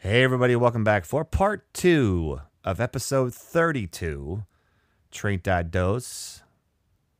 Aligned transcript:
Hey, 0.00 0.22
everybody, 0.22 0.54
welcome 0.54 0.84
back 0.84 1.04
for 1.04 1.24
part 1.24 1.74
two 1.74 2.40
of 2.62 2.80
episode 2.80 3.34
32 3.34 4.44
Treinta 5.10 5.64
dos 5.68 6.44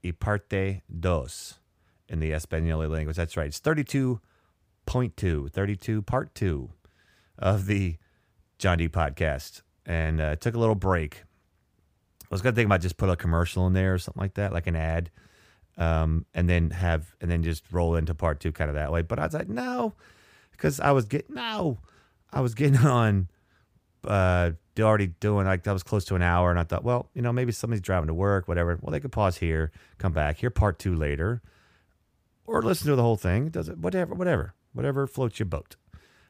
y 0.05 0.13
parte 0.13 0.83
dos 0.89 1.59
in 2.09 2.21
the 2.21 2.31
Espanol 2.31 2.87
language. 2.87 3.17
That's 3.17 3.37
right, 3.37 3.49
it's 3.49 3.59
32.2, 3.59 5.51
32 5.51 6.03
part 6.03 6.33
two 6.37 6.71
of 7.37 7.67
the 7.67 7.97
John 8.61 8.79
D 8.79 8.89
podcast. 8.89 9.63
And 9.85 10.21
uh, 10.21 10.37
took 10.37 10.55
a 10.55 10.59
little 10.61 10.77
break. 10.77 11.25
I 12.23 12.27
was 12.31 12.43
going 12.43 12.55
to 12.55 12.57
think 12.57 12.67
about 12.67 12.81
just 12.81 12.97
put 12.97 13.11
a 13.11 13.17
commercial 13.17 13.67
in 13.67 13.73
there 13.73 13.95
or 13.95 13.99
something 13.99 14.21
like 14.21 14.35
that, 14.35 14.53
like 14.53 14.69
an 14.69 14.77
ad, 14.77 15.11
um, 15.79 16.27
and 16.33 16.49
then 16.49 16.71
have, 16.71 17.17
and 17.21 17.29
then 17.29 17.43
just 17.43 17.65
roll 17.73 17.97
into 17.97 18.15
part 18.15 18.39
two 18.39 18.53
kind 18.53 18.71
of 18.71 18.77
that 18.77 18.93
way. 18.93 19.03
But 19.03 19.19
I 19.19 19.25
was 19.25 19.35
like, 19.35 19.49
no, 19.49 19.95
because 20.53 20.79
I 20.79 20.93
was 20.93 21.07
getting, 21.07 21.35
no. 21.35 21.79
I 22.33 22.41
was 22.41 22.55
getting 22.55 22.77
on 22.87 23.29
uh 24.05 24.53
already 24.79 25.09
doing 25.09 25.45
like 25.45 25.65
that 25.65 25.73
was 25.73 25.83
close 25.83 26.05
to 26.05 26.15
an 26.15 26.23
hour 26.23 26.51
and 26.51 26.59
I 26.59 26.63
thought, 26.63 26.85
well, 26.85 27.11
you 27.15 27.23
know, 27.23 27.33
maybe 27.33 27.53
somebody's 27.53 27.83
driving 27.83 28.07
to 28.09 28.15
work, 28.15 28.47
whatever. 28.47 28.79
Well, 28.81 28.93
they 28.93 29.01
could 29.01 29.13
pause 29.13 29.39
here, 29.39 29.73
come 29.99 30.13
back, 30.13 30.39
hear 30.39 30.51
part 30.51 30.79
two 30.79 30.95
later, 30.95 31.43
or 32.47 32.63
listen 32.63 32.87
to 32.89 32.97
the 32.97 33.03
whole 33.03 33.17
thing. 33.17 33.49
Does 33.49 33.69
it 33.69 33.79
whatever, 33.79 34.15
whatever, 34.15 34.55
whatever 34.73 35.07
floats 35.07 35.39
your 35.39 35.47
boat. 35.47 35.77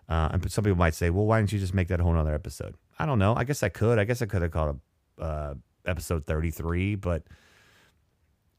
Uh, 0.08 0.30
and 0.32 0.50
some 0.50 0.64
people 0.64 0.78
might 0.78 0.94
say, 0.94 1.10
well, 1.10 1.26
why 1.26 1.38
didn't 1.38 1.52
you 1.52 1.58
just 1.58 1.74
make 1.74 1.88
that 1.88 2.00
a 2.00 2.02
whole 2.02 2.14
nother 2.14 2.34
episode? 2.34 2.74
I 2.98 3.04
don't 3.04 3.18
know. 3.18 3.34
I 3.34 3.44
guess 3.44 3.62
I 3.62 3.68
could. 3.68 3.98
I 3.98 4.04
guess 4.04 4.22
I 4.22 4.26
could 4.26 4.40
have 4.40 4.50
called 4.50 4.80
a 5.18 5.22
uh, 5.22 5.54
episode 5.84 6.24
33, 6.24 6.94
but 6.94 7.24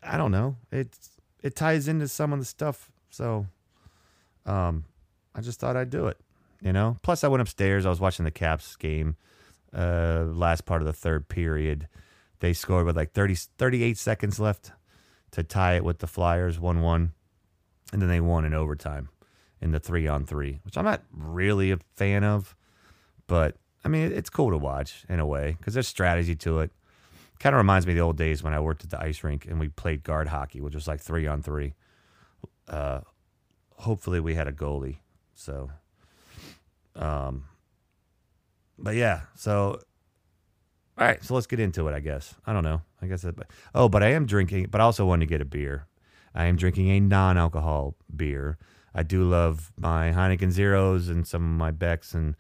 I 0.04 0.18
don't 0.18 0.32
know. 0.32 0.58
It's 0.72 1.10
it 1.42 1.56
ties 1.56 1.88
into 1.88 2.08
some 2.08 2.34
of 2.34 2.40
the 2.40 2.46
stuff. 2.46 2.92
So 3.10 3.48
um 4.46 4.86
I 5.34 5.42
just 5.42 5.60
thought 5.60 5.76
I'd 5.76 5.90
do 5.90 6.08
it 6.08 6.18
you 6.62 6.74
know. 6.74 6.98
Plus, 7.02 7.24
I 7.24 7.28
went 7.28 7.42
upstairs. 7.42 7.86
I 7.86 7.90
was 7.90 8.00
watching 8.00 8.26
the 8.26 8.32
Caps 8.32 8.76
game, 8.76 9.16
uh, 9.74 10.26
last 10.26 10.66
part 10.66 10.82
of 10.82 10.86
the 10.86 10.94
third 10.94 11.28
period. 11.30 11.88
They 12.40 12.54
scored 12.54 12.86
with 12.86 12.96
like 12.96 13.12
30, 13.12 13.36
38 13.58 13.98
seconds 13.98 14.40
left 14.40 14.72
to 15.32 15.44
tie 15.44 15.76
it 15.76 15.84
with 15.84 16.00
the 16.00 16.08
Flyers, 16.08 16.60
1 16.60 16.82
1. 16.82 17.12
And 17.92 18.02
then 18.02 18.10
they 18.10 18.22
won 18.22 18.46
in 18.46 18.54
overtime 18.54 19.10
in 19.62 19.72
the 19.72 19.80
three 19.80 20.08
on 20.08 20.26
three, 20.26 20.60
which 20.64 20.78
I'm 20.78 20.86
not 20.86 21.04
really 21.12 21.72
a 21.72 21.80
fan 21.96 22.24
of. 22.24 22.56
But 23.28 23.58
I 23.84 23.90
mean, 23.90 24.12
it's 24.12 24.30
cool 24.30 24.52
to 24.52 24.58
watch 24.58 25.06
in 25.10 25.20
a 25.20 25.26
way 25.26 25.56
because 25.58 25.74
there's 25.74 25.88
strategy 25.88 26.36
to 26.38 26.60
it. 26.60 26.72
Kind 27.40 27.56
of 27.56 27.58
reminds 27.58 27.88
me 27.88 27.94
of 27.94 27.98
the 27.98 28.04
old 28.04 28.18
days 28.18 28.44
when 28.44 28.54
I 28.54 28.60
worked 28.60 28.84
at 28.84 28.90
the 28.90 29.02
ice 29.02 29.24
rink 29.24 29.46
and 29.46 29.60
we 29.60 29.70
played 29.70 30.04
guard 30.04 30.28
hockey, 30.28 30.60
which 30.60 30.76
was 30.76 30.88
like 30.88 31.00
three 31.00 31.26
on 31.26 31.42
three. 31.42 31.74
Uh, 32.68 33.02
hopefully, 33.78 34.20
we 34.20 34.36
had 34.36 34.48
a 34.48 34.52
goalie. 34.52 34.98
So 35.36 35.72
um, 37.00 37.46
but 38.78 38.96
yeah, 38.96 39.22
so 39.36 39.80
all 40.98 41.08
right, 41.08 41.24
so 41.24 41.34
let's 41.34 41.48
get 41.48 41.62
into 41.62 41.88
it. 41.88 41.94
I 41.94 42.02
guess 42.02 42.36
I 42.46 42.52
don't 42.52 42.64
know. 42.64 42.82
I 43.02 43.08
guess. 43.08 43.24
It, 43.24 43.36
oh, 43.74 43.88
but 43.88 44.04
I 44.04 44.10
am 44.10 44.26
drinking. 44.26 44.68
But 44.70 44.82
I 44.82 44.84
also 44.84 45.06
want 45.06 45.22
to 45.22 45.26
get 45.26 45.40
a 45.40 45.46
beer. 45.46 45.88
I 46.36 46.46
am 46.46 46.58
drinking 46.58 46.90
a 46.90 47.00
non-alcohol 47.00 47.96
beer. 48.14 48.58
I 48.94 49.04
do 49.04 49.24
love 49.24 49.72
my 49.80 50.12
Heineken 50.12 50.52
Zeros 50.52 51.08
and 51.08 51.26
some 51.26 51.42
of 51.42 51.58
my 51.58 51.72
Becks 51.72 52.14
and 52.14 52.36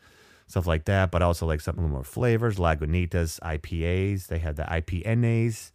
stuff 0.47 0.67
like 0.67 0.85
that. 0.85 1.09
But 1.09 1.21
I 1.23 1.25
also 1.25 1.45
like 1.45 1.61
something 1.61 1.83
some 1.83 1.91
more 1.91 2.03
flavors, 2.03 2.57
Lagunitas, 2.57 3.39
IPAs. 3.39 4.27
They 4.27 4.39
have 4.39 4.57
the 4.57 4.63
IPNAs. 4.63 5.71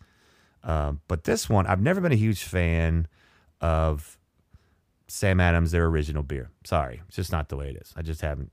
Um, 0.62 1.00
but 1.08 1.24
this 1.24 1.48
one, 1.48 1.66
I've 1.66 1.80
never 1.80 2.02
been 2.02 2.12
a 2.12 2.16
huge 2.16 2.42
fan 2.42 3.08
of 3.62 4.18
Sam 5.08 5.40
Adams, 5.40 5.70
their 5.70 5.86
original 5.86 6.22
beer. 6.22 6.50
Sorry, 6.64 7.02
it's 7.06 7.16
just 7.16 7.32
not 7.32 7.48
the 7.48 7.56
way 7.56 7.70
it 7.70 7.76
is. 7.76 7.94
I 7.96 8.02
just 8.02 8.20
haven't 8.20 8.52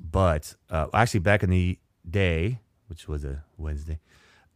but 0.00 0.54
uh, 0.70 0.86
actually, 0.94 1.20
back 1.20 1.42
in 1.42 1.50
the 1.50 1.78
day, 2.08 2.60
which 2.88 3.06
was 3.06 3.24
a 3.24 3.44
Wednesday, 3.58 3.98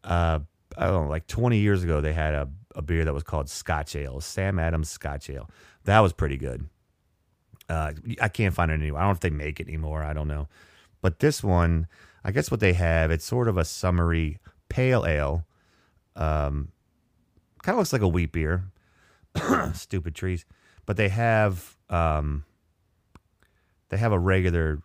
uh, 0.03 0.41
I 0.77 0.87
don't 0.87 1.05
know, 1.05 1.11
like 1.11 1.27
20 1.27 1.59
years 1.59 1.85
ago, 1.85 2.01
they 2.01 2.13
had 2.13 2.35
a, 2.35 2.49
a 2.75 2.83
beer 2.83 3.05
that 3.05 3.15
was 3.15 3.23
called 3.23 3.49
Scotch 3.49 3.95
Ale, 3.95 4.21
Sam 4.21 4.59
Adams 4.59 4.89
Scotch 4.89 5.31
Ale. 5.31 5.49
That 5.85 6.01
was 6.01 6.13
pretty 6.13 6.37
good. 6.37 6.69
Uh, 7.69 7.93
I 8.21 8.29
can't 8.29 8.55
find 8.55 8.71
it 8.71 8.75
anywhere. 8.75 9.01
I 9.01 9.05
don't 9.05 9.11
know 9.11 9.15
if 9.15 9.21
they 9.21 9.31
make 9.31 9.61
it 9.61 9.69
anymore. 9.69 10.03
I 10.03 10.13
don't 10.13 10.29
know. 10.29 10.49
But 11.01 11.21
this 11.21 11.43
one, 11.43 11.87
I 12.25 12.33
guess 12.33 12.51
what 12.51 12.61
they 12.61 12.73
have, 12.73 13.11
it's 13.11 13.25
sort 13.25 13.49
of 13.49 13.57
a 13.57 13.65
summery 13.65 14.39
pale 14.69 15.07
ale. 15.07 15.47
Um, 16.17 16.69
kind 17.63 17.75
of 17.75 17.79
looks 17.79 17.93
like 17.93 18.03
a 18.03 18.09
wheat 18.09 18.33
beer. 18.33 18.65
Stupid 19.75 20.15
trees. 20.15 20.45
But 20.87 20.97
they 20.97 21.09
have 21.09 21.77
um, 21.89 22.45
they 23.89 23.97
have 23.97 24.13
a 24.13 24.19
regular 24.19 24.83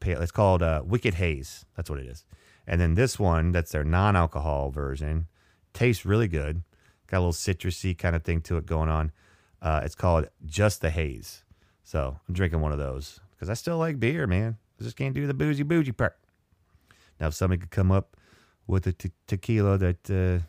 pale. 0.00 0.20
It's 0.22 0.32
called 0.32 0.62
uh, 0.62 0.82
Wicked 0.84 1.14
Haze. 1.14 1.64
That's 1.76 1.90
what 1.90 1.98
it 1.98 2.06
is. 2.06 2.24
And 2.66 2.80
then 2.80 2.94
this 2.94 3.18
one, 3.18 3.52
that's 3.52 3.72
their 3.72 3.84
non-alcohol 3.84 4.70
version, 4.70 5.26
tastes 5.72 6.04
really 6.04 6.28
good. 6.28 6.62
Got 7.06 7.18
a 7.18 7.20
little 7.20 7.32
citrusy 7.32 7.96
kind 7.96 8.16
of 8.16 8.24
thing 8.24 8.40
to 8.42 8.56
it 8.56 8.66
going 8.66 8.88
on. 8.88 9.12
Uh, 9.62 9.80
it's 9.84 9.94
called 9.94 10.28
Just 10.44 10.80
the 10.80 10.90
Haze. 10.90 11.44
So 11.84 12.18
I'm 12.28 12.34
drinking 12.34 12.60
one 12.60 12.72
of 12.72 12.78
those 12.78 13.20
because 13.30 13.48
I 13.48 13.54
still 13.54 13.78
like 13.78 14.00
beer, 14.00 14.26
man. 14.26 14.56
I 14.80 14.84
just 14.84 14.96
can't 14.96 15.14
do 15.14 15.26
the 15.26 15.34
boozy 15.34 15.62
bougie 15.62 15.92
part. 15.92 16.16
Now, 17.20 17.28
if 17.28 17.34
somebody 17.34 17.60
could 17.60 17.70
come 17.70 17.92
up 17.92 18.16
with 18.66 18.86
a 18.88 18.92
te- 18.92 19.12
tequila 19.26 19.78
that, 19.78 20.10
uh, 20.10 20.44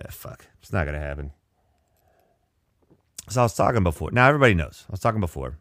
eh, 0.00 0.10
fuck, 0.10 0.46
it's 0.62 0.72
not 0.72 0.86
gonna 0.86 0.98
happen. 0.98 1.32
So 3.28 3.40
I 3.40 3.44
was 3.44 3.54
talking 3.54 3.82
before. 3.82 4.10
Now 4.10 4.28
everybody 4.28 4.54
knows. 4.54 4.84
I 4.88 4.92
was 4.92 5.00
talking 5.00 5.20
before 5.20 5.58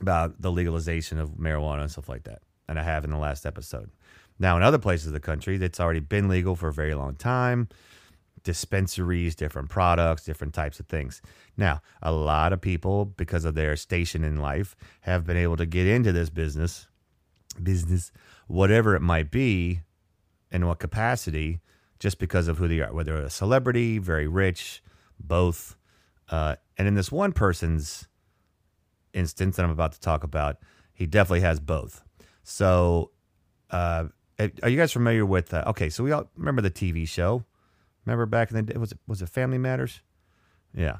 about 0.00 0.40
the 0.40 0.50
legalization 0.50 1.18
of 1.18 1.30
marijuana 1.30 1.82
and 1.82 1.90
stuff 1.90 2.08
like 2.08 2.24
that. 2.24 2.42
And 2.68 2.78
I 2.78 2.82
have 2.82 3.04
in 3.04 3.10
the 3.10 3.18
last 3.18 3.46
episode. 3.46 3.90
Now, 4.38 4.56
in 4.56 4.62
other 4.62 4.78
places 4.78 5.08
of 5.08 5.12
the 5.12 5.20
country, 5.20 5.56
it's 5.56 5.80
already 5.80 6.00
been 6.00 6.28
legal 6.28 6.56
for 6.56 6.68
a 6.68 6.72
very 6.72 6.94
long 6.94 7.14
time. 7.14 7.68
Dispensaries, 8.42 9.36
different 9.36 9.68
products, 9.68 10.24
different 10.24 10.54
types 10.54 10.80
of 10.80 10.86
things. 10.86 11.22
Now, 11.56 11.80
a 12.00 12.10
lot 12.10 12.52
of 12.52 12.60
people, 12.60 13.04
because 13.04 13.44
of 13.44 13.54
their 13.54 13.76
station 13.76 14.24
in 14.24 14.40
life, 14.40 14.74
have 15.02 15.24
been 15.24 15.36
able 15.36 15.56
to 15.58 15.66
get 15.66 15.86
into 15.86 16.10
this 16.10 16.30
business, 16.30 16.88
business, 17.62 18.10
whatever 18.48 18.96
it 18.96 19.02
might 19.02 19.30
be, 19.30 19.80
in 20.50 20.66
what 20.66 20.78
capacity, 20.78 21.60
just 21.98 22.18
because 22.18 22.48
of 22.48 22.58
who 22.58 22.68
they 22.68 22.80
are, 22.80 22.92
whether 22.92 23.16
a 23.16 23.30
celebrity, 23.30 23.98
very 23.98 24.26
rich, 24.26 24.82
both. 25.18 25.76
Uh, 26.28 26.56
and 26.76 26.86
in 26.88 26.94
this 26.94 27.10
one 27.10 27.32
person's 27.32 28.08
instance 29.12 29.56
that 29.56 29.64
I'm 29.64 29.70
about 29.70 29.92
to 29.92 30.00
talk 30.00 30.24
about, 30.24 30.56
he 30.92 31.06
definitely 31.06 31.40
has 31.40 31.60
both. 31.60 32.02
So, 32.42 33.10
uh, 33.70 34.04
are 34.62 34.68
you 34.68 34.76
guys 34.76 34.92
familiar 34.92 35.24
with? 35.24 35.54
Uh, 35.54 35.64
okay, 35.68 35.88
so 35.88 36.02
we 36.02 36.12
all 36.12 36.28
remember 36.36 36.62
the 36.62 36.70
TV 36.70 37.06
show. 37.08 37.44
Remember 38.04 38.26
back 38.26 38.50
in 38.50 38.56
the 38.56 38.62
day, 38.62 38.78
was 38.78 38.92
it 38.92 38.98
was 39.06 39.22
it 39.22 39.28
Family 39.28 39.58
Matters? 39.58 40.00
Yeah, 40.74 40.98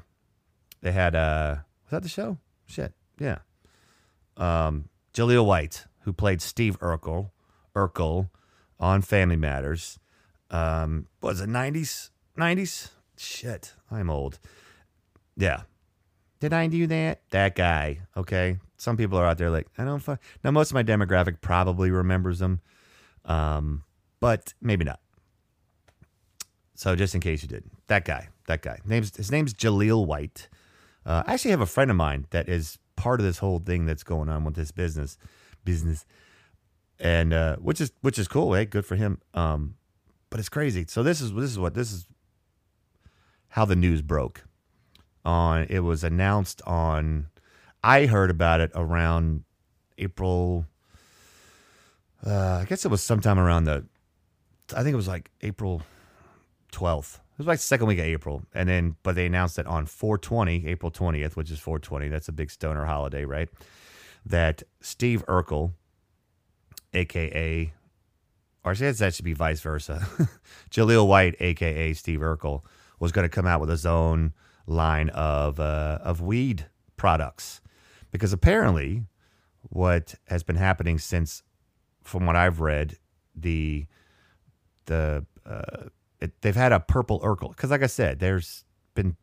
they 0.81 0.91
had. 0.91 1.15
uh 1.15 1.55
Was 1.85 1.91
that 1.91 2.03
the 2.03 2.09
show? 2.09 2.37
Shit, 2.65 2.93
yeah. 3.19 3.39
Um, 4.37 4.89
Jaleel 5.13 5.45
White, 5.45 5.85
who 6.01 6.13
played 6.13 6.41
Steve 6.41 6.79
Urkel, 6.79 7.31
Urkel 7.75 8.29
on 8.79 9.01
Family 9.01 9.35
Matters. 9.35 9.99
Um, 10.49 11.07
was 11.21 11.41
it 11.41 11.49
nineties? 11.49 12.11
Nineties? 12.37 12.89
Shit, 13.17 13.73
I'm 13.91 14.09
old. 14.09 14.39
Yeah, 15.35 15.63
did 16.43 16.51
I 16.51 16.67
do 16.67 16.87
that? 16.87 17.21
That 17.29 17.55
guy. 17.55 17.99
Okay. 18.17 18.57
Some 18.75 18.97
people 18.97 19.17
are 19.17 19.25
out 19.25 19.37
there 19.37 19.49
like, 19.49 19.65
I 19.77 19.85
don't 19.85 20.01
fuck. 20.01 20.21
Now, 20.43 20.51
most 20.51 20.71
of 20.71 20.75
my 20.75 20.83
demographic 20.83 21.39
probably 21.39 21.89
remembers 21.89 22.39
them, 22.39 22.59
um, 23.23 23.85
but 24.19 24.53
maybe 24.59 24.83
not. 24.83 24.99
So 26.75 26.97
just 26.97 27.15
in 27.15 27.21
case 27.21 27.43
you 27.43 27.47
did, 27.47 27.63
that 27.87 28.03
guy, 28.03 28.27
that 28.47 28.61
guy. 28.61 28.79
Name's 28.83 29.15
his 29.15 29.31
name's 29.31 29.53
Jaleel 29.53 30.05
White. 30.05 30.49
Uh, 31.05 31.23
I 31.25 31.35
actually 31.35 31.51
have 31.51 31.61
a 31.61 31.65
friend 31.65 31.89
of 31.89 31.95
mine 31.95 32.27
that 32.31 32.49
is 32.49 32.77
part 32.97 33.21
of 33.21 33.25
this 33.25 33.37
whole 33.37 33.59
thing 33.59 33.85
that's 33.85 34.03
going 34.03 34.27
on 34.27 34.43
with 34.43 34.55
this 34.55 34.71
business, 34.71 35.17
business, 35.63 36.05
and 36.99 37.31
uh, 37.31 37.55
which 37.55 37.79
is 37.79 37.93
which 38.01 38.19
is 38.19 38.27
cool. 38.27 38.53
Hey, 38.53 38.65
good 38.65 38.85
for 38.85 38.97
him. 38.97 39.21
Um, 39.33 39.75
but 40.29 40.41
it's 40.41 40.49
crazy. 40.49 40.83
So 40.89 41.03
this 41.03 41.21
is 41.21 41.31
this 41.31 41.51
is 41.51 41.57
what 41.57 41.73
this 41.73 41.93
is 41.93 42.05
how 43.47 43.63
the 43.63 43.77
news 43.77 44.01
broke 44.01 44.43
on 45.25 45.65
it 45.69 45.79
was 45.79 46.03
announced 46.03 46.61
on 46.65 47.27
I 47.83 48.05
heard 48.05 48.29
about 48.29 48.59
it 48.59 48.71
around 48.75 49.43
April 49.97 50.65
uh, 52.25 52.59
I 52.61 52.65
guess 52.65 52.85
it 52.85 52.89
was 52.89 53.01
sometime 53.01 53.39
around 53.39 53.65
the 53.65 53.85
I 54.75 54.83
think 54.83 54.93
it 54.93 54.97
was 54.97 55.07
like 55.07 55.29
April 55.41 55.81
12th. 56.71 57.15
It 57.15 57.37
was 57.37 57.47
like 57.47 57.59
the 57.59 57.65
second 57.65 57.87
week 57.87 57.99
of 57.99 58.05
April. 58.05 58.43
And 58.53 58.69
then 58.69 58.95
but 59.03 59.15
they 59.15 59.25
announced 59.25 59.59
it 59.59 59.67
on 59.67 59.85
420, 59.85 60.67
April 60.67 60.91
20th, 60.91 61.35
which 61.35 61.51
is 61.51 61.59
420. 61.59 62.07
That's 62.09 62.27
a 62.27 62.31
big 62.31 62.49
stoner 62.49 62.85
holiday, 62.85 63.25
right? 63.25 63.49
That 64.25 64.63
Steve 64.81 65.25
Urkel 65.27 65.73
aka 66.93 67.73
or 68.63 68.71
I 68.71 68.75
guess 68.75 68.99
that 68.99 69.13
should 69.13 69.25
be 69.25 69.33
vice 69.33 69.59
versa. 69.59 70.07
Jaleel 70.71 71.07
White, 71.07 71.35
aka 71.39 71.93
Steve 71.93 72.19
Urkel, 72.19 72.63
was 72.99 73.11
going 73.11 73.27
to 73.27 73.29
come 73.29 73.45
out 73.45 73.59
with 73.59 73.69
his 73.69 73.85
own 73.85 74.33
line 74.65 75.09
of 75.09 75.59
uh, 75.59 75.99
of 76.01 76.21
weed 76.21 76.67
products 76.97 77.61
because 78.11 78.31
apparently 78.31 79.03
what 79.69 80.15
has 80.27 80.43
been 80.43 80.55
happening 80.55 80.99
since, 80.99 81.41
from 82.03 82.25
what 82.25 82.35
I've 82.35 82.61
read, 82.61 82.97
the 83.35 83.87
the 84.85 85.25
uh, 85.45 85.87
it, 86.19 86.41
they've 86.41 86.55
had 86.55 86.71
a 86.71 86.79
purple 86.79 87.19
Urkel 87.21 87.49
because, 87.49 87.71
like 87.71 87.83
I 87.83 87.87
said, 87.87 88.19
there's 88.19 88.63
been 88.93 89.15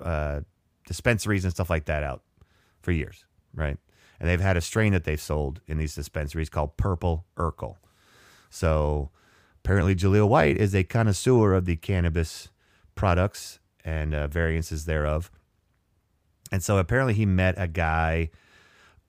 uh, 0.00 0.40
dispensaries 0.86 1.44
and 1.44 1.52
stuff 1.52 1.70
like 1.70 1.86
that 1.86 2.02
out 2.02 2.22
for 2.82 2.92
years, 2.92 3.24
right? 3.54 3.78
And 4.20 4.28
they've 4.28 4.40
had 4.40 4.56
a 4.56 4.60
strain 4.60 4.92
that 4.92 5.04
they've 5.04 5.20
sold 5.20 5.60
in 5.66 5.78
these 5.78 5.94
dispensaries 5.94 6.48
called 6.48 6.76
Purple 6.76 7.26
Urkel. 7.36 7.76
So 8.50 9.10
apparently, 9.64 9.94
Jaleel 9.94 10.28
White 10.28 10.56
is 10.56 10.74
a 10.74 10.84
connoisseur 10.84 11.54
of 11.54 11.64
the 11.64 11.76
cannabis 11.76 12.48
products 12.94 13.58
and 13.86 14.14
uh, 14.14 14.26
variances 14.26 14.84
thereof. 14.84 15.30
And 16.52 16.62
so 16.62 16.76
apparently, 16.76 17.14
he 17.14 17.24
met 17.24 17.54
a 17.56 17.68
guy 17.68 18.30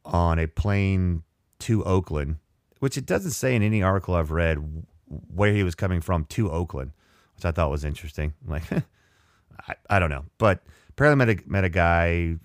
on 0.05 0.39
a 0.39 0.47
plane 0.47 1.23
to 1.59 1.83
Oakland, 1.83 2.37
which 2.79 2.97
it 2.97 3.05
doesn't 3.05 3.31
say 3.31 3.55
in 3.55 3.63
any 3.63 3.83
article 3.83 4.15
I've 4.15 4.31
read 4.31 4.85
where 5.33 5.53
he 5.53 5.63
was 5.63 5.75
coming 5.75 5.99
from 5.99 6.25
to 6.25 6.51
Oakland, 6.51 6.91
which 7.35 7.45
I 7.45 7.51
thought 7.51 7.71
was 7.71 7.83
interesting. 7.83 8.33
Like, 8.47 8.63
I, 8.71 9.75
I 9.89 9.99
don't 9.99 10.11
know. 10.11 10.25
But 10.37 10.61
apparently, 10.89 11.25
met 11.25 11.39
a, 11.39 11.49
met 11.49 11.63
a 11.63 11.69
guy 11.69 12.35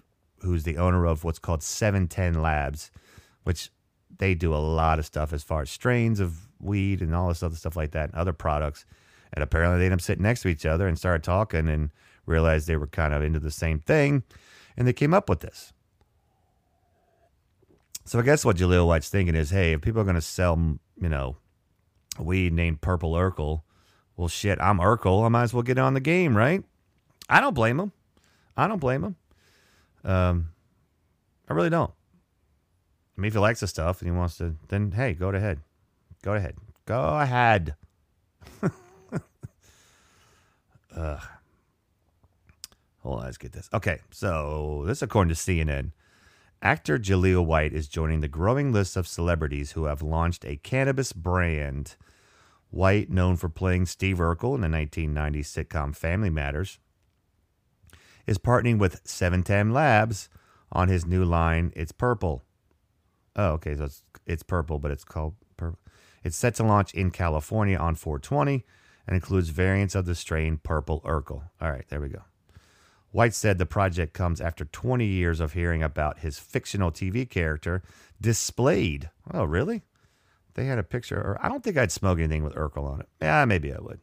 who's 0.41 0.65
the 0.65 0.79
owner 0.79 1.07
of 1.07 1.25
what's 1.25 1.39
called 1.39 1.63
710 1.63 2.43
Labs, 2.43 2.91
which 3.45 3.71
they 4.19 4.35
do 4.35 4.55
a 4.55 4.57
lot 4.57 4.99
of 4.99 5.07
stuff 5.07 5.33
as 5.33 5.43
far 5.43 5.63
as 5.63 5.71
strains 5.71 6.21
of 6.21 6.49
weed 6.61 7.01
and 7.01 7.15
all 7.15 7.29
this 7.29 7.43
other 7.43 7.57
stuff 7.57 7.77
like 7.77 7.93
that 7.93 8.11
and 8.11 8.15
other 8.15 8.33
products. 8.33 8.85
And 9.33 9.43
apparently 9.43 9.79
they 9.79 9.85
ended 9.87 9.99
up 9.99 10.03
sitting 10.03 10.23
next 10.23 10.43
to 10.43 10.49
each 10.49 10.67
other 10.67 10.89
and 10.89 10.99
started 10.99 11.23
talking 11.23 11.69
and 11.69 11.91
realized 12.33 12.67
they 12.67 12.77
were 12.77 12.87
kind 12.87 13.15
of 13.15 13.23
into 13.23 13.39
the 13.39 13.51
same 13.51 13.79
thing. 13.79 14.25
And 14.77 14.89
they 14.89 14.93
came 14.93 15.13
up 15.15 15.29
with 15.29 15.41
this. 15.41 15.73
So 18.05 18.19
I 18.19 18.23
guess 18.23 18.45
what 18.45 18.57
Jaleel 18.57 18.87
White's 18.87 19.09
thinking 19.09 19.35
is, 19.35 19.51
hey, 19.51 19.73
if 19.73 19.83
people 19.83 20.01
are 20.01 20.05
going 20.05 20.17
to 20.17 20.21
sell, 20.21 20.57
you 21.01 21.09
know, 21.09 21.37
a 22.19 22.23
weed 22.23 22.53
named 22.53 22.81
Purple 22.81 23.13
Urkel, 23.13 23.63
well, 24.17 24.29
shit, 24.29 24.61
I'm 24.61 24.79
Urkel. 24.79 25.25
I 25.25 25.29
might 25.29 25.45
as 25.45 25.55
well 25.55 25.63
get 25.63 25.79
on 25.79 25.95
the 25.95 26.01
game, 26.01 26.37
right? 26.37 26.65
I 27.29 27.41
don't 27.41 27.55
blame 27.55 27.79
him. 27.79 27.93
I 28.57 28.67
don't 28.67 28.81
blame 28.81 29.05
him. 29.05 29.17
Um, 30.05 30.49
I 31.49 31.55
really 31.55 31.71
don't. 31.71 31.93
I 33.17 33.21
mean, 33.21 33.29
if 33.29 33.35
he 33.35 33.39
likes 33.39 33.61
the 33.61 33.69
stuff 33.69 34.01
and 34.01 34.11
he 34.11 34.17
wants 34.17 34.39
to, 34.39 34.57
then 34.69 34.93
hey, 34.93 35.15
go 35.15 35.29
ahead. 35.29 35.61
Go 36.23 36.35
ahead. 36.35 36.57
Go 36.87 37.01
ahead. 37.19 37.75
Ugh. 40.95 41.21
Hold 43.03 43.21
on, 43.21 43.25
let's 43.25 43.39
get 43.39 43.53
this. 43.53 43.69
Okay, 43.73 43.99
so 44.11 44.85
this 44.87 45.03
according 45.03 45.35
to 45.35 45.41
CNN. 45.41 45.93
Actor 46.63 47.01
Jaleel 47.01 47.45
White 47.45 47.73
is 47.73 47.89
joining 47.89 48.21
the 48.21 48.29
growing 48.29 48.73
list 48.73 48.97
of 48.97 49.09
celebrities 49.09 49.73
who 49.73 49.87
have 49.87 50.01
launched 50.01 50.45
a 50.45 50.57
cannabis 50.57 51.13
brand. 51.13 51.97
White, 52.71 53.11
known 53.11 53.37
for 53.37 53.49
playing 53.49 53.87
Steve 53.87 54.19
Urkel 54.19 54.55
in 54.55 54.61
the 54.61 54.69
1990s 54.69 55.67
sitcom 55.67 55.95
Family 55.95 56.31
Matters, 56.31 56.79
is 58.27 58.39
partnering 58.39 58.79
with 58.79 59.01
710 59.05 59.73
Labs 59.73 60.29
on 60.71 60.89
his 60.89 61.05
new 61.05 61.25
line, 61.25 61.73
It's 61.75 61.93
Purple. 61.93 62.43
Oh, 63.35 63.53
okay, 63.53 63.75
so 63.75 63.85
it's, 63.85 64.03
it's 64.27 64.43
purple, 64.43 64.79
but 64.79 64.91
it's 64.91 65.05
called 65.05 65.35
purple. 65.57 65.79
It's 66.23 66.37
set 66.37 66.55
to 66.57 66.63
launch 66.63 66.95
in 66.95 67.11
California 67.11 67.77
on 67.77 67.95
420 67.95 68.65
and 69.07 69.17
includes 69.17 69.49
variants 69.49 69.95
of 69.95 70.07
the 70.07 70.15
strain 70.15 70.59
Purple 70.63 71.01
Urkel. 71.01 71.43
All 71.61 71.71
right, 71.71 71.85
there 71.89 72.01
we 72.01 72.09
go. 72.09 72.23
White 73.13 73.35
said 73.35 73.59
the 73.59 73.67
project 73.67 74.15
comes 74.15 74.41
after 74.41 74.65
20 74.65 75.05
years 75.05 75.39
of 75.39 75.53
hearing 75.53 75.83
about 75.83 76.21
his 76.21 76.39
fictional 76.39 76.91
TV 76.91 77.29
character 77.29 77.83
displayed. 78.21 79.11
Oh, 79.33 79.45
really? 79.45 79.83
They 80.55 80.65
had 80.65 80.79
a 80.79 80.83
picture, 80.83 81.19
or 81.19 81.39
I 81.41 81.49
don't 81.49 81.63
think 81.63 81.77
I'd 81.77 81.93
smoke 81.93 82.19
anything 82.19 82.43
with 82.43 82.55
Urkel 82.55 82.85
on 82.85 83.01
it. 83.01 83.09
Yeah, 83.21 83.45
maybe 83.45 83.73
I 83.73 83.79
would. 83.79 84.01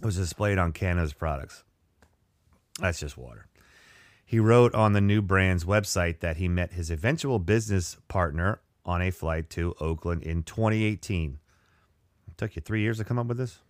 It 0.00 0.04
was 0.04 0.16
displayed 0.16 0.58
on 0.58 0.72
cannabis 0.72 1.12
products. 1.12 1.64
That's 2.80 3.00
just 3.00 3.18
water. 3.18 3.46
He 4.24 4.38
wrote 4.38 4.74
on 4.74 4.92
the 4.92 5.00
new 5.00 5.20
brand's 5.20 5.64
website 5.64 6.20
that 6.20 6.36
he 6.36 6.48
met 6.48 6.72
his 6.72 6.90
eventual 6.90 7.38
business 7.38 7.96
partner 8.08 8.60
on 8.84 9.02
a 9.02 9.10
flight 9.10 9.50
to 9.50 9.74
Oakland 9.80 10.22
in 10.22 10.42
2018. 10.42 11.38
It 12.26 12.38
took 12.38 12.56
you 12.56 12.62
three 12.62 12.82
years 12.82 12.98
to 12.98 13.04
come 13.04 13.18
up 13.18 13.26
with 13.26 13.38
this? 13.38 13.60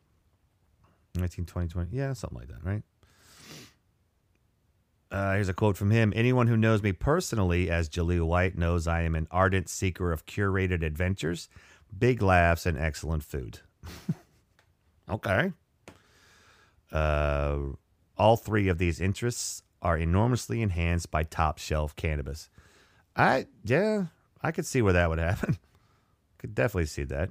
19, 1.18 1.46
20, 1.46 1.68
20. 1.68 1.96
Yeah, 1.96 2.12
something 2.12 2.38
like 2.38 2.48
that, 2.48 2.64
right? 2.64 2.82
Uh, 5.10 5.34
here's 5.34 5.48
a 5.48 5.54
quote 5.54 5.76
from 5.76 5.90
him 5.90 6.12
Anyone 6.14 6.48
who 6.48 6.56
knows 6.56 6.82
me 6.82 6.92
personally 6.92 7.70
as 7.70 7.88
Jaleel 7.88 8.26
White 8.26 8.58
knows 8.58 8.86
I 8.86 9.02
am 9.02 9.14
an 9.14 9.26
ardent 9.30 9.68
seeker 9.68 10.12
of 10.12 10.26
curated 10.26 10.82
adventures, 10.82 11.48
big 11.96 12.20
laughs, 12.20 12.66
and 12.66 12.78
excellent 12.78 13.22
food. 13.22 13.60
okay. 15.10 15.52
Uh, 16.92 17.58
all 18.16 18.36
three 18.36 18.68
of 18.68 18.78
these 18.78 19.00
interests 19.00 19.62
are 19.80 19.96
enormously 19.96 20.60
enhanced 20.60 21.10
by 21.10 21.22
top 21.22 21.58
shelf 21.58 21.94
cannabis. 21.96 22.50
I 23.16 23.46
yeah, 23.64 24.06
I 24.42 24.52
could 24.52 24.66
see 24.66 24.82
where 24.82 24.92
that 24.92 25.08
would 25.08 25.18
happen. 25.18 25.56
could 26.38 26.54
definitely 26.54 26.86
see 26.86 27.04
that. 27.04 27.30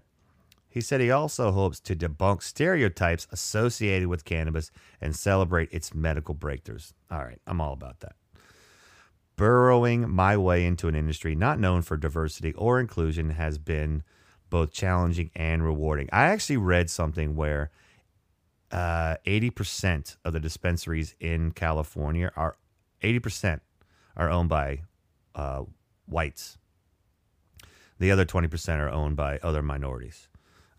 He 0.70 0.82
said 0.82 1.02
he 1.02 1.12
also 1.12 1.52
hopes 1.52 1.80
to 1.82 1.96
debunk 1.96 2.44
stereotypes 2.44 3.28
associated 3.32 4.08
with 4.08 4.26
cannabis 4.26 4.72
and 5.02 5.16
celebrate 5.16 5.72
its 5.72 5.94
medical 5.94 6.36
breakthroughs. 6.36 6.94
All 7.10 7.24
right, 7.24 7.42
I'm 7.48 7.62
all 7.62 7.74
about 7.74 8.02
that. 8.02 8.16
Burrowing 9.36 10.10
my 10.10 10.36
way 10.36 10.66
into 10.66 10.88
an 10.88 10.96
industry 10.96 11.36
not 11.36 11.60
known 11.60 11.84
for 11.84 11.96
diversity 11.96 12.54
or 12.54 12.80
inclusion 12.80 13.32
has 13.32 13.58
been 13.58 14.04
both 14.50 14.72
challenging 14.72 15.32
and 15.36 15.64
rewarding. 15.64 16.10
I 16.12 16.24
actually 16.24 16.58
read 16.58 16.90
something 16.90 17.36
where 17.36 17.72
uh, 18.72 19.16
80% 19.26 20.18
of 20.26 20.34
the 20.34 20.40
dispensaries 20.40 21.16
in 21.20 21.52
California 21.52 22.32
are 22.36 22.58
80% 23.02 23.62
are 24.16 24.30
owned 24.30 24.50
by 24.50 24.82
uh, 25.36 25.64
whites. 26.08 26.58
The 28.00 28.12
other 28.12 28.26
20% 28.26 28.80
are 28.80 28.90
owned 28.90 29.16
by 29.16 29.40
other 29.40 29.62
minorities. 29.62 30.28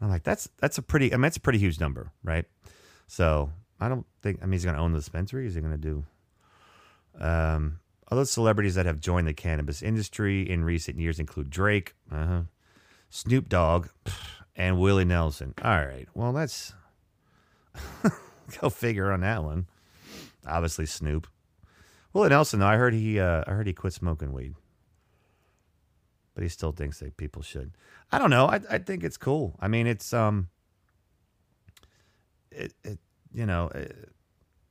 I'm 0.00 0.08
like, 0.08 0.22
that's 0.22 0.48
that's 0.58 0.78
a 0.78 0.82
pretty 0.82 1.12
I 1.12 1.16
mean, 1.16 1.22
that's 1.22 1.36
a 1.36 1.40
pretty 1.40 1.58
huge 1.58 1.80
number, 1.80 2.12
right? 2.22 2.44
So 3.06 3.50
I 3.80 3.88
don't 3.88 4.06
think 4.22 4.40
I 4.42 4.46
mean 4.46 4.52
he's 4.52 4.64
gonna 4.64 4.82
own 4.82 4.92
the 4.92 4.98
dispensary. 4.98 5.46
Is 5.46 5.54
he 5.54 5.60
gonna 5.60 5.76
do 5.76 6.04
um 7.20 7.80
other 8.10 8.24
celebrities 8.24 8.74
that 8.76 8.86
have 8.86 9.00
joined 9.00 9.28
the 9.28 9.34
cannabis 9.34 9.82
industry 9.82 10.48
in 10.48 10.64
recent 10.64 10.98
years 10.98 11.18
include 11.18 11.50
Drake, 11.50 11.94
uh-huh, 12.10 12.42
Snoop 13.10 13.48
Dogg, 13.48 13.88
and 14.56 14.78
Willie 14.78 15.04
Nelson. 15.04 15.54
All 15.62 15.84
right. 15.84 16.08
Well, 16.14 16.32
that's 16.32 16.72
Go 18.60 18.70
figure 18.70 19.12
on 19.12 19.20
that 19.20 19.44
one. 19.44 19.66
Obviously, 20.46 20.86
Snoop. 20.86 21.26
Willie 22.12 22.30
Nelson, 22.30 22.62
I 22.62 22.76
heard 22.76 22.94
he, 22.94 23.20
uh, 23.20 23.44
I 23.46 23.52
heard 23.52 23.66
he 23.66 23.72
quit 23.74 23.92
smoking 23.92 24.32
weed, 24.32 24.54
but 26.38 26.44
he 26.44 26.48
still 26.48 26.70
thinks 26.70 27.00
that 27.00 27.16
people 27.16 27.42
should. 27.42 27.72
I 28.12 28.18
don't 28.20 28.30
know. 28.30 28.46
I, 28.46 28.60
I 28.70 28.78
think 28.78 29.02
it's 29.02 29.16
cool. 29.16 29.56
I 29.58 29.66
mean, 29.66 29.88
it's 29.88 30.12
um, 30.12 30.46
it, 32.52 32.72
it 32.84 33.00
you 33.34 33.44
know, 33.44 33.66
it, 33.74 33.90
uh, 33.90 34.06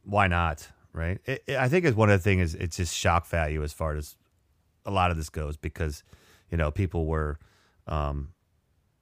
why 0.05 0.29
not, 0.29 0.65
right? 0.93 1.19
It, 1.25 1.43
I 1.49 1.67
think 1.67 1.83
it's 1.83 1.97
one 1.97 2.09
of 2.09 2.17
the 2.17 2.23
things 2.23 2.53
is 2.53 2.55
it's 2.55 2.77
just 2.77 2.95
shock 2.95 3.27
value 3.27 3.63
as 3.63 3.73
far 3.73 3.97
as 3.97 4.15
a 4.85 4.91
lot 4.91 5.11
of 5.11 5.17
this 5.17 5.27
goes 5.27 5.57
because 5.57 6.05
you 6.49 6.55
know 6.55 6.71
people 6.71 7.05
were 7.05 7.37
um, 7.85 8.29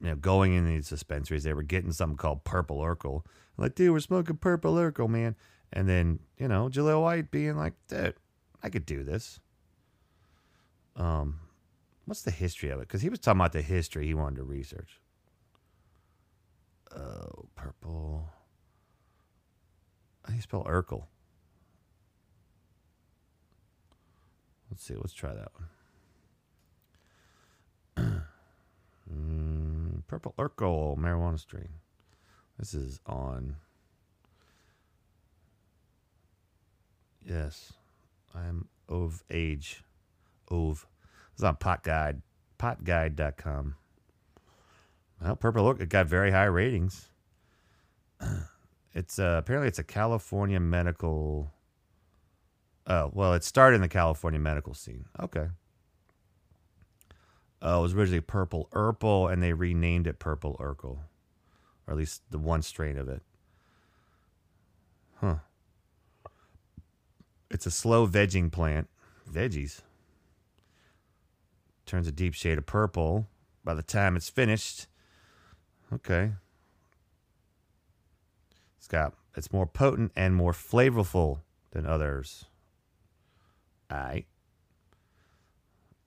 you 0.01 0.07
know 0.07 0.15
going 0.15 0.55
in 0.55 0.65
these 0.65 0.89
dispensaries 0.89 1.43
they 1.43 1.53
were 1.53 1.62
getting 1.62 1.91
something 1.91 2.17
called 2.17 2.43
purple 2.45 2.79
Urkel 2.79 3.25
like, 3.57 3.75
dude, 3.75 3.91
we're 3.91 4.00
smoking 4.00 4.38
purple 4.38 4.74
Urkel, 4.74 5.07
man. 5.07 5.36
And 5.72 5.88
then, 5.88 6.19
you 6.39 6.48
know, 6.48 6.67
Jaleel 6.67 7.03
White 7.03 7.29
being 7.29 7.57
like, 7.57 7.74
dude, 7.89 8.15
I 8.63 8.72
could 8.72 8.88
do 8.88 9.03
this. 9.03 9.39
Um, 10.95 11.41
what's 12.05 12.21
the 12.21 12.31
history 12.31 12.69
of 12.69 12.79
it? 12.79 12.88
Because 12.88 13.01
he 13.01 13.09
was 13.09 13.19
talking 13.19 13.41
about 13.41 13.53
the 13.53 13.62
history 13.62 14.07
he 14.07 14.13
wanted 14.13 14.38
to 14.38 14.43
research. 14.43 15.00
Oh, 16.95 17.47
purple. 17.55 18.29
How 20.24 20.29
do 20.29 20.35
you 20.35 20.41
spell 20.41 20.63
Urkel? 20.63 21.05
Let's 24.69 24.83
see. 24.83 24.95
Let's 24.95 25.13
try 25.13 25.33
that 25.33 25.51
one. 27.95 28.24
mm, 29.13 30.07
purple 30.07 30.33
Urkel 30.38 30.97
marijuana 30.97 31.39
strain. 31.39 31.69
This 32.57 32.74
is 32.74 33.00
on. 33.05 33.57
Yes, 37.27 37.74
I 38.33 38.45
am 38.45 38.67
of 38.88 39.24
age. 39.29 39.83
Ov. 40.51 40.85
It's 41.36 41.44
on 41.44 41.56
Pot 41.58 41.84
Guide, 41.84 42.22
potguide.com. 42.58 43.75
Well, 45.22 45.36
Purple 45.36 45.63
Look, 45.63 45.80
it 45.80 45.89
got 45.89 46.08
very 46.08 46.32
high 46.32 46.46
ratings. 46.46 47.10
It's 48.98 49.20
uh, 49.20 49.36
apparently 49.39 49.68
it's 49.68 49.77
a 49.77 49.84
California 49.84 50.58
medical 50.58 51.51
Oh, 52.88 53.10
well, 53.13 53.34
it 53.34 53.44
started 53.44 53.75
in 53.75 53.82
the 53.82 53.88
California 53.88 54.39
medical 54.39 54.74
scene. 54.74 55.06
Okay. 55.20 55.48
Oh, 57.62 57.80
it 57.80 57.82
was 57.82 57.94
originally 57.94 58.22
Purple 58.22 58.70
Urkel, 58.74 59.32
and 59.32 59.42
they 59.42 59.54
renamed 59.54 60.06
it 60.06 60.20
Purple 60.20 60.56
Urkel. 60.60 61.00
Or 61.88 61.92
at 61.92 61.98
least 61.98 62.22
the 62.30 62.38
one 62.38 62.62
strain 62.62 62.98
of 62.98 63.10
it. 63.10 63.24
Huh. 65.15 65.36
It's 67.50 67.65
a 67.65 67.72
slow 67.72 68.08
vegging 68.08 68.51
plant. 68.51 68.88
Veggies. 69.32 69.82
Turns 71.86 72.08
a 72.08 72.12
deep 72.12 72.34
shade 72.34 72.58
of 72.58 72.65
purple 72.65 73.27
by 73.63 73.74
the 73.74 73.84
time 73.84 74.15
it's 74.15 74.30
finished. 74.30 74.88
Okay. 75.94 76.34
It's 78.77 78.88
got 78.88 79.13
it's 79.36 79.51
more 79.51 79.65
potent 79.65 80.12
and 80.15 80.36
more 80.36 80.51
flavorful 80.54 81.39
than 81.72 81.86
others. 81.86 82.46
I 83.89 84.25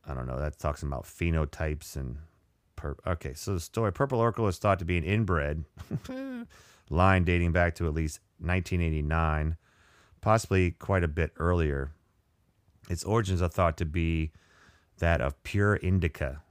I 0.06 0.14
don't 0.14 0.26
know. 0.26 0.38
That 0.38 0.58
talks 0.58 0.82
about 0.82 1.04
phenotypes 1.04 1.94
and 1.94 2.18
per- 2.76 2.97
okay. 3.06 3.35
So 3.35 3.54
the 3.54 3.61
story: 3.61 3.92
Purple 3.92 4.20
Urkel 4.20 4.49
is 4.49 4.58
thought 4.58 4.78
to 4.78 4.85
be 4.85 4.97
an 4.97 5.04
inbred 5.04 5.64
line 6.90 7.25
dating 7.25 7.52
back 7.52 7.75
to 7.76 7.87
at 7.87 7.94
least 7.94 8.20
1989, 8.38 9.56
possibly 10.20 10.70
quite 10.73 11.04
a 11.04 11.08
bit 11.08 11.32
earlier. 11.37 11.92
Its 12.88 13.04
origins 13.04 13.42
are 13.42 13.49
thought 13.49 13.76
to 13.76 13.85
be 13.85 14.32
that 14.98 15.20
of 15.20 15.42
pure 15.42 15.76
indica. 15.76 16.42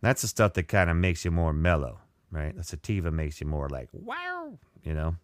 That's 0.00 0.22
the 0.22 0.28
stuff 0.28 0.54
that 0.54 0.68
kind 0.68 0.88
of 0.90 0.96
makes 0.96 1.24
you 1.24 1.30
more 1.30 1.52
mellow, 1.52 2.00
right? 2.30 2.56
The 2.56 2.64
sativa 2.64 3.10
makes 3.10 3.40
you 3.40 3.46
more 3.46 3.68
like 3.68 3.88
wow, 3.92 4.58
you 4.82 4.94
know. 4.94 5.16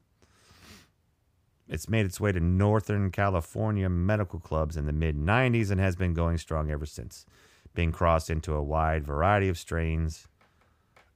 It's 1.69 1.89
made 1.89 2.07
its 2.07 2.21
way 2.21 2.31
to 2.31 2.39
Northern 2.39 3.11
California 3.11 3.89
medical 3.89 4.39
clubs 4.39 4.77
in 4.77 4.87
the 4.87 4.93
mid 4.93 5.17
90s 5.17 5.71
and 5.71 5.81
has 5.81 5.97
been 5.97 6.15
going 6.15 6.39
strong 6.39 6.71
ever 6.71 6.87
since, 6.87 7.27
being 7.75 7.91
crossed 7.91 8.31
into 8.31 8.55
a 8.55 8.63
wide 8.63 9.05
variety 9.05 9.49
of 9.49 9.59
strains, 9.59 10.29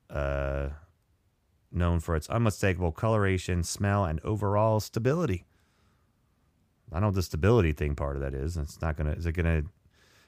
uh, 0.08 0.70
known 1.70 2.00
for 2.00 2.16
its 2.16 2.28
unmistakable 2.28 2.90
coloration, 2.90 3.62
smell, 3.62 4.04
and 4.04 4.20
overall 4.24 4.80
stability. 4.80 5.44
I 6.92 6.98
know 6.98 7.12
the 7.12 7.22
stability 7.22 7.72
thing 7.72 7.94
part 7.94 8.16
of 8.16 8.22
that 8.22 8.34
is. 8.34 8.56
It's 8.56 8.80
not 8.82 8.96
gonna. 8.96 9.12
Is 9.12 9.26
it 9.26 9.32
gonna? 9.32 9.62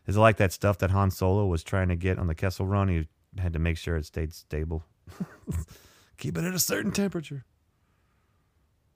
Is 0.06 0.16
it 0.16 0.21
like 0.21 0.37
that 0.38 0.52
stuff 0.52 0.78
that 0.78 0.90
Han 0.90 1.11
Solo 1.11 1.47
was 1.47 1.62
trying 1.62 1.88
to 1.88 1.97
get 1.97 2.18
on 2.18 2.26
the 2.26 2.35
Kessel 2.35 2.66
Run? 2.66 2.88
He 2.88 3.06
had 3.38 3.52
to 3.52 3.59
make 3.59 3.76
sure 3.76 3.97
it 3.97 4.06
stayed 4.06 4.32
stable. 4.32 4.85
Keep 6.18 6.38
it 6.38 6.44
at 6.44 6.54
a 6.54 6.59
certain 6.59 6.92
temperature. 6.92 7.44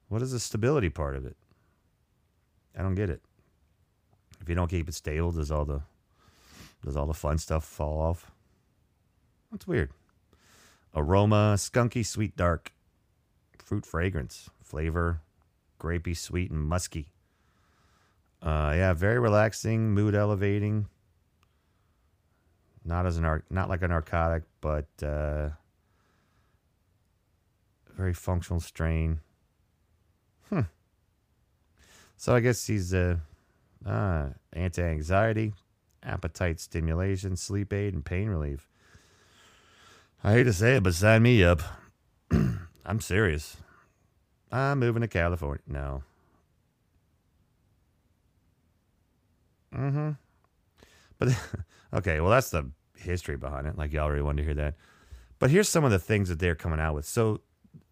What 0.08 0.22
is 0.22 0.32
the 0.32 0.40
stability 0.40 0.88
part 0.88 1.16
of 1.16 1.24
it? 1.26 1.36
I 2.78 2.82
don't 2.82 2.94
get 2.94 3.10
it. 3.10 3.20
If 4.40 4.48
you 4.48 4.54
don't 4.54 4.68
keep 4.68 4.88
it 4.88 4.94
stable, 4.94 5.32
does 5.32 5.50
all 5.50 5.64
the 5.64 5.80
does 6.84 6.96
all 6.96 7.06
the 7.06 7.14
fun 7.14 7.38
stuff 7.38 7.64
fall 7.64 8.00
off? 8.00 8.30
That's 9.50 9.66
weird. 9.66 9.90
Aroma, 10.94 11.54
skunky, 11.56 12.04
sweet, 12.06 12.36
dark. 12.36 12.72
Fruit 13.58 13.84
fragrance, 13.84 14.48
flavor, 14.62 15.20
grapey, 15.80 16.16
sweet, 16.16 16.50
and 16.50 16.60
musky. 16.60 17.08
Uh, 18.40 18.72
yeah, 18.76 18.92
very 18.92 19.18
relaxing, 19.18 19.92
mood 19.92 20.14
elevating. 20.14 20.86
Not 22.86 23.04
as 23.04 23.18
an 23.18 23.42
not 23.50 23.68
like 23.68 23.82
a 23.82 23.88
narcotic, 23.88 24.44
but 24.60 24.86
uh, 25.02 25.50
very 27.96 28.14
functional 28.14 28.60
strain. 28.60 29.20
Hmm. 30.50 30.62
So 32.16 32.34
I 32.34 32.40
guess 32.40 32.64
he's 32.66 32.94
uh, 32.94 33.16
uh, 33.84 34.28
anti-anxiety, 34.52 35.54
appetite 36.04 36.60
stimulation, 36.60 37.36
sleep 37.36 37.72
aid, 37.72 37.92
and 37.92 38.04
pain 38.04 38.28
relief. 38.28 38.68
I 40.22 40.32
hate 40.32 40.44
to 40.44 40.52
say 40.52 40.76
it, 40.76 40.82
but 40.84 40.94
sign 40.94 41.22
me 41.22 41.42
up. 41.42 41.62
I'm 42.30 43.00
serious. 43.00 43.56
I'm 44.52 44.78
moving 44.78 45.02
to 45.02 45.08
California. 45.08 45.62
No. 45.66 46.02
Mm-hmm. 49.74 50.10
But 51.18 51.28
okay, 51.94 52.20
well 52.20 52.30
that's 52.30 52.50
the 52.50 52.70
history 52.96 53.36
behind 53.36 53.66
it. 53.66 53.76
Like 53.76 53.92
y'all 53.92 54.04
already 54.04 54.22
wanted 54.22 54.42
to 54.42 54.44
hear 54.44 54.54
that. 54.54 54.74
But 55.38 55.50
here's 55.50 55.68
some 55.68 55.84
of 55.84 55.90
the 55.90 55.98
things 55.98 56.28
that 56.28 56.38
they're 56.38 56.54
coming 56.54 56.80
out 56.80 56.94
with. 56.94 57.04
So 57.04 57.40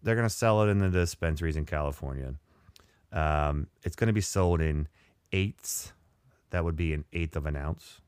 they're 0.01 0.15
gonna 0.15 0.29
sell 0.29 0.61
it 0.63 0.67
in 0.67 0.79
the 0.79 0.89
dispensaries 0.89 1.55
in 1.55 1.65
California. 1.65 2.35
Um, 3.15 3.67
it's 3.83 3.95
going 3.95 4.07
to 4.07 4.13
be 4.13 4.21
sold 4.21 4.61
in 4.61 4.87
eighths. 5.31 5.93
That 6.49 6.63
would 6.63 6.75
be 6.75 6.93
an 6.93 7.05
eighth 7.13 7.35
of 7.35 7.45
an 7.45 7.55
ounce. 7.55 8.01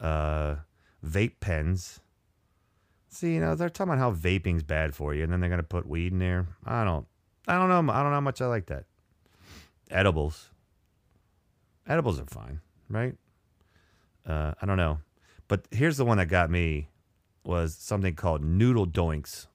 Uh, 0.00 0.56
vape 1.04 1.40
pens. 1.40 2.00
See, 3.08 3.34
you 3.34 3.40
know, 3.40 3.54
they're 3.54 3.70
talking 3.70 3.94
about 3.94 4.00
how 4.00 4.12
vaping's 4.12 4.64
bad 4.64 4.94
for 4.94 5.14
you, 5.14 5.22
and 5.22 5.32
then 5.32 5.40
they're 5.40 5.48
going 5.48 5.60
to 5.60 5.66
put 5.66 5.86
weed 5.86 6.12
in 6.12 6.18
there. 6.18 6.48
I 6.64 6.84
don't, 6.84 7.06
I 7.46 7.54
don't 7.54 7.68
know. 7.68 7.92
I 7.92 8.02
don't 8.02 8.10
know 8.10 8.16
how 8.16 8.20
much 8.20 8.42
I 8.42 8.46
like 8.46 8.66
that. 8.66 8.84
Edibles. 9.90 10.50
Edibles 11.88 12.18
are 12.18 12.26
fine, 12.26 12.60
right? 12.90 13.14
Uh, 14.26 14.52
I 14.60 14.66
don't 14.66 14.76
know. 14.76 14.98
But 15.48 15.66
here's 15.70 15.96
the 15.96 16.04
one 16.04 16.18
that 16.18 16.26
got 16.26 16.50
me 16.50 16.88
was 17.44 17.74
something 17.74 18.14
called 18.14 18.42
noodle 18.42 18.86
doinks. 18.86 19.46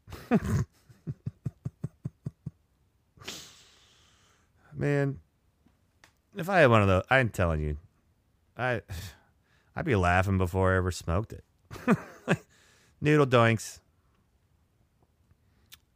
man, 4.74 5.20
if 6.36 6.50
I 6.50 6.60
had 6.60 6.70
one 6.70 6.82
of 6.82 6.88
those, 6.88 7.04
I'm 7.10 7.30
telling 7.30 7.62
you, 7.62 7.78
I, 8.58 8.82
I'd 9.76 9.86
be 9.86 9.96
laughing 9.96 10.38
before 10.38 10.74
I 10.74 10.78
ever 10.78 10.92
smoked 10.92 11.34
it. 11.34 11.44
Noodle 13.02 13.26
doinks. 13.28 13.80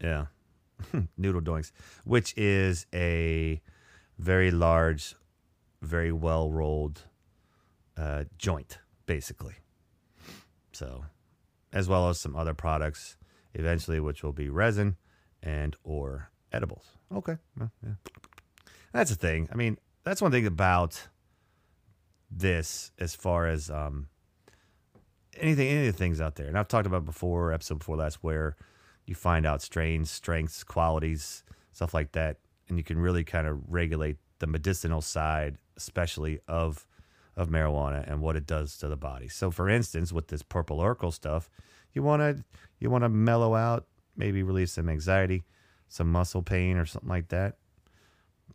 Yeah. 0.01 0.25
Noodle 1.17 1.41
doinks, 1.41 1.71
which 2.03 2.33
is 2.37 2.85
a 2.93 3.61
very 4.17 4.51
large, 4.51 5.15
very 5.81 6.11
well 6.11 6.51
rolled 6.51 7.03
uh, 7.97 8.25
joint, 8.37 8.79
basically. 9.05 9.55
So, 10.75 11.05
as 11.71 11.87
well 11.87 12.09
as 12.09 12.19
some 12.19 12.35
other 12.35 12.53
products 12.53 13.15
eventually, 13.53 14.01
which 14.01 14.23
will 14.23 14.33
be 14.33 14.49
resin 14.49 14.97
and 15.41 15.75
or 15.83 16.29
edibles. 16.51 16.85
Okay. 17.13 17.37
Well, 17.57 17.71
yeah. 17.81 17.93
That's 18.91 19.09
the 19.09 19.15
thing. 19.15 19.47
I 19.51 19.55
mean, 19.55 19.77
that's 20.03 20.21
one 20.21 20.31
thing 20.31 20.45
about 20.45 21.07
this 22.29 22.91
as 22.99 23.15
far 23.15 23.47
as 23.47 23.69
um, 23.69 24.07
anything, 25.37 25.67
any 25.69 25.87
of 25.87 25.93
the 25.93 25.97
things 25.97 26.19
out 26.19 26.35
there. 26.35 26.47
And 26.47 26.57
I've 26.57 26.67
talked 26.67 26.87
about 26.87 27.05
before, 27.05 27.53
episode 27.53 27.79
before 27.79 27.95
last, 27.95 28.15
where 28.21 28.57
you 29.05 29.15
find 29.15 29.45
out 29.45 29.61
strains, 29.61 30.11
strengths, 30.11 30.63
qualities, 30.63 31.43
stuff 31.71 31.93
like 31.93 32.11
that, 32.13 32.37
and 32.67 32.77
you 32.77 32.83
can 32.83 32.99
really 32.99 33.23
kind 33.23 33.47
of 33.47 33.61
regulate 33.67 34.17
the 34.39 34.47
medicinal 34.47 35.01
side, 35.01 35.57
especially 35.77 36.39
of 36.47 36.85
of 37.35 37.49
marijuana 37.49 38.09
and 38.09 38.21
what 38.21 38.35
it 38.35 38.47
does 38.47 38.77
to 38.77 38.87
the 38.87 38.95
body. 38.95 39.27
So, 39.27 39.51
for 39.51 39.69
instance, 39.69 40.13
with 40.13 40.27
this 40.27 40.41
purple 40.41 40.79
Urkel 40.79 41.13
stuff, 41.13 41.49
you 41.93 42.03
want 42.03 42.21
to 42.21 42.43
you 42.79 42.89
want 42.89 43.03
to 43.03 43.09
mellow 43.09 43.55
out, 43.55 43.85
maybe 44.15 44.43
release 44.43 44.73
some 44.73 44.89
anxiety, 44.89 45.43
some 45.87 46.11
muscle 46.11 46.41
pain, 46.41 46.77
or 46.77 46.85
something 46.85 47.09
like 47.09 47.29
that. 47.29 47.57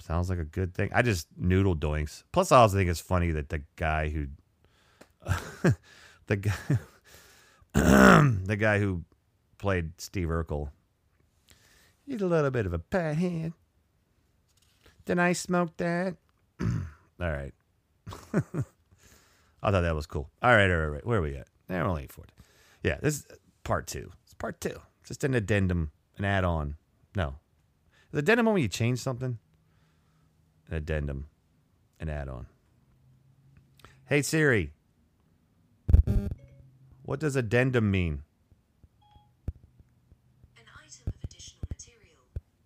Sounds 0.00 0.30
like 0.30 0.38
a 0.38 0.44
good 0.44 0.75
thing. 0.75 0.90
I 0.94 1.02
just 1.02 1.28
noodle 1.37 1.76
doinks. 1.76 2.22
Plus, 2.32 2.52
I 2.52 2.58
also 2.58 2.76
think 2.76 2.88
it's 2.88 3.00
funny 3.00 3.32
that 3.32 3.50
the 3.50 3.62
guy 3.76 4.08
who, 4.08 4.28
the 6.26 6.37
guy, 6.37 6.54
the 7.75 8.56
guy 8.58 8.78
who 8.78 9.04
played 9.58 10.00
Steve 10.00 10.28
Urkel, 10.28 10.70
he's 12.06 12.22
a 12.22 12.26
little 12.26 12.50
bit 12.50 12.66
of 12.66 12.72
a 12.72 12.78
pat 12.78 13.16
hand. 13.16 13.52
Did 15.04 15.18
I 15.18 15.32
smoke 15.32 15.76
that? 15.78 16.16
All 16.60 16.78
right. 17.18 17.52
I 19.62 19.71
thought 19.71 19.83
that 19.83 19.95
was 19.95 20.07
cool. 20.07 20.31
All 20.43 20.55
right, 20.55 20.71
all 20.71 20.76
right, 20.76 20.85
all 20.85 20.90
right. 20.90 21.07
Where 21.07 21.19
are 21.19 21.23
we 21.23 21.35
at? 21.37 21.43
Eh, 21.43 21.45
They're 21.69 21.85
only 21.85 22.07
four. 22.07 22.25
Yeah, 22.83 22.97
this 23.02 23.17
is 23.17 23.26
part 23.64 23.87
two. 23.87 24.11
It's 24.25 24.35
part 24.35 24.61
two. 24.61 24.81
Just 25.05 25.25
an 25.25 25.35
addendum, 25.35 25.90
an 26.19 26.25
add-on. 26.25 26.76
No, 27.17 27.35
is 28.12 28.19
addendum 28.19 28.47
when 28.47 28.62
you 28.62 28.69
change 28.69 28.99
something? 29.00 29.38
an 30.69 30.76
addendum, 30.76 31.26
an 31.99 32.09
add 32.09 32.29
on. 32.29 32.47
Hey 34.07 34.23
Siri, 34.23 34.71
what 37.02 37.19
does 37.19 37.35
addendum 37.35 37.90
mean? 37.90 38.23
An 40.57 40.62
item 40.79 41.09
of 41.09 41.14
additional 41.25 41.62
material, 41.69 42.23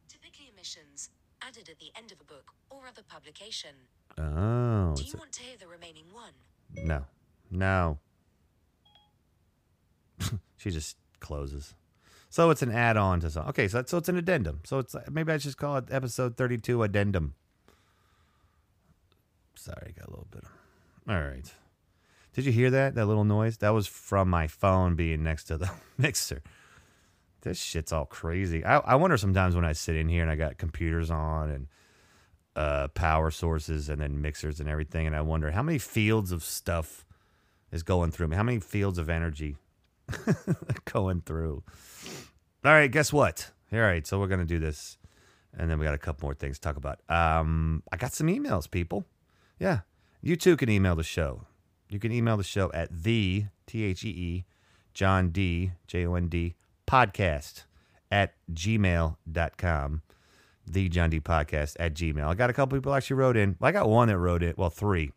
typically 0.06 0.50
omissions, 0.52 1.08
added 1.40 1.70
at 1.70 1.78
the 1.78 1.90
end 1.96 2.12
of 2.12 2.20
a 2.20 2.24
book 2.24 2.50
or 2.68 2.86
other 2.86 3.02
publication. 3.08 3.74
Oh, 4.18 4.94
Do 4.96 5.02
you 5.02 5.12
want 5.18 5.32
to 5.32 5.42
hear 5.42 5.56
the 5.58 5.66
remaining 5.66 6.04
one? 6.12 6.32
no, 6.86 7.04
no. 7.50 7.98
she 10.56 10.70
just 10.70 10.96
closes. 11.20 11.74
So 12.30 12.50
it's 12.50 12.62
an 12.62 12.72
add-on 12.72 13.20
to 13.20 13.30
something. 13.30 13.50
Okay, 13.50 13.68
so 13.68 13.82
so 13.86 13.98
it's 13.98 14.08
an 14.08 14.16
addendum. 14.16 14.60
So 14.64 14.78
it's 14.80 14.94
maybe 15.10 15.32
I 15.32 15.38
should 15.38 15.56
call 15.56 15.76
it 15.76 15.84
episode 15.90 16.36
thirty-two 16.36 16.82
addendum. 16.82 17.34
Sorry, 19.54 19.94
got 19.96 20.08
a 20.08 20.10
little 20.10 20.26
bit. 20.30 20.44
All 21.08 21.20
right. 21.20 21.52
Did 22.34 22.44
you 22.46 22.52
hear 22.52 22.70
that? 22.70 22.94
That 22.96 23.06
little 23.06 23.24
noise? 23.24 23.58
That 23.58 23.70
was 23.70 23.86
from 23.86 24.28
my 24.28 24.46
phone 24.48 24.96
being 24.96 25.22
next 25.22 25.44
to 25.44 25.56
the 25.58 25.70
mixer. 25.98 26.42
This 27.42 27.60
shit's 27.60 27.92
all 27.92 28.06
crazy. 28.06 28.64
I, 28.64 28.78
I 28.78 28.94
wonder 28.96 29.16
sometimes 29.16 29.54
when 29.54 29.64
I 29.64 29.72
sit 29.72 29.94
in 29.96 30.08
here 30.08 30.22
and 30.22 30.30
I 30.30 30.34
got 30.34 30.58
computers 30.58 31.10
on 31.10 31.50
and 31.50 31.68
uh, 32.56 32.88
power 32.88 33.30
sources 33.30 33.88
and 33.88 34.00
then 34.00 34.20
mixers 34.20 34.60
and 34.60 34.68
everything, 34.68 35.06
and 35.06 35.16
I 35.16 35.20
wonder 35.20 35.50
how 35.50 35.62
many 35.62 35.78
fields 35.78 36.32
of 36.32 36.42
stuff 36.42 37.04
is 37.72 37.82
going 37.82 38.10
through 38.12 38.28
me. 38.28 38.36
How 38.36 38.42
many 38.42 38.60
fields 38.60 38.98
of 38.98 39.08
energy 39.08 39.56
going 40.84 41.22
through? 41.22 41.62
All 42.64 42.72
right, 42.72 42.90
guess 42.90 43.12
what? 43.12 43.50
All 43.72 43.80
right, 43.80 44.06
so 44.06 44.18
we're 44.20 44.28
gonna 44.28 44.44
do 44.44 44.58
this, 44.58 44.98
and 45.56 45.70
then 45.70 45.78
we 45.78 45.84
got 45.84 45.94
a 45.94 45.98
couple 45.98 46.26
more 46.26 46.34
things 46.34 46.58
to 46.58 46.60
talk 46.60 46.76
about. 46.76 47.00
Um, 47.08 47.82
I 47.90 47.96
got 47.96 48.12
some 48.12 48.28
emails, 48.28 48.70
people. 48.70 49.04
Yeah, 49.58 49.80
you 50.22 50.36
too 50.36 50.56
can 50.56 50.68
email 50.68 50.96
the 50.96 51.02
show. 51.02 51.46
You 51.88 51.98
can 51.98 52.12
email 52.12 52.36
the 52.36 52.44
show 52.44 52.70
at 52.72 53.02
the 53.02 53.46
T 53.66 53.84
H 53.84 54.04
E 54.04 54.08
E 54.08 54.44
John 54.94 55.30
D 55.30 55.72
J 55.86 56.06
O 56.06 56.14
N 56.14 56.28
D 56.28 56.54
podcast 56.86 57.64
at 58.10 58.34
gmail.com. 58.52 60.02
The 60.66 60.88
John 60.88 61.10
D 61.10 61.20
podcast 61.20 61.76
at 61.78 61.94
gmail. 61.94 62.26
I 62.26 62.34
got 62.34 62.50
a 62.50 62.52
couple 62.52 62.78
people 62.78 62.94
actually 62.94 63.16
wrote 63.16 63.36
in. 63.36 63.56
I 63.60 63.72
got 63.72 63.88
one 63.88 64.08
that 64.08 64.18
wrote 64.18 64.42
it. 64.42 64.56
Well, 64.56 64.70
three. 64.70 65.12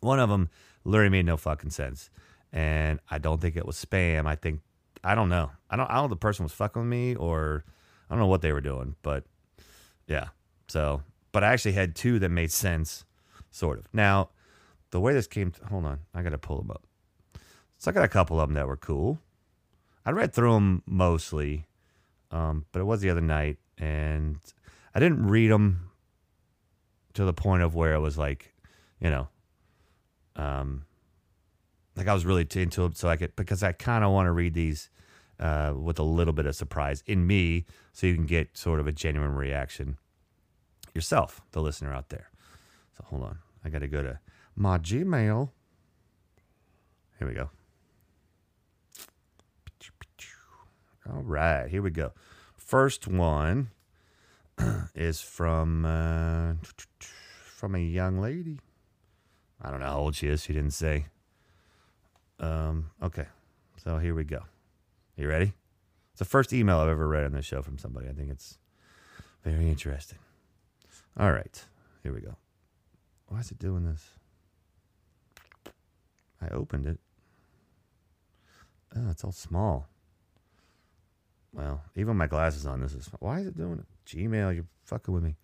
One 0.00 0.20
of 0.20 0.28
them 0.28 0.50
literally 0.84 1.10
made 1.10 1.26
no 1.26 1.36
fucking 1.36 1.70
sense, 1.70 2.10
and 2.52 3.00
I 3.10 3.18
don't 3.18 3.40
think 3.40 3.56
it 3.56 3.66
was 3.66 3.82
spam. 3.82 4.26
I 4.26 4.34
think 4.34 4.60
I 5.04 5.14
don't 5.14 5.28
know. 5.28 5.50
I 5.70 5.76
don't. 5.76 5.88
I 5.90 5.94
don't 5.94 6.02
know 6.02 6.06
if 6.06 6.10
the 6.10 6.16
person 6.16 6.44
was 6.44 6.52
fucking 6.52 6.82
with 6.82 6.88
me 6.88 7.14
or 7.14 7.64
I 8.08 8.14
don't 8.14 8.20
know 8.20 8.26
what 8.26 8.42
they 8.42 8.52
were 8.52 8.60
doing, 8.60 8.96
but 9.02 9.24
yeah. 10.06 10.28
So, 10.68 11.02
but 11.32 11.44
I 11.44 11.52
actually 11.52 11.72
had 11.72 11.94
two 11.94 12.18
that 12.18 12.30
made 12.30 12.50
sense, 12.50 13.04
sort 13.50 13.78
of. 13.78 13.86
Now, 13.92 14.30
the 14.90 15.00
way 15.00 15.12
this 15.12 15.26
came. 15.26 15.52
hold 15.68 15.84
on, 15.84 16.00
I 16.14 16.22
got 16.22 16.30
to 16.30 16.38
pull 16.38 16.58
them 16.58 16.70
up. 16.70 16.84
So 17.78 17.90
I 17.90 17.94
got 17.94 18.04
a 18.04 18.08
couple 18.08 18.40
of 18.40 18.48
them 18.48 18.54
that 18.54 18.66
were 18.66 18.76
cool. 18.76 19.18
I 20.04 20.10
read 20.10 20.32
through 20.32 20.54
them 20.54 20.82
mostly, 20.86 21.66
um, 22.30 22.64
but 22.72 22.80
it 22.80 22.84
was 22.84 23.00
the 23.00 23.10
other 23.10 23.20
night, 23.20 23.58
and 23.78 24.38
I 24.94 25.00
didn't 25.00 25.26
read 25.26 25.50
them 25.50 25.90
to 27.14 27.24
the 27.24 27.32
point 27.32 27.62
of 27.62 27.74
where 27.74 27.94
it 27.94 28.00
was 28.00 28.18
like, 28.18 28.52
you 29.00 29.10
know, 29.10 29.28
um, 30.36 30.84
like 31.96 32.06
I 32.06 32.14
was 32.14 32.24
really 32.24 32.46
into 32.54 32.84
it, 32.84 32.96
so 32.96 33.08
I 33.08 33.16
could 33.16 33.34
because 33.36 33.62
I 33.62 33.72
kind 33.72 34.04
of 34.04 34.12
want 34.12 34.26
to 34.26 34.32
read 34.32 34.54
these 34.54 34.88
uh, 35.40 35.74
with 35.76 35.98
a 35.98 36.04
little 36.04 36.32
bit 36.32 36.46
of 36.46 36.54
surprise 36.54 37.02
in 37.06 37.26
me, 37.26 37.64
so 37.92 38.06
you 38.06 38.14
can 38.14 38.26
get 38.26 38.56
sort 38.56 38.80
of 38.80 38.86
a 38.86 38.92
genuine 38.92 39.34
reaction 39.34 39.98
yourself, 40.94 41.40
the 41.52 41.60
listener 41.60 41.92
out 41.92 42.08
there. 42.08 42.30
So 42.96 43.04
hold 43.08 43.22
on, 43.24 43.38
I 43.64 43.68
got 43.68 43.80
to 43.80 43.88
go 43.88 44.02
to 44.02 44.18
my 44.56 44.78
Gmail. 44.78 45.50
Here 47.18 47.28
we 47.28 47.34
go. 47.34 47.50
All 51.12 51.22
right, 51.22 51.68
here 51.68 51.82
we 51.82 51.90
go. 51.90 52.12
First 52.68 53.08
one 53.08 53.70
is 54.94 55.22
from 55.22 55.86
uh, 55.86 56.52
from 57.00 57.74
a 57.74 57.78
young 57.78 58.20
lady. 58.20 58.60
I 59.62 59.70
don't 59.70 59.80
know 59.80 59.86
how 59.86 59.98
old 60.00 60.14
she 60.14 60.26
is. 60.28 60.42
She 60.42 60.52
didn't 60.52 60.72
say. 60.72 61.06
Um, 62.38 62.90
okay, 63.02 63.24
so 63.82 63.96
here 63.96 64.14
we 64.14 64.24
go. 64.24 64.40
You 65.16 65.30
ready? 65.30 65.54
It's 66.10 66.18
the 66.18 66.26
first 66.26 66.52
email 66.52 66.76
I've 66.76 66.90
ever 66.90 67.08
read 67.08 67.24
on 67.24 67.32
this 67.32 67.46
show 67.46 67.62
from 67.62 67.78
somebody. 67.78 68.06
I 68.06 68.12
think 68.12 68.30
it's 68.30 68.58
very 69.42 69.66
interesting. 69.70 70.18
All 71.18 71.32
right, 71.32 71.64
here 72.02 72.12
we 72.12 72.20
go. 72.20 72.36
Why 73.28 73.38
is 73.38 73.50
it 73.50 73.58
doing 73.58 73.86
this? 73.86 74.10
I 76.42 76.48
opened 76.48 76.86
it. 76.86 77.00
Oh, 78.94 79.08
it's 79.08 79.24
all 79.24 79.32
small. 79.32 79.88
Well, 81.52 81.82
even 81.96 82.16
my 82.16 82.26
glasses 82.26 82.66
on, 82.66 82.80
this 82.80 82.94
is. 82.94 83.08
Why 83.20 83.40
is 83.40 83.46
it 83.46 83.56
doing 83.56 83.78
it? 83.78 83.86
Gmail, 84.06 84.54
you're 84.54 84.66
fucking 84.84 85.12
with 85.12 85.22
me. 85.22 85.36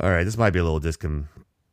All 0.00 0.10
right, 0.10 0.24
this 0.24 0.38
might 0.38 0.50
be 0.50 0.58
a 0.58 0.64
little 0.64 0.80
discon, 0.80 1.26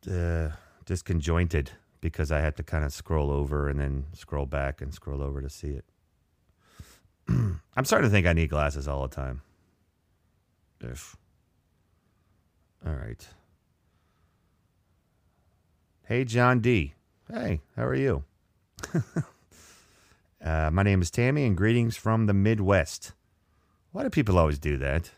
uh, 0.07 0.49
disconjointed 0.85 1.69
because 2.01 2.31
I 2.31 2.39
had 2.39 2.57
to 2.57 2.63
kind 2.63 2.83
of 2.83 2.91
scroll 2.91 3.29
over 3.29 3.69
and 3.69 3.79
then 3.79 4.05
scroll 4.13 4.45
back 4.45 4.81
and 4.81 4.93
scroll 4.93 5.21
over 5.21 5.41
to 5.41 5.49
see 5.49 5.69
it. 5.69 5.85
I'm 7.29 7.85
starting 7.85 8.09
to 8.09 8.11
think 8.11 8.27
I 8.27 8.33
need 8.33 8.49
glasses 8.49 8.87
all 8.87 9.03
the 9.03 9.15
time. 9.15 9.41
If. 10.81 11.15
All 12.85 12.93
right. 12.93 13.27
Hey, 16.05 16.23
John 16.23 16.59
D. 16.59 16.93
Hey, 17.31 17.61
how 17.75 17.85
are 17.85 17.95
you? 17.95 18.23
uh, 20.43 20.69
my 20.71 20.83
name 20.83 21.01
is 21.01 21.11
Tammy, 21.11 21.45
and 21.45 21.57
greetings 21.57 21.97
from 21.97 22.25
the 22.25 22.33
Midwest. 22.33 23.13
Why 23.91 24.03
do 24.03 24.09
people 24.09 24.37
always 24.37 24.59
do 24.59 24.77
that? 24.77 25.11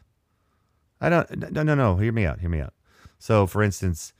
I 0.99 1.09
don't. 1.09 1.51
No, 1.51 1.63
no, 1.63 1.75
no. 1.75 1.97
Hear 1.97 2.11
me 2.11 2.25
out. 2.25 2.39
Hear 2.39 2.49
me 2.49 2.61
out. 2.61 2.73
So, 3.19 3.45
for 3.45 3.63
instance, 3.63 4.13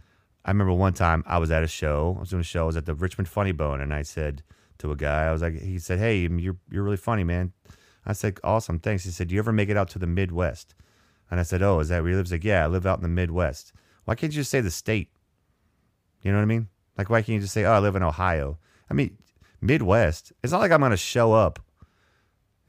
I 0.44 0.52
remember 0.52 0.74
one 0.74 0.94
time 0.94 1.24
I 1.28 1.38
was 1.38 1.52
at 1.52 1.64
a 1.64 1.68
show. 1.68 2.16
I 2.18 2.20
was 2.22 2.30
doing 2.30 2.42
a 2.42 2.44
show. 2.44 2.64
I 2.64 2.68
was 2.68 2.78
at 2.78 2.86
the 2.86 2.96
Richmond 2.96 3.30
Funny 3.30 3.52
Bone, 3.52 3.82
and 3.82 3.94
I 3.94 4.02
said 4.02 4.44
to 4.80 4.92
a 4.92 4.96
guy, 4.96 5.26
I 5.26 5.32
was 5.32 5.42
like, 5.42 5.60
he 5.62 5.80
said, 5.80 6.00
"Hey, 6.00 6.20
you're 6.20 6.58
you're 6.70 6.84
really 6.84 6.98
funny, 6.98 7.24
man." 7.24 7.54
I 8.06 8.14
said, 8.14 8.40
"Awesome, 8.44 8.80
thanks." 8.80 9.04
He 9.04 9.12
said, 9.12 9.28
"Do 9.28 9.36
you 9.36 9.40
ever 9.40 9.52
make 9.52 9.70
it 9.70 9.78
out 9.78 9.90
to 9.90 10.00
the 10.00 10.08
Midwest?" 10.08 10.74
And 11.30 11.40
I 11.40 11.44
said, 11.44 11.62
"Oh, 11.62 11.80
is 11.80 11.90
that 11.90 12.02
where 12.02 12.12
you 12.12 12.18
live?" 12.18 12.26
He's 12.26 12.32
like, 12.32 12.44
"Yeah, 12.44 12.64
I 12.64 12.68
live 12.68 12.86
out 12.86 12.98
in 12.98 13.04
the 13.04 13.10
Midwest." 13.10 13.74
Why 14.06 14.16
can't 14.16 14.34
you 14.34 14.42
just 14.42 14.52
say 14.52 14.62
the 14.62 14.72
state? 14.72 15.10
You 16.24 16.32
know 16.32 16.38
what 16.38 16.44
I 16.44 16.46
mean? 16.46 16.68
Like, 16.98 17.10
why 17.10 17.22
can't 17.22 17.36
you 17.36 17.40
just 17.42 17.54
say, 17.54 17.64
"Oh, 17.66 17.74
I 17.74 17.80
live 17.80 17.96
in 17.96 18.04
Ohio"? 18.04 18.58
I 18.90 18.94
mean, 18.94 19.18
Midwest. 19.62 20.34
It's 20.44 20.52
not 20.52 20.60
like 20.60 20.72
I'm 20.72 20.80
going 20.80 20.92
to 20.92 20.98
show 20.98 21.34
up 21.34 21.60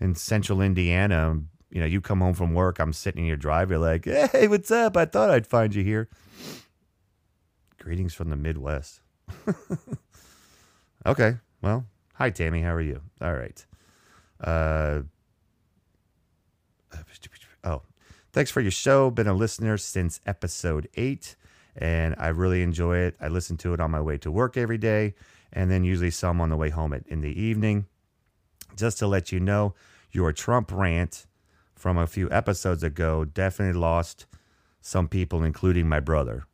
in 0.00 0.14
Central 0.14 0.60
Indiana. 0.60 1.40
You 1.70 1.80
know, 1.80 1.86
you 1.86 2.00
come 2.00 2.20
home 2.20 2.34
from 2.34 2.52
work, 2.52 2.78
I'm 2.78 2.92
sitting 2.92 3.22
in 3.22 3.28
your 3.28 3.36
driveway, 3.36 3.76
you're 3.76 3.80
like, 3.80 4.04
"Hey, 4.32 4.46
what's 4.46 4.70
up? 4.70 4.96
I 4.96 5.06
thought 5.06 5.30
I'd 5.30 5.46
find 5.46 5.74
you 5.74 5.82
here." 5.82 6.08
Greetings 7.78 8.14
from 8.14 8.28
the 8.28 8.36
Midwest. 8.36 9.00
okay, 11.06 11.38
well, 11.62 11.86
hi 12.14 12.30
Tammy, 12.30 12.60
how 12.60 12.74
are 12.74 12.80
you? 12.80 13.00
All 13.20 13.34
right. 13.34 13.64
Uh, 14.38 15.02
oh, 17.64 17.82
thanks 18.32 18.50
for 18.50 18.60
your 18.60 18.70
show. 18.70 19.10
Been 19.10 19.26
a 19.26 19.34
listener 19.34 19.78
since 19.78 20.20
episode 20.26 20.88
eight, 20.94 21.36
and 21.74 22.14
I 22.18 22.28
really 22.28 22.62
enjoy 22.62 22.98
it. 22.98 23.16
I 23.20 23.28
listen 23.28 23.56
to 23.58 23.72
it 23.72 23.80
on 23.80 23.90
my 23.90 24.00
way 24.00 24.18
to 24.18 24.30
work 24.30 24.56
every 24.56 24.78
day, 24.78 25.14
and 25.52 25.70
then 25.70 25.84
usually 25.84 26.10
some 26.10 26.40
on 26.40 26.50
the 26.50 26.56
way 26.56 26.70
home 26.70 26.92
at, 26.92 27.06
in 27.06 27.20
the 27.20 27.40
evening. 27.40 27.86
Just 28.76 28.98
to 28.98 29.06
let 29.06 29.32
you 29.32 29.40
know, 29.40 29.74
your 30.10 30.32
Trump 30.32 30.70
rant 30.72 31.26
from 31.74 31.98
a 31.98 32.06
few 32.06 32.30
episodes 32.30 32.82
ago 32.82 33.24
definitely 33.24 33.78
lost 33.78 34.26
some 34.80 35.08
people, 35.08 35.42
including 35.42 35.88
my 35.88 36.00
brother. 36.00 36.46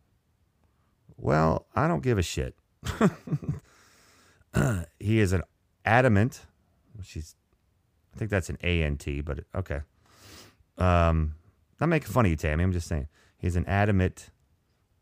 Well, 1.16 1.66
I 1.74 1.88
don't 1.88 2.02
give 2.02 2.18
a 2.18 2.22
shit. 2.22 2.54
he 5.00 5.18
is 5.18 5.32
an 5.32 5.42
adamant. 5.84 6.46
She's, 7.02 7.34
I 8.14 8.18
think 8.18 8.30
that's 8.30 8.48
an 8.48 8.58
A 8.62 8.82
N 8.82 8.96
T, 8.96 9.20
but 9.20 9.40
okay. 9.54 9.80
Um, 10.76 11.34
not 11.80 11.88
making 11.88 12.10
fun 12.10 12.24
of 12.24 12.30
you, 12.30 12.36
Tammy. 12.36 12.64
I'm 12.64 12.72
just 12.72 12.88
saying 12.88 13.08
he's 13.38 13.56
an 13.56 13.66
adamant. 13.66 14.30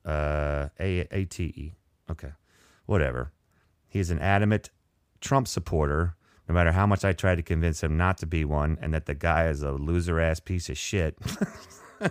Uh, 0.05 0.69
A 0.79 1.07
A 1.11 1.25
T 1.25 1.45
E. 1.45 1.75
Okay, 2.11 2.33
whatever. 2.87 3.33
He's 3.97 4.11
an 4.11 4.19
adamant 4.19 4.69
Trump 5.21 5.49
supporter. 5.49 6.17
No 6.49 6.55
matter 6.55 6.73
how 6.73 6.87
much 6.87 7.05
I 7.05 7.13
try 7.13 7.35
to 7.35 7.43
convince 7.43 7.83
him 7.83 7.97
not 7.97 8.19
to 8.19 8.27
be 8.27 8.45
one, 8.45 8.79
and 8.81 8.95
that 8.95 9.07
the 9.07 9.15
guy 9.15 9.49
is 9.49 9.63
a 9.63 9.73
loser 9.73 10.21
ass 10.21 10.39
piece 10.39 10.69
of 10.69 10.79
shit. 10.79 11.19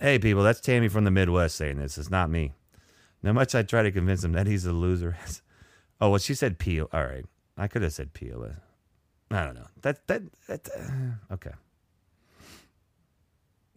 hey, 0.00 0.18
people, 0.18 0.42
that's 0.42 0.60
Tammy 0.60 0.88
from 0.88 1.04
the 1.04 1.10
Midwest 1.10 1.54
saying 1.56 1.78
this. 1.78 1.96
It's 1.96 2.10
not 2.10 2.28
me. 2.28 2.52
No 3.22 3.32
much 3.32 3.54
I 3.54 3.62
try 3.62 3.82
to 3.82 3.92
convince 3.92 4.24
him 4.24 4.32
that 4.32 4.46
he's 4.46 4.66
a 4.66 4.72
loser. 4.72 5.16
Ass. 5.22 5.40
Oh, 6.00 6.10
well, 6.10 6.18
she 6.18 6.34
said 6.34 6.58
Peel. 6.58 6.90
All 6.92 7.04
right, 7.04 7.24
I 7.56 7.68
could 7.68 7.82
have 7.82 7.92
said 7.92 8.12
Peel. 8.12 8.44
I 9.30 9.44
don't 9.44 9.54
know. 9.54 9.68
That 9.82 10.06
that 10.08 10.22
that. 10.48 10.68
Uh, 10.76 11.34
okay. 11.34 11.52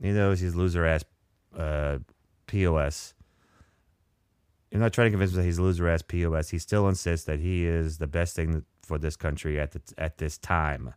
He 0.02 0.12
knows 0.12 0.40
he's 0.42 0.56
loser 0.56 0.86
ass 0.86 1.06
uh, 1.56 2.00
POS. 2.48 3.14
You're 4.76 4.82
not 4.84 4.92
trying 4.92 5.06
to 5.06 5.12
convince 5.12 5.32
him 5.32 5.38
that 5.38 5.46
he's 5.46 5.58
a 5.58 5.62
loser 5.62 5.88
ass 5.88 6.02
POS. 6.02 6.50
He 6.50 6.58
still 6.60 6.90
insists 6.90 7.26
that 7.28 7.40
he 7.40 7.66
is 7.66 7.98
the 7.98 8.08
best 8.08 8.36
thing 8.36 8.66
for 8.84 8.98
this 8.98 9.16
country 9.16 9.58
at 9.58 9.72
the, 9.72 9.82
at 9.98 10.18
this 10.18 10.38
time. 10.38 10.94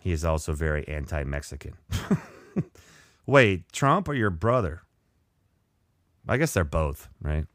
He 0.00 0.10
is 0.10 0.24
also 0.24 0.54
very 0.54 0.88
anti-Mexican. 0.88 1.74
Wait, 3.26 3.72
Trump 3.72 4.08
or 4.08 4.14
your 4.14 4.30
brother? 4.30 4.82
I 6.26 6.36
guess 6.36 6.52
they're 6.52 6.64
both, 6.64 7.08
right? 7.22 7.46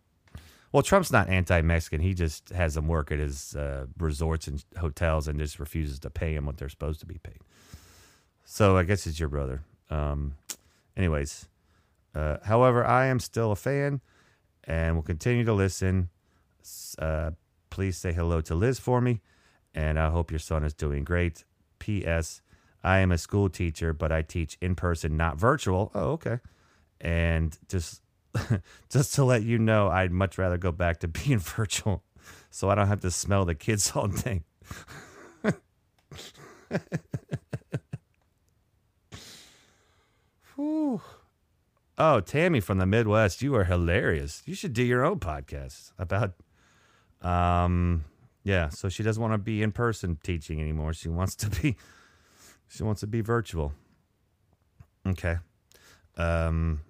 Well, 0.72 0.84
Trump's 0.84 1.12
not 1.12 1.28
anti-Mexican. 1.28 2.00
He 2.00 2.14
just 2.14 2.48
has 2.52 2.76
them 2.76 2.88
work 2.88 3.12
at 3.12 3.20
his 3.20 3.58
uh, 3.58 3.88
resorts 4.00 4.48
and 4.48 4.64
hotels 4.78 5.28
and 5.28 5.38
just 5.38 5.60
refuses 5.60 6.00
to 6.00 6.10
pay 6.10 6.34
them 6.34 6.46
what 6.46 6.56
they're 6.56 6.70
supposed 6.70 7.02
to 7.02 7.06
be 7.06 7.18
paid. 7.18 7.40
So 8.46 8.78
I 8.78 8.84
guess 8.84 9.06
it's 9.06 9.20
your 9.20 9.28
brother. 9.28 9.64
Um, 9.90 10.36
anyways, 10.96 11.50
Uh, 12.16 12.38
however, 12.46 12.86
I 12.86 13.08
am 13.08 13.20
still 13.20 13.52
a 13.52 13.58
fan 13.58 14.00
and 14.66 14.96
we'll 14.96 15.04
continue 15.04 15.44
to 15.46 15.54
listen. 15.54 16.10
Uh, 16.98 17.32
please 17.70 17.98
say 17.98 18.14
hello 18.14 18.42
to 18.42 18.56
Liz 18.56 18.80
for 18.80 19.02
me, 19.02 19.22
and 19.74 20.00
I 20.00 20.10
hope 20.10 20.32
your 20.32 20.40
son 20.40 20.64
is 20.64 20.74
doing 20.74 21.04
great. 21.04 21.44
P.S. 21.80 22.42
I 22.84 23.00
am 23.00 23.12
a 23.12 23.18
school 23.18 23.50
teacher, 23.50 23.94
but 23.94 24.12
I 24.12 24.22
teach 24.22 24.58
in 24.62 24.76
person, 24.76 25.18
not 25.18 25.38
virtual. 25.38 25.92
Oh, 25.94 26.12
okay. 26.12 26.40
And 27.02 27.58
just 27.68 28.02
just 28.90 29.16
to 29.16 29.24
let 29.24 29.44
you 29.44 29.58
know, 29.58 29.90
I'd 29.90 30.12
much 30.12 30.38
rather 30.38 30.58
go 30.58 30.72
back 30.72 31.00
to 31.02 31.08
being 31.26 31.40
virtual, 31.40 32.04
so 32.50 32.70
I 32.70 32.76
don't 32.76 32.88
have 32.88 33.02
to 33.02 33.12
smell 33.12 33.46
the 33.46 33.56
kids 33.56 33.92
all 33.96 34.08
day. 34.08 34.44
Whew. 40.56 41.02
Oh, 41.98 42.20
Tammy 42.20 42.60
from 42.60 42.78
the 42.78 42.86
Midwest, 42.86 43.42
you 43.42 43.56
are 43.56 43.64
hilarious. 43.64 44.44
You 44.46 44.54
should 44.54 44.74
do 44.74 44.84
your 44.84 45.06
own 45.06 45.20
podcast 45.20 45.92
about 45.98 46.34
um 47.22 48.04
yeah, 48.44 48.70
so 48.70 48.90
she 48.90 49.02
doesn't 49.02 49.22
want 49.22 49.34
to 49.34 49.40
be 49.40 49.64
in 49.64 49.72
person 49.72 50.20
teaching 50.22 50.62
anymore. 50.62 50.94
She 50.94 51.10
wants 51.10 51.36
to 51.38 51.50
be 51.50 51.76
she 52.68 52.84
wants 52.84 53.02
to 53.02 53.08
be 53.08 53.22
virtual. 53.22 53.74
Okay. 55.08 55.38
Um 56.18 56.82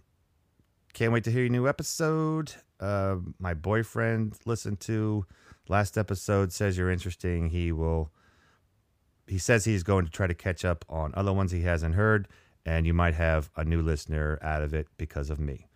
can't 0.93 1.11
wait 1.11 1.25
to 1.25 1.31
hear 1.31 1.41
your 1.41 1.49
new 1.49 1.67
episode. 1.67 2.53
Uh, 2.79 3.17
my 3.37 3.53
boyfriend 3.53 4.37
listened 4.45 4.79
to 4.79 5.25
last 5.67 5.97
episode 5.97 6.51
says 6.51 6.77
you're 6.77 6.89
interesting. 6.89 7.49
He 7.49 7.71
will 7.71 8.11
he 9.27 9.37
says 9.37 9.65
he's 9.65 9.83
going 9.83 10.05
to 10.05 10.11
try 10.11 10.27
to 10.27 10.33
catch 10.33 10.63
up 10.63 10.85
on 10.89 11.11
other 11.15 11.33
ones 11.33 11.51
he 11.51 11.61
hasn't 11.61 11.95
heard, 11.95 12.27
and 12.65 12.85
you 12.85 12.93
might 12.93 13.13
have 13.15 13.49
a 13.55 13.63
new 13.63 13.81
listener 13.81 14.39
out 14.41 14.61
of 14.61 14.73
it 14.73 14.87
because 14.97 15.29
of 15.29 15.39
me. 15.39 15.67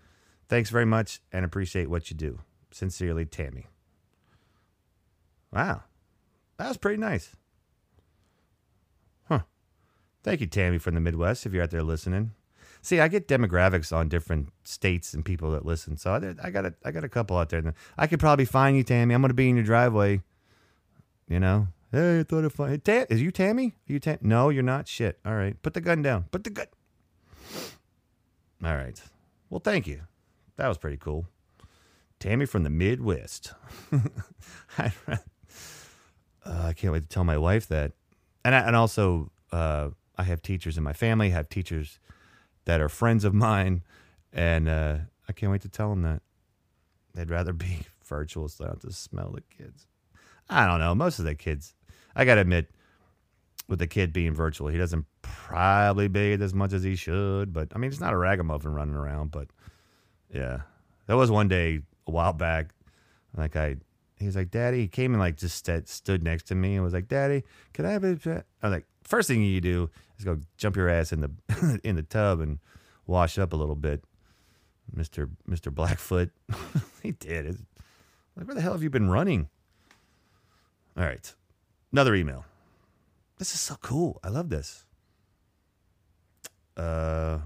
Thanks 0.47 0.69
very 0.69 0.85
much 0.85 1.21
and 1.31 1.45
appreciate 1.45 1.89
what 1.89 2.09
you 2.09 2.17
do. 2.17 2.39
Sincerely, 2.71 3.25
Tammy. 3.25 3.67
Wow. 5.51 5.83
That 6.57 6.67
was 6.67 6.77
pretty 6.77 6.99
nice. 6.99 7.35
Huh. 9.27 9.41
Thank 10.23 10.41
you, 10.41 10.47
Tammy 10.47 10.77
from 10.77 10.95
the 10.95 11.01
Midwest, 11.01 11.45
if 11.45 11.53
you're 11.53 11.63
out 11.63 11.71
there 11.71 11.83
listening. 11.83 12.31
See, 12.81 12.99
I 12.99 13.07
get 13.07 13.27
demographics 13.27 13.95
on 13.95 14.09
different 14.09 14.49
states 14.63 15.13
and 15.13 15.23
people 15.25 15.51
that 15.51 15.65
listen. 15.65 15.97
So 15.97 16.11
I, 16.11 16.47
I 16.47 16.49
got 16.49 16.65
a, 16.65 16.73
I 16.83 16.91
got 16.91 17.03
a 17.03 17.09
couple 17.09 17.37
out 17.37 17.49
there. 17.49 17.73
I 17.97 18.07
could 18.07 18.19
probably 18.19 18.45
find 18.45 18.77
you, 18.77 18.83
Tammy. 18.83 19.13
I'm 19.13 19.21
going 19.21 19.29
to 19.29 19.35
be 19.35 19.49
in 19.49 19.55
your 19.55 19.65
driveway. 19.65 20.21
You 21.27 21.39
know, 21.39 21.67
hey, 21.91 22.21
I 22.21 22.23
thought 22.23 22.45
I'd 22.45 22.53
find. 22.53 22.83
Tam, 22.83 23.05
is 23.09 23.21
you 23.21 23.31
Tammy? 23.31 23.75
Are 23.89 23.93
you 23.93 23.99
Tam? 23.99 24.17
No, 24.21 24.49
you're 24.49 24.63
not. 24.63 24.87
Shit. 24.87 25.19
All 25.25 25.35
right, 25.35 25.61
put 25.61 25.73
the 25.73 25.81
gun 25.81 26.01
down. 26.01 26.25
Put 26.31 26.43
the 26.43 26.49
gun. 26.49 26.65
All 28.63 28.75
right. 28.75 29.01
Well, 29.49 29.61
thank 29.61 29.87
you. 29.87 30.01
That 30.57 30.67
was 30.67 30.77
pretty 30.77 30.97
cool. 30.97 31.25
Tammy 32.19 32.45
from 32.45 32.63
the 32.63 32.69
Midwest. 32.69 33.53
I, 34.77 34.91
uh, 35.07 35.17
I 36.45 36.73
can't 36.73 36.91
wait 36.91 37.03
to 37.03 37.07
tell 37.09 37.23
my 37.23 37.37
wife 37.37 37.67
that. 37.67 37.93
And 38.43 38.53
I, 38.53 38.59
and 38.59 38.75
also, 38.75 39.31
uh, 39.51 39.89
I 40.17 40.23
have 40.23 40.41
teachers 40.41 40.77
in 40.77 40.83
my 40.83 40.93
family. 40.93 41.27
I 41.27 41.31
Have 41.31 41.49
teachers 41.49 41.99
that 42.65 42.81
are 42.81 42.89
friends 42.89 43.23
of 43.23 43.33
mine, 43.33 43.83
and 44.33 44.67
uh, 44.67 44.97
I 45.27 45.31
can't 45.31 45.51
wait 45.51 45.61
to 45.61 45.69
tell 45.69 45.89
them 45.89 46.01
that. 46.03 46.21
They'd 47.15 47.29
rather 47.29 47.53
be 47.53 47.79
virtual 48.05 48.47
so 48.49 48.65
don't 48.65 48.73
have 48.73 48.81
to 48.81 48.93
smell 48.93 49.31
the 49.31 49.41
kids. 49.41 49.87
I 50.49 50.65
don't 50.67 50.79
know. 50.79 50.93
Most 50.93 51.19
of 51.19 51.25
the 51.25 51.35
kids, 51.35 51.73
I 52.15 52.25
got 52.25 52.35
to 52.35 52.41
admit, 52.41 52.69
with 53.69 53.79
the 53.79 53.87
kid 53.87 54.11
being 54.11 54.33
virtual, 54.33 54.67
he 54.67 54.77
doesn't 54.77 55.05
probably 55.21 56.07
bathe 56.07 56.41
as 56.41 56.53
much 56.53 56.73
as 56.73 56.83
he 56.83 56.95
should. 56.95 57.53
But 57.53 57.69
I 57.73 57.77
mean, 57.77 57.91
it's 57.91 57.99
not 57.99 58.13
a 58.13 58.17
ragamuffin 58.17 58.73
running 58.73 58.95
around. 58.95 59.31
But 59.31 59.47
yeah, 60.33 60.61
there 61.05 61.15
was 61.15 61.31
one 61.31 61.47
day 61.47 61.81
a 62.07 62.11
while 62.11 62.33
back, 62.33 62.69
like 63.37 63.55
I, 63.55 63.77
he 64.17 64.25
was 64.25 64.35
like, 64.35 64.51
"Daddy," 64.51 64.79
he 64.79 64.87
came 64.87 65.13
and 65.13 65.21
like 65.21 65.37
just 65.37 65.65
st- 65.65 65.87
stood 65.87 66.23
next 66.23 66.43
to 66.47 66.55
me 66.55 66.75
and 66.75 66.83
was 66.83 66.93
like, 66.93 67.07
"Daddy, 67.07 67.43
can 67.73 67.85
I 67.85 67.91
have 67.91 68.03
a?" 68.03 68.15
pet?" 68.15 68.45
I 68.61 68.67
was 68.67 68.73
like, 68.73 68.85
first 69.03 69.27
thing 69.27 69.43
you 69.43 69.61
do 69.61 69.89
is 70.17 70.25
go 70.25 70.39
jump 70.57 70.75
your 70.75 70.89
ass 70.89 71.13
in 71.13 71.21
the 71.21 71.79
in 71.83 71.95
the 71.95 72.03
tub 72.03 72.39
and 72.41 72.59
wash 73.05 73.37
up 73.37 73.53
a 73.53 73.55
little 73.55 73.75
bit, 73.75 74.03
Mister 74.93 75.29
Mister 75.47 75.71
Blackfoot. 75.71 76.31
he 77.03 77.11
did. 77.11 77.45
It's 77.45 77.61
like, 78.35 78.47
where 78.47 78.55
the 78.55 78.61
hell 78.61 78.73
have 78.73 78.83
you 78.83 78.89
been 78.89 79.09
running? 79.09 79.47
All 80.97 81.05
right, 81.05 81.33
another 81.91 82.15
email. 82.15 82.45
This 83.39 83.53
is 83.53 83.61
so 83.61 83.75
cool. 83.81 84.19
I 84.21 84.27
love 84.27 84.49
this. 84.49 84.85
Uh, 86.75 87.39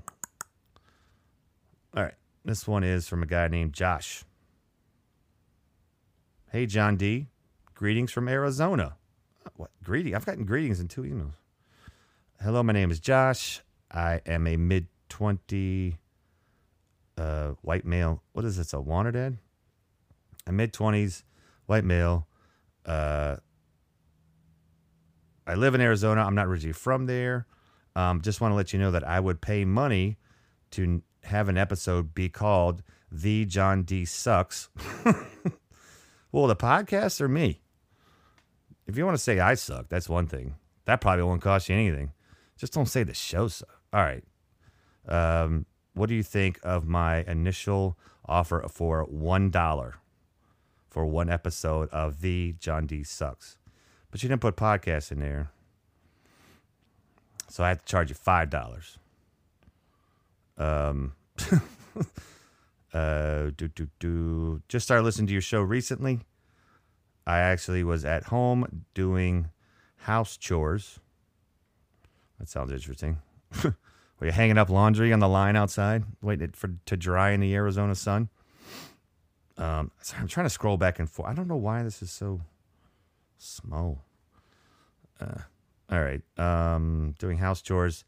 all 1.95 2.03
right. 2.03 2.15
This 2.43 2.67
one 2.67 2.83
is 2.83 3.07
from 3.07 3.21
a 3.21 3.27
guy 3.27 3.47
named 3.47 3.73
Josh. 3.73 4.25
Hey, 6.51 6.65
John 6.65 6.97
D. 6.97 7.27
Greetings 7.75 8.11
from 8.11 8.27
Arizona. 8.27 8.95
What? 9.55 9.69
Greeting? 9.83 10.15
I've 10.15 10.25
gotten 10.25 10.45
greetings 10.45 10.79
in 10.79 10.87
two 10.87 11.03
emails. 11.03 11.33
Hello, 12.41 12.63
my 12.63 12.73
name 12.73 12.89
is 12.89 12.99
Josh. 12.99 13.61
I 13.91 14.19
am 14.25 14.47
a 14.47 14.57
mid 14.57 14.87
20 15.09 15.99
uh, 17.19 17.49
white 17.61 17.85
male. 17.85 18.23
What 18.31 18.45
is 18.45 18.57
this? 18.57 18.73
A 18.73 18.81
wanted 18.81 19.15
ad? 19.15 19.37
A 20.47 20.51
mid 20.51 20.73
20s 20.73 21.21
white 21.67 21.85
male. 21.85 22.27
Uh, 22.83 23.37
I 25.45 25.55
live 25.55 25.75
in 25.75 25.81
Arizona. 25.81 26.23
I'm 26.23 26.35
not 26.35 26.47
originally 26.47 26.73
from 26.73 27.05
there. 27.05 27.45
Um, 27.95 28.21
just 28.21 28.41
want 28.41 28.51
to 28.51 28.55
let 28.55 28.73
you 28.73 28.79
know 28.79 28.91
that 28.91 29.07
I 29.07 29.19
would 29.19 29.41
pay 29.41 29.65
money 29.65 30.17
to 30.71 31.01
have 31.23 31.49
an 31.49 31.57
episode 31.57 32.13
be 32.13 32.29
called 32.29 32.81
"The 33.11 33.45
John 33.45 33.83
D 33.83 34.05
Sucks." 34.05 34.69
well, 36.31 36.47
the 36.47 36.55
podcast 36.55 37.21
or 37.21 37.27
me? 37.27 37.61
If 38.87 38.97
you 38.97 39.05
want 39.05 39.15
to 39.17 39.23
say 39.23 39.39
I 39.39 39.53
suck, 39.53 39.89
that's 39.89 40.09
one 40.09 40.27
thing. 40.27 40.55
That 40.85 41.01
probably 41.01 41.23
won't 41.23 41.41
cost 41.41 41.69
you 41.69 41.75
anything. 41.75 42.11
Just 42.57 42.73
don't 42.73 42.87
say 42.87 43.03
the 43.03 43.13
show 43.13 43.47
sucks. 43.47 43.71
All 43.93 44.01
right. 44.01 44.23
Um, 45.07 45.65
what 45.93 46.09
do 46.09 46.15
you 46.15 46.23
think 46.23 46.59
of 46.63 46.87
my 46.87 47.23
initial 47.23 47.97
offer 48.25 48.65
for 48.69 49.03
one 49.03 49.51
dollar 49.51 49.95
for 50.89 51.05
one 51.05 51.29
episode 51.29 51.89
of 51.89 52.21
the 52.21 52.55
John 52.59 52.87
D 52.87 53.03
Sucks? 53.03 53.57
But 54.13 54.21
you 54.21 54.29
didn't 54.29 54.41
put 54.41 54.55
podcast 54.55 55.11
in 55.11 55.19
there, 55.19 55.49
so 57.49 57.63
I 57.63 57.69
had 57.69 57.79
to 57.79 57.85
charge 57.85 58.09
you 58.09 58.15
five 58.15 58.51
dollars. 58.51 58.99
Um, 60.55 61.13
uh, 62.93 63.49
do 63.57 63.69
do 63.69 63.87
do. 63.97 64.61
Just 64.67 64.85
started 64.85 65.01
listening 65.01 65.25
to 65.25 65.33
your 65.33 65.41
show 65.41 65.63
recently. 65.63 66.19
I 67.25 67.39
actually 67.39 67.83
was 67.83 68.05
at 68.05 68.25
home 68.25 68.83
doing 68.93 69.49
house 70.01 70.37
chores. 70.37 70.99
That 72.37 72.47
sounds 72.47 72.71
interesting. 72.71 73.17
Were 73.63 73.73
you 74.27 74.31
hanging 74.31 74.59
up 74.59 74.69
laundry 74.69 75.11
on 75.11 75.21
the 75.21 75.27
line 75.27 75.55
outside, 75.55 76.03
waiting 76.21 76.51
for 76.51 76.69
to 76.85 76.95
dry 76.95 77.31
in 77.31 77.39
the 77.39 77.55
Arizona 77.55 77.95
sun? 77.95 78.29
Um, 79.57 79.89
I'm 80.19 80.27
trying 80.27 80.45
to 80.45 80.51
scroll 80.51 80.77
back 80.77 80.99
and 80.99 81.09
forth. 81.09 81.29
I 81.29 81.33
don't 81.33 81.47
know 81.47 81.55
why 81.55 81.81
this 81.81 82.03
is 82.03 82.11
so 82.11 82.41
small. 83.37 84.03
Uh, 85.19 85.41
all 85.91 86.01
right. 86.01 86.21
Um, 86.37 87.15
doing 87.19 87.37
house 87.37 87.61
chores. 87.61 88.05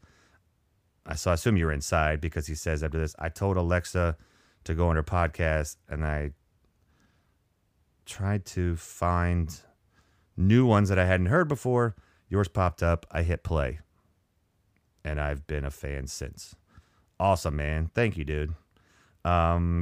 I 1.06 1.14
so 1.14 1.30
I 1.30 1.34
assume 1.34 1.56
you're 1.56 1.72
inside 1.72 2.20
because 2.20 2.46
he 2.46 2.54
says 2.54 2.82
after 2.82 2.98
this, 2.98 3.14
I 3.18 3.28
told 3.28 3.56
Alexa 3.56 4.16
to 4.64 4.74
go 4.74 4.88
on 4.88 4.96
her 4.96 5.04
podcast, 5.04 5.76
and 5.88 6.04
I 6.04 6.32
tried 8.04 8.44
to 8.46 8.76
find 8.76 9.60
new 10.36 10.66
ones 10.66 10.88
that 10.88 10.98
I 10.98 11.04
hadn't 11.04 11.26
heard 11.26 11.48
before. 11.48 11.94
Yours 12.28 12.48
popped 12.48 12.82
up. 12.82 13.06
I 13.10 13.22
hit 13.22 13.44
play, 13.44 13.78
and 15.04 15.20
I've 15.20 15.46
been 15.46 15.64
a 15.64 15.70
fan 15.70 16.08
since. 16.08 16.56
Awesome, 17.20 17.56
man. 17.56 17.90
Thank 17.94 18.16
you, 18.16 18.24
dude. 18.24 18.54
Um, 19.24 19.80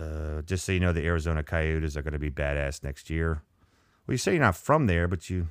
uh, 0.00 0.42
just 0.42 0.64
so 0.64 0.72
you 0.72 0.80
know, 0.80 0.92
the 0.92 1.04
Arizona 1.04 1.42
Coyotes 1.42 1.96
are 1.96 2.02
going 2.02 2.12
to 2.12 2.18
be 2.18 2.30
badass 2.30 2.82
next 2.82 3.10
year. 3.10 3.42
Well, 4.06 4.14
you 4.14 4.18
say 4.18 4.32
you're 4.32 4.42
not 4.42 4.56
from 4.56 4.86
there, 4.86 5.08
but 5.08 5.30
you 5.30 5.48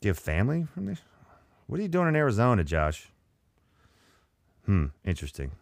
do 0.00 0.08
you 0.08 0.10
have 0.10 0.18
family 0.18 0.66
from 0.74 0.86
there? 0.86 0.98
What 1.66 1.78
are 1.78 1.82
you 1.82 1.88
doing 1.88 2.08
in 2.08 2.16
Arizona, 2.16 2.64
Josh? 2.64 3.08
Hmm, 4.66 4.86
interesting. 5.04 5.52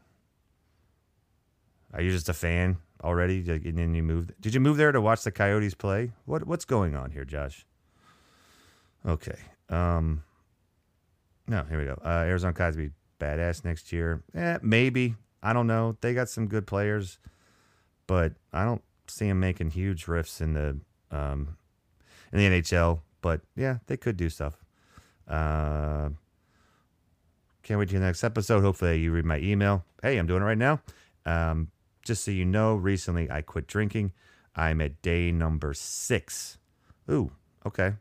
Are 1.93 2.01
you 2.01 2.11
just 2.11 2.29
a 2.29 2.33
fan 2.33 2.79
already? 3.03 3.39
And 3.51 3.79
then 3.79 3.95
you 3.95 4.03
moved? 4.03 4.33
Did 4.41 4.55
you 4.55 4.61
move 4.61 4.77
there 4.77 4.93
to 4.93 5.01
watch 5.01 5.23
the 5.25 5.31
Coyotes 5.31 5.75
play? 5.75 6.13
What 6.25 6.47
What's 6.47 6.65
going 6.65 6.97
on 6.97 7.11
here, 7.11 7.25
Josh? 7.25 7.67
Okay. 9.07 9.39
Um. 9.69 10.25
No, 11.47 11.65
here 11.65 11.79
we 11.79 11.85
go. 11.85 12.01
Uh, 12.05 12.25
Arizona 12.27 12.53
Coyotes 12.53 12.77
be 12.77 12.91
badass 13.19 13.65
next 13.65 13.93
year. 13.93 14.23
Eh, 14.35 14.59
maybe. 14.63 15.17
I 15.43 15.53
don't 15.53 15.67
know. 15.67 15.97
They 16.01 16.15
got 16.15 16.29
some 16.29 16.47
good 16.47 16.67
players, 16.67 17.19
but 18.11 18.33
I 18.53 18.65
don't 18.65 18.83
see 19.07 19.29
them 19.29 19.39
making 19.39 19.71
huge 19.71 20.09
rifts 20.09 20.41
in 20.41 20.55
the 20.55 20.77
um 21.13 21.57
in 22.33 22.41
the 22.41 22.61
NHL. 22.61 23.03
But 23.21 23.43
yeah, 23.55 23.79
they 23.87 23.97
could 23.97 24.17
do 24.17 24.29
stuff. 24.29 24.65
Uh, 25.29 26.09
Can't 27.63 27.79
wait 27.79 27.89
to 27.91 27.95
the 27.95 28.05
next 28.05 28.25
episode. 28.25 28.63
Hopefully, 28.63 28.99
you 28.99 29.13
read 29.13 29.25
my 29.25 29.39
email. 29.39 29.85
Hey, 30.03 30.17
I'm 30.19 30.27
doing 30.27 30.43
it 30.43 30.45
right 30.45 30.59
now. 30.59 30.81
Um, 31.25 31.71
just 32.05 32.25
so 32.25 32.33
you 32.33 32.45
know, 32.45 32.75
recently 32.75 33.31
I 33.31 33.43
quit 33.43 33.69
drinking. 33.69 34.11
I'm 34.57 34.81
at 34.81 35.01
day 35.03 35.31
number 35.31 35.73
six. 35.73 36.59
Ooh, 37.09 37.31
okay. 37.65 37.93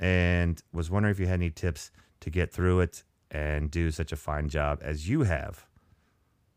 And 0.00 0.60
was 0.72 0.90
wondering 0.90 1.12
if 1.12 1.20
you 1.20 1.26
had 1.26 1.34
any 1.34 1.50
tips 1.50 1.92
to 2.22 2.28
get 2.28 2.52
through 2.52 2.80
it 2.80 3.04
and 3.30 3.70
do 3.70 3.92
such 3.92 4.10
a 4.10 4.16
fine 4.16 4.48
job 4.48 4.80
as 4.82 5.08
you 5.08 5.22
have. 5.22 5.64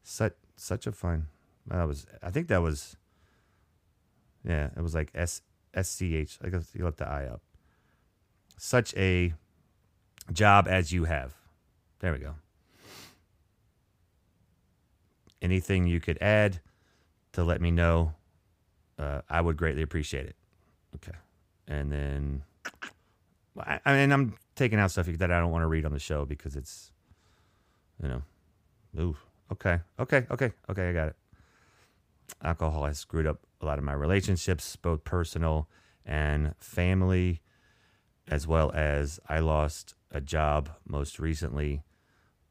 Such 0.01 0.33
such 0.55 0.87
a 0.87 0.91
fine. 0.91 1.27
That 1.67 1.87
was. 1.87 2.05
I 2.21 2.31
think 2.31 2.47
that 2.47 2.61
was. 2.61 2.95
Yeah, 4.43 4.69
it 4.75 4.81
was 4.81 4.95
like 4.95 5.11
S 5.13 5.41
S 5.73 5.89
C 5.89 6.15
H. 6.15 6.39
I 6.43 6.49
guess 6.49 6.69
you 6.73 6.85
left 6.85 6.97
the 6.97 7.07
I 7.07 7.25
up. 7.25 7.41
Such 8.57 8.95
a 8.95 9.33
job 10.31 10.67
as 10.67 10.91
you 10.91 11.05
have. 11.05 11.35
There 11.99 12.13
we 12.13 12.19
go. 12.19 12.35
Anything 15.41 15.85
you 15.85 15.99
could 15.99 16.17
add 16.21 16.59
to 17.33 17.43
let 17.43 17.61
me 17.61 17.69
know, 17.69 18.13
uh, 18.97 19.21
I 19.29 19.41
would 19.41 19.57
greatly 19.57 19.83
appreciate 19.83 20.25
it. 20.25 20.35
Okay. 20.95 21.15
And 21.67 21.91
then, 21.91 22.43
I, 23.59 23.79
I 23.85 23.93
mean, 23.93 24.11
I'm 24.11 24.35
taking 24.55 24.79
out 24.79 24.89
stuff 24.89 25.05
that 25.05 25.31
I 25.31 25.39
don't 25.39 25.51
want 25.51 25.63
to 25.63 25.67
read 25.67 25.85
on 25.85 25.91
the 25.91 25.99
show 25.99 26.25
because 26.25 26.55
it's, 26.55 26.91
you 28.01 28.07
know, 28.07 28.21
ooh, 28.99 29.17
okay, 29.51 29.79
okay, 29.99 30.25
okay, 30.31 30.51
okay, 30.69 30.89
I 30.89 30.93
got 30.93 31.09
it. 31.09 31.15
Alcohol 32.43 32.85
has 32.85 32.99
screwed 32.99 33.27
up 33.27 33.39
a 33.61 33.65
lot 33.65 33.77
of 33.77 33.83
my 33.83 33.93
relationships, 33.93 34.75
both 34.75 35.03
personal 35.03 35.67
and 36.05 36.55
family, 36.59 37.41
as 38.27 38.47
well 38.47 38.71
as 38.73 39.19
I 39.27 39.39
lost 39.39 39.95
a 40.11 40.21
job 40.21 40.69
most 40.87 41.19
recently 41.19 41.83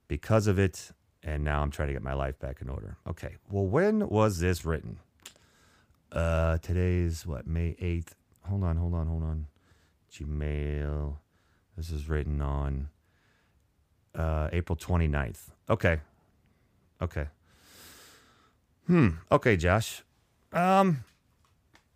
because 0.08 0.46
of 0.46 0.58
it, 0.58 0.90
and 1.22 1.44
now 1.44 1.62
I'm 1.62 1.70
trying 1.70 1.88
to 1.88 1.94
get 1.94 2.02
my 2.02 2.14
life 2.14 2.38
back 2.38 2.60
in 2.60 2.68
order. 2.68 2.96
Okay, 3.08 3.36
well, 3.50 3.66
when 3.66 4.08
was 4.08 4.40
this 4.40 4.64
written? 4.64 4.98
Uh, 6.12 6.58
today's 6.58 7.26
what 7.26 7.46
May 7.46 7.76
eighth. 7.80 8.14
Hold 8.48 8.64
on, 8.64 8.76
hold 8.76 8.94
on, 8.94 9.06
hold 9.06 9.22
on. 9.24 9.46
Gmail. 10.12 11.16
This 11.76 11.90
is 11.90 12.08
written 12.08 12.40
on 12.40 12.88
uh, 14.14 14.48
April 14.52 14.76
29th. 14.76 15.50
Okay. 15.68 16.00
Okay. 17.02 17.26
Hmm. 18.86 19.08
Okay, 19.30 19.56
Josh. 19.56 20.02
Um. 20.52 21.04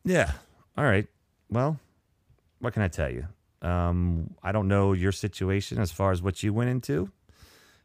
Yeah. 0.04 0.32
All 0.76 0.84
right. 0.84 1.06
Well, 1.50 1.78
what 2.58 2.72
can 2.72 2.82
I 2.82 2.88
tell 2.88 3.10
you? 3.10 3.26
Um, 3.62 4.34
I 4.42 4.52
don't 4.52 4.68
know 4.68 4.92
your 4.92 5.12
situation 5.12 5.78
as 5.78 5.92
far 5.92 6.12
as 6.12 6.22
what 6.22 6.42
you 6.42 6.52
went 6.54 6.70
into. 6.70 7.10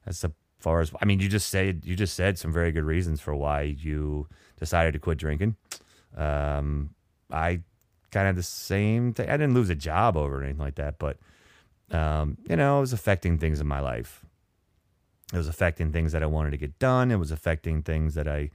As 0.06 0.24
far 0.60 0.82
as 0.82 0.92
I 1.02 1.06
mean, 1.06 1.20
you 1.20 1.28
just 1.28 1.50
said 1.50 1.82
you 1.84 1.96
just 1.96 2.16
said 2.16 2.38
some 2.38 2.54
very 2.54 2.72
good 2.72 2.84
reasons 2.84 3.22
for 3.22 3.36
why 3.36 3.62
you 3.62 4.28
decided 4.60 4.94
to 4.94 5.00
quit 5.00 5.18
drinking. 5.18 5.56
Um, 6.16 6.92
I 7.32 7.62
kind 8.12 8.28
of 8.30 8.36
the 8.36 8.44
same 8.44 9.14
thing. 9.14 9.30
I 9.30 9.34
didn't 9.34 9.54
lose 9.54 9.70
a 9.70 9.76
job 9.76 10.16
over 10.16 10.42
anything 10.42 10.60
like 10.60 10.76
that, 10.76 11.00
but 11.00 11.18
um, 11.92 12.38
you 12.50 12.56
know, 12.56 12.78
it 12.78 12.82
was 12.82 12.94
affecting 12.94 13.38
things 13.38 13.60
in 13.60 13.68
my 13.68 13.80
life. 13.80 14.24
It 15.34 15.38
was 15.38 15.48
affecting 15.48 15.92
things 15.92 16.12
that 16.14 16.24
I 16.24 16.28
wanted 16.28 16.52
to 16.52 16.58
get 16.58 16.78
done. 16.80 17.12
It 17.12 17.18
was 17.18 17.32
affecting 17.32 17.82
things 17.82 18.14
that 18.14 18.28
I 18.28 18.52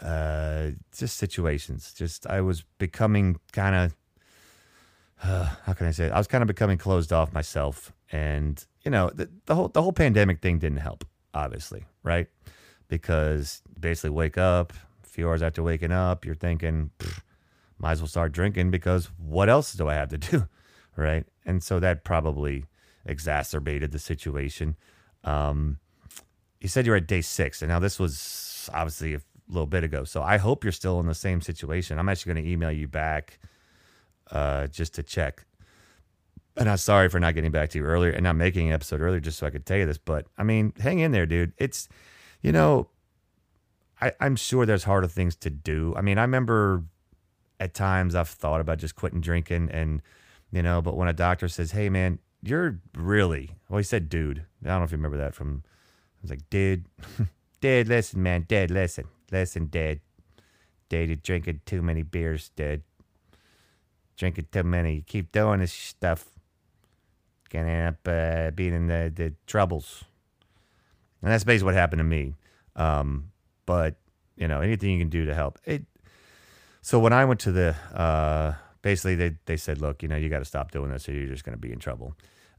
uh, 0.00 0.70
just 0.96 1.16
situations. 1.16 1.92
Just 1.92 2.26
I 2.26 2.40
was 2.40 2.64
becoming 2.78 3.38
kind 3.52 3.74
of 3.74 3.94
uh, 5.22 5.48
how 5.64 5.72
can 5.72 5.86
I 5.86 5.92
say? 5.92 6.06
It? 6.06 6.12
I 6.12 6.18
was 6.18 6.26
kind 6.26 6.42
of 6.42 6.48
becoming 6.48 6.78
closed 6.78 7.12
off 7.12 7.32
myself, 7.32 7.92
and 8.10 8.64
you 8.82 8.90
know, 8.90 9.10
the, 9.14 9.28
the 9.46 9.54
whole 9.54 9.68
the 9.68 9.82
whole 9.82 9.92
pandemic 9.92 10.40
thing 10.40 10.58
didn't 10.58 10.78
help, 10.78 11.04
obviously, 11.32 11.84
right? 12.02 12.26
Because 12.88 13.62
basically, 13.78 14.10
wake 14.10 14.36
up 14.36 14.72
a 15.04 15.06
few 15.06 15.28
hours 15.28 15.42
after 15.42 15.62
waking 15.62 15.92
up, 15.92 16.24
you're 16.24 16.34
thinking, 16.34 16.90
might 17.78 17.92
as 17.92 18.00
well 18.00 18.08
start 18.08 18.32
drinking 18.32 18.70
because 18.70 19.10
what 19.16 19.48
else 19.48 19.72
do 19.74 19.88
I 19.88 19.94
have 19.94 20.08
to 20.08 20.18
do, 20.30 20.48
right? 20.96 21.24
And 21.46 21.62
so 21.62 21.78
that 21.78 22.04
probably 22.04 22.66
exacerbated 23.06 23.92
the 23.92 23.98
situation. 23.98 24.76
Um, 25.24 25.78
you 26.60 26.68
said 26.68 26.86
you 26.86 26.92
were 26.92 26.96
at 26.96 27.06
day 27.06 27.20
six, 27.20 27.62
and 27.62 27.68
now 27.68 27.78
this 27.78 27.98
was 27.98 28.68
obviously 28.72 29.14
a 29.14 29.20
little 29.48 29.66
bit 29.66 29.84
ago. 29.84 30.04
So 30.04 30.22
I 30.22 30.36
hope 30.38 30.64
you're 30.64 30.72
still 30.72 31.00
in 31.00 31.06
the 31.06 31.14
same 31.14 31.40
situation. 31.40 31.98
I'm 31.98 32.08
actually 32.08 32.34
going 32.34 32.44
to 32.44 32.50
email 32.50 32.70
you 32.70 32.88
back 32.88 33.38
uh, 34.30 34.66
just 34.68 34.94
to 34.94 35.02
check. 35.02 35.44
And 36.56 36.68
I'm 36.68 36.76
sorry 36.76 37.08
for 37.08 37.18
not 37.18 37.34
getting 37.34 37.50
back 37.50 37.70
to 37.70 37.78
you 37.78 37.84
earlier 37.84 38.10
and 38.10 38.24
not 38.24 38.36
making 38.36 38.68
an 38.68 38.74
episode 38.74 39.00
earlier 39.00 39.20
just 39.20 39.38
so 39.38 39.46
I 39.46 39.50
could 39.50 39.64
tell 39.64 39.78
you 39.78 39.86
this. 39.86 39.98
But 39.98 40.26
I 40.36 40.42
mean, 40.42 40.72
hang 40.78 40.98
in 40.98 41.12
there, 41.12 41.26
dude. 41.26 41.52
It's, 41.56 41.88
you 42.42 42.52
know, 42.52 42.88
I, 44.00 44.12
I'm 44.20 44.36
sure 44.36 44.66
there's 44.66 44.84
harder 44.84 45.06
things 45.06 45.36
to 45.36 45.50
do. 45.50 45.94
I 45.96 46.02
mean, 46.02 46.18
I 46.18 46.22
remember 46.22 46.82
at 47.60 47.72
times 47.72 48.14
I've 48.14 48.28
thought 48.28 48.60
about 48.60 48.78
just 48.78 48.96
quitting 48.96 49.20
drinking 49.20 49.70
and, 49.70 50.02
you 50.50 50.62
know, 50.62 50.82
but 50.82 50.96
when 50.96 51.08
a 51.08 51.12
doctor 51.12 51.48
says, 51.48 51.70
hey, 51.70 51.88
man, 51.88 52.18
you're 52.42 52.80
really, 52.96 53.52
well, 53.68 53.78
he 53.78 53.84
said, 53.84 54.08
dude. 54.08 54.44
I 54.64 54.68
don't 54.68 54.80
know 54.80 54.84
if 54.84 54.92
you 54.92 54.98
remember 54.98 55.18
that 55.18 55.34
from, 55.34 55.62
I 55.64 56.18
was 56.22 56.30
like, 56.30 56.50
dude, 56.50 56.86
dude, 57.60 57.88
listen, 57.88 58.22
man, 58.22 58.42
dude, 58.42 58.70
listen, 58.70 59.06
listen. 59.32 59.66
Dude, 59.66 60.00
you're 60.90 61.16
drinking 61.16 61.60
too 61.64 61.82
many 61.82 62.02
beers, 62.02 62.50
dude 62.54 62.82
drinking 64.22 64.46
too 64.52 64.62
many. 64.62 64.96
You 64.96 65.02
keep 65.02 65.32
doing 65.32 65.60
this 65.60 65.72
stuff, 65.72 66.26
gonna 67.50 67.68
end 67.68 67.88
up 67.88 68.08
uh, 68.08 68.50
being 68.52 68.72
in 68.72 68.86
the, 68.86 69.12
the 69.14 69.34
troubles. 69.46 70.04
And 71.20 71.32
that's 71.32 71.44
basically 71.44 71.66
what 71.66 71.74
happened 71.74 72.00
to 72.00 72.04
me. 72.04 72.34
Um, 72.76 73.30
but 73.66 73.96
you 74.36 74.48
know, 74.48 74.60
anything 74.60 74.90
you 74.90 74.98
can 74.98 75.08
do 75.08 75.24
to 75.26 75.34
help. 75.34 75.58
It. 75.64 75.84
So 76.80 76.98
when 76.98 77.12
I 77.12 77.24
went 77.24 77.40
to 77.40 77.52
the, 77.52 77.76
uh, 77.92 78.54
basically 78.82 79.14
they 79.14 79.36
they 79.46 79.56
said, 79.56 79.80
look, 79.80 80.02
you 80.02 80.08
know, 80.08 80.16
you 80.16 80.28
got 80.28 80.40
to 80.40 80.44
stop 80.44 80.70
doing 80.70 80.90
this, 80.90 81.08
or 81.08 81.12
you're 81.12 81.28
just 81.28 81.44
gonna 81.44 81.56
be 81.56 81.72
in 81.72 81.78
trouble. 81.78 82.14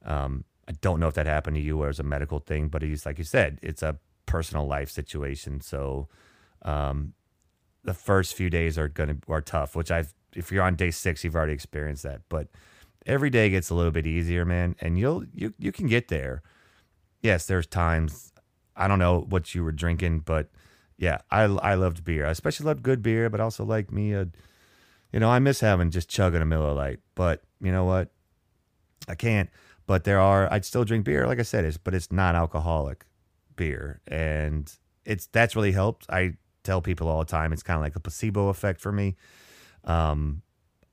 Um, 0.06 0.44
I 0.68 0.74
don't 0.82 1.00
know 1.00 1.08
if 1.08 1.14
that 1.16 1.28
happened 1.28 1.56
to 1.56 1.62
you 1.62 1.82
or 1.82 1.90
as 1.90 2.00
a 2.00 2.04
medical 2.04 2.40
thing, 2.40 2.68
but 2.68 2.84
it's 2.84 3.06
like 3.06 3.18
you 3.18 3.26
said, 3.26 3.60
it's 3.62 3.84
a 3.84 3.98
personal 4.26 4.66
life 4.66 4.90
situation. 4.90 5.60
So, 5.60 6.08
um, 6.64 7.14
the 7.84 7.94
first 7.94 8.36
few 8.36 8.50
days 8.50 8.78
are 8.78 8.88
gonna 8.88 9.18
are 9.28 9.42
tough, 9.42 9.76
which 9.76 9.92
I've 9.92 10.14
if 10.36 10.52
you're 10.52 10.64
on 10.64 10.76
day 10.76 10.92
six, 10.92 11.24
you've 11.24 11.36
already 11.36 11.54
experienced 11.54 12.04
that. 12.04 12.22
But 12.30 12.48
every 13.06 13.30
day 13.30 13.50
gets 13.50 13.70
a 13.70 13.76
little 13.76 13.92
bit 13.92 14.08
easier, 14.08 14.46
man, 14.46 14.76
and 14.80 14.98
you'll 14.98 15.26
you 15.34 15.54
you 15.60 15.72
can 15.72 15.88
get 15.88 16.08
there. 16.08 16.42
Yes, 17.22 17.46
there's 17.46 17.68
times 17.68 18.34
I 18.76 18.88
don't 18.88 19.00
know 19.00 19.26
what 19.30 19.54
you 19.54 19.64
were 19.64 19.72
drinking, 19.72 20.20
but 20.20 20.50
yeah, 20.98 21.20
I 21.30 21.44
I 21.44 21.76
loved 21.76 22.04
beer. 22.04 22.26
I 22.26 22.32
especially 22.32 22.66
loved 22.66 22.84
good 22.84 23.02
beer, 23.02 23.30
but 23.30 23.40
also 23.40 23.64
like 23.64 23.92
me 23.92 24.14
a 24.14 24.28
you 25.12 25.20
know, 25.20 25.30
I 25.30 25.40
miss 25.40 25.60
having 25.60 25.92
just 25.92 26.10
chugging 26.10 26.42
a 26.42 26.46
Miller 26.46 26.74
Lite. 26.74 27.00
But 27.14 27.44
you 27.62 27.72
know 27.72 27.86
what? 27.86 28.10
I 29.08 29.16
can't. 29.16 29.50
But 29.86 30.06
there 30.06 30.20
are 30.20 30.52
I'd 30.52 30.66
still 30.66 30.86
drink 30.86 31.06
beer, 31.06 31.28
like 31.28 31.40
I 31.40 31.44
said, 31.44 31.66
it's 31.66 31.78
but 31.78 31.94
it's 31.94 32.12
not 32.12 32.36
alcoholic 32.36 33.06
beer. 33.56 34.02
And 34.08 34.72
it's 35.06 35.28
that's 35.28 35.56
really 35.56 35.74
helped. 35.74 36.06
I 36.10 36.36
tell 36.64 36.82
people 36.82 37.08
all 37.08 37.20
the 37.20 37.26
time 37.26 37.54
it's 37.54 37.64
kind 37.64 37.78
of 37.78 37.82
like 37.82 37.96
a 37.96 38.00
placebo 38.00 38.50
effect 38.50 38.80
for 38.80 38.92
me. 38.92 39.16
Um, 39.84 40.42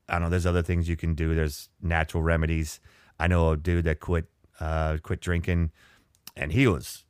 I 0.09 0.19
know. 0.19 0.29
There's 0.29 0.45
other 0.45 0.61
things 0.61 0.89
you 0.89 0.97
can 0.97 1.15
do. 1.15 1.33
There's 1.33 1.69
natural 1.81 2.21
remedies. 2.23 2.79
I 3.19 3.27
know 3.27 3.51
a 3.51 3.57
dude 3.57 3.85
that 3.85 3.99
quit 3.99 4.25
uh, 4.59 4.97
quit 5.01 5.21
drinking, 5.21 5.71
and 6.35 6.51
he 6.51 6.67
was 6.67 7.05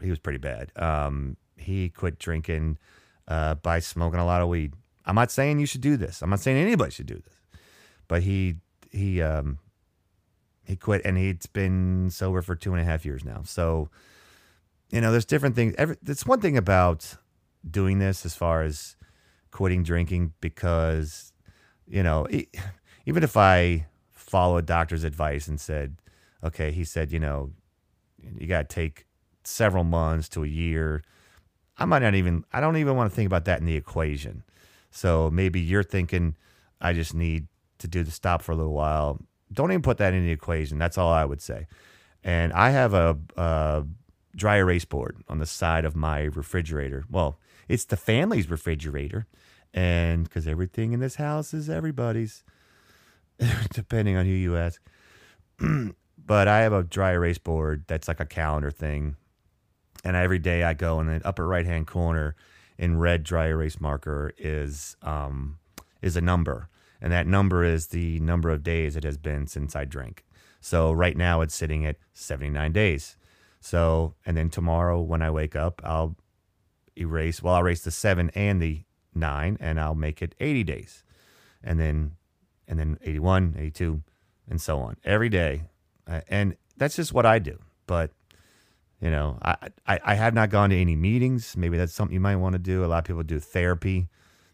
he 0.00 0.10
was 0.10 0.18
pretty 0.18 0.38
bad. 0.38 0.70
Um, 0.76 1.36
he 1.56 1.88
quit 1.88 2.18
drinking 2.18 2.78
uh, 3.26 3.54
by 3.54 3.80
smoking 3.80 4.20
a 4.20 4.24
lot 4.24 4.40
of 4.40 4.48
weed. 4.48 4.74
I'm 5.04 5.14
not 5.14 5.30
saying 5.30 5.58
you 5.58 5.66
should 5.66 5.80
do 5.80 5.96
this. 5.96 6.22
I'm 6.22 6.30
not 6.30 6.40
saying 6.40 6.58
anybody 6.58 6.90
should 6.92 7.06
do 7.06 7.14
this, 7.14 7.60
but 8.06 8.22
he 8.22 8.56
he 8.90 9.20
um, 9.20 9.58
he 10.68 10.76
quit, 10.76 11.02
and 11.04 11.16
he's 11.16 11.46
been 11.46 12.10
sober 12.10 12.42
for 12.42 12.54
two 12.54 12.72
and 12.72 12.80
a 12.80 12.84
half 12.84 13.04
years 13.06 13.24
now. 13.24 13.40
So, 13.44 13.88
you 14.90 15.00
know, 15.00 15.10
there's 15.10 15.24
different 15.24 15.56
things. 15.56 15.74
Every, 15.78 15.96
it's 16.06 16.26
one 16.26 16.40
thing 16.40 16.58
about 16.58 17.16
doing 17.68 17.98
this 17.98 18.24
as 18.24 18.34
far 18.34 18.62
as 18.62 18.96
quitting 19.50 19.82
drinking 19.82 20.32
because, 20.40 21.32
you 21.86 22.02
know, 22.02 22.26
even 23.06 23.22
if 23.22 23.36
I 23.36 23.86
followed 24.12 24.66
doctor's 24.66 25.04
advice 25.04 25.48
and 25.48 25.60
said, 25.60 25.96
okay, 26.44 26.70
he 26.70 26.84
said, 26.84 27.10
you 27.12 27.18
know, 27.18 27.50
you 28.36 28.46
got 28.46 28.68
to 28.68 28.74
take 28.74 29.06
several 29.44 29.84
months 29.84 30.28
to 30.30 30.44
a 30.44 30.48
year. 30.48 31.02
I 31.76 31.84
might 31.84 32.00
not 32.00 32.14
even, 32.14 32.44
I 32.52 32.60
don't 32.60 32.76
even 32.76 32.96
want 32.96 33.10
to 33.10 33.16
think 33.16 33.26
about 33.26 33.44
that 33.46 33.60
in 33.60 33.66
the 33.66 33.76
equation. 33.76 34.42
So 34.90 35.30
maybe 35.30 35.60
you're 35.60 35.82
thinking, 35.82 36.36
I 36.80 36.92
just 36.92 37.14
need 37.14 37.46
to 37.78 37.88
do 37.88 38.02
the 38.02 38.10
stop 38.10 38.42
for 38.42 38.52
a 38.52 38.56
little 38.56 38.72
while. 38.72 39.18
Don't 39.52 39.70
even 39.70 39.82
put 39.82 39.98
that 39.98 40.12
in 40.12 40.24
the 40.24 40.32
equation. 40.32 40.78
That's 40.78 40.98
all 40.98 41.12
I 41.12 41.24
would 41.24 41.40
say. 41.40 41.66
And 42.24 42.52
I 42.52 42.70
have 42.70 42.94
a, 42.94 43.16
a 43.36 43.84
dry 44.34 44.56
erase 44.56 44.84
board 44.84 45.22
on 45.28 45.38
the 45.38 45.46
side 45.46 45.84
of 45.84 45.96
my 45.96 46.22
refrigerator. 46.22 47.04
Well, 47.10 47.38
it's 47.68 47.84
the 47.84 47.96
family's 47.96 48.50
refrigerator. 48.50 49.26
And 49.74 50.24
because 50.24 50.48
everything 50.48 50.92
in 50.92 51.00
this 51.00 51.16
house 51.16 51.52
is 51.52 51.68
everybody's, 51.68 52.42
depending 53.72 54.16
on 54.16 54.24
who 54.26 54.32
you 54.32 54.56
ask. 54.56 54.80
but 56.26 56.48
I 56.48 56.60
have 56.60 56.72
a 56.72 56.82
dry 56.82 57.12
erase 57.12 57.38
board 57.38 57.84
that's 57.86 58.08
like 58.08 58.20
a 58.20 58.26
calendar 58.26 58.70
thing. 58.70 59.16
and 60.04 60.16
every 60.16 60.38
day 60.38 60.62
I 60.62 60.74
go 60.74 61.00
in 61.00 61.06
the 61.06 61.20
upper 61.26 61.46
right 61.46 61.66
hand 61.66 61.86
corner 61.86 62.34
in 62.78 62.98
red 62.98 63.24
dry 63.24 63.46
erase 63.46 63.80
marker 63.80 64.32
is 64.38 64.96
um, 65.02 65.58
is 66.00 66.16
a 66.16 66.20
number, 66.20 66.68
and 67.00 67.12
that 67.12 67.26
number 67.26 67.64
is 67.64 67.88
the 67.88 68.20
number 68.20 68.50
of 68.50 68.62
days 68.62 68.96
it 68.96 69.04
has 69.04 69.18
been 69.18 69.46
since 69.46 69.74
I 69.74 69.84
drank. 69.84 70.24
So 70.60 70.92
right 70.92 71.16
now 71.16 71.40
it's 71.40 71.54
sitting 71.54 71.84
at 71.84 71.96
79 72.14 72.72
days. 72.72 73.16
So 73.60 74.14
and 74.24 74.36
then 74.36 74.50
tomorrow 74.50 75.00
when 75.00 75.22
I 75.22 75.30
wake 75.30 75.56
up, 75.56 75.82
I'll 75.84 76.16
erase. 76.98 77.42
Well, 77.42 77.54
I'll 77.54 77.62
erase 77.62 77.82
the 77.84 77.92
seven 77.92 78.30
and 78.34 78.62
the 78.62 78.84
nine, 79.14 79.58
and 79.60 79.80
I'll 79.80 79.94
make 79.96 80.22
it 80.22 80.34
80 80.40 80.64
days, 80.64 81.04
and 81.64 81.80
then 81.80 82.12
and 82.68 82.78
then 82.78 82.98
81, 83.02 83.56
82, 83.58 84.02
and 84.50 84.60
so 84.60 84.80
on 84.80 84.96
every 85.04 85.28
day, 85.30 85.64
Uh, 86.06 86.22
and 86.28 86.56
that's 86.78 86.96
just 86.96 87.12
what 87.14 87.26
I 87.26 87.38
do. 87.40 87.58
But 87.86 88.12
you 89.00 89.10
know, 89.10 89.38
I, 89.42 89.56
I 89.86 90.00
I 90.04 90.14
have 90.16 90.34
not 90.34 90.50
gone 90.50 90.70
to 90.70 90.76
any 90.76 90.96
meetings. 90.96 91.56
Maybe 91.56 91.78
that's 91.78 91.94
something 91.94 92.14
you 92.14 92.20
might 92.20 92.36
want 92.36 92.54
to 92.54 92.60
do. 92.60 92.84
A 92.84 92.88
lot 92.88 92.98
of 93.00 93.04
people 93.04 93.22
do 93.24 93.40
therapy. 93.40 94.08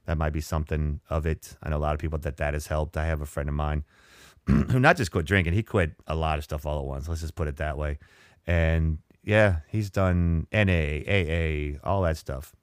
That 0.07 0.19
might 0.19 0.33
be 0.35 0.43
something 0.43 1.01
of 1.11 1.27
it. 1.27 1.57
I 1.63 1.71
know 1.71 1.79
a 1.79 1.85
lot 1.87 1.95
of 1.95 2.01
people 2.01 2.19
that 2.21 2.37
that 2.39 2.55
has 2.55 2.69
helped. 2.69 2.97
I 2.97 3.07
have 3.07 3.23
a 3.23 3.27
friend 3.27 3.49
of 3.51 3.55
mine 3.57 3.85
who 4.47 4.81
not 4.81 4.97
just 4.97 5.13
quit 5.13 5.27
drinking, 5.27 5.55
he 5.55 5.63
quit 5.63 5.93
a 6.07 6.15
lot 6.17 6.39
of 6.39 6.45
stuff 6.45 6.67
all 6.67 6.81
at 6.81 6.87
once. 6.87 7.09
Let's 7.09 7.23
just 7.23 7.35
put 7.37 7.49
it 7.49 7.57
that 7.59 7.79
way. 7.79 7.99
And 8.47 8.99
yeah, 9.25 9.61
he's 9.69 9.91
done 9.91 10.47
NA, 10.53 11.01
AA, 11.09 11.79
all 11.83 12.03
that 12.03 12.17
stuff. 12.17 12.55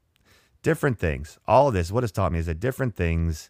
Different 0.62 1.00
things. 1.00 1.40
All 1.48 1.68
of 1.68 1.74
this, 1.74 1.92
what 1.92 2.04
it's 2.04 2.12
taught 2.12 2.32
me 2.32 2.40
is 2.40 2.46
that 2.46 2.60
different 2.60 2.96
things 2.96 3.50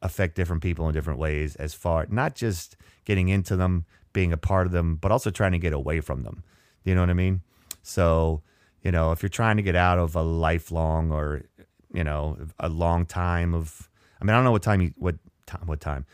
affect 0.00 0.34
different 0.34 0.62
people 0.62 0.88
in 0.88 0.94
different 0.94 1.18
ways 1.18 1.56
as 1.56 1.74
far 1.74 2.06
not 2.08 2.34
just 2.34 2.76
getting 3.04 3.28
into 3.28 3.56
them, 3.56 3.84
being 4.12 4.32
a 4.32 4.36
part 4.36 4.66
of 4.66 4.72
them, 4.72 4.96
but 4.96 5.12
also 5.12 5.30
trying 5.30 5.52
to 5.52 5.58
get 5.58 5.72
away 5.72 6.00
from 6.00 6.22
them. 6.22 6.42
You 6.84 6.94
know 6.94 7.02
what 7.02 7.10
I 7.10 7.14
mean? 7.14 7.42
So, 7.82 8.42
you 8.82 8.90
know, 8.90 9.12
if 9.12 9.22
you're 9.22 9.28
trying 9.28 9.56
to 9.56 9.62
get 9.62 9.76
out 9.76 9.98
of 9.98 10.14
a 10.14 10.22
lifelong 10.22 11.10
or, 11.10 11.42
you 11.92 12.04
know, 12.04 12.38
a 12.58 12.68
long 12.68 13.04
time 13.06 13.54
of 13.54 13.88
I 14.20 14.24
mean, 14.24 14.34
I 14.34 14.38
don't 14.38 14.44
know 14.44 14.52
what 14.52 14.62
time 14.62 14.80
you 14.80 14.92
what 14.96 15.16
time 15.46 15.66
what 15.66 15.80
time. 15.80 16.06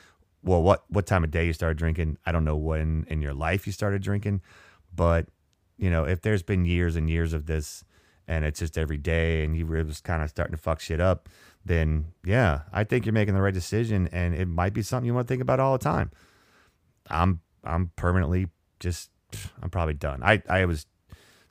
Well, 0.42 0.62
what 0.62 0.84
what 0.88 1.06
time 1.06 1.24
of 1.24 1.30
day 1.30 1.46
you 1.46 1.52
started 1.52 1.78
drinking? 1.78 2.18
I 2.26 2.32
don't 2.32 2.44
know 2.44 2.56
when 2.56 3.06
in 3.08 3.22
your 3.22 3.34
life 3.34 3.66
you 3.66 3.72
started 3.72 4.02
drinking, 4.02 4.42
but 4.94 5.28
you 5.78 5.90
know, 5.90 6.04
if 6.04 6.22
there's 6.22 6.42
been 6.42 6.64
years 6.64 6.96
and 6.96 7.08
years 7.10 7.32
of 7.32 7.46
this 7.46 7.84
and 8.26 8.44
it's 8.44 8.60
just 8.60 8.78
every 8.78 8.96
day 8.96 9.44
and 9.44 9.56
you 9.56 9.66
were 9.66 9.82
just 9.84 10.04
kind 10.04 10.22
of 10.22 10.30
starting 10.30 10.54
to 10.54 10.60
fuck 10.60 10.80
shit 10.80 11.00
up, 11.00 11.28
then 11.64 12.06
yeah, 12.24 12.62
I 12.72 12.84
think 12.84 13.06
you're 13.06 13.12
making 13.12 13.34
the 13.34 13.42
right 13.42 13.54
decision 13.54 14.08
and 14.12 14.34
it 14.34 14.46
might 14.46 14.72
be 14.72 14.82
something 14.82 15.06
you 15.06 15.14
want 15.14 15.26
to 15.26 15.32
think 15.32 15.42
about 15.42 15.60
all 15.60 15.72
the 15.72 15.82
time. 15.82 16.10
I'm 17.08 17.40
I'm 17.62 17.90
permanently 17.96 18.48
just 18.80 19.10
I'm 19.62 19.70
probably 19.70 19.94
done. 19.94 20.22
I 20.22 20.42
I 20.48 20.64
was 20.64 20.87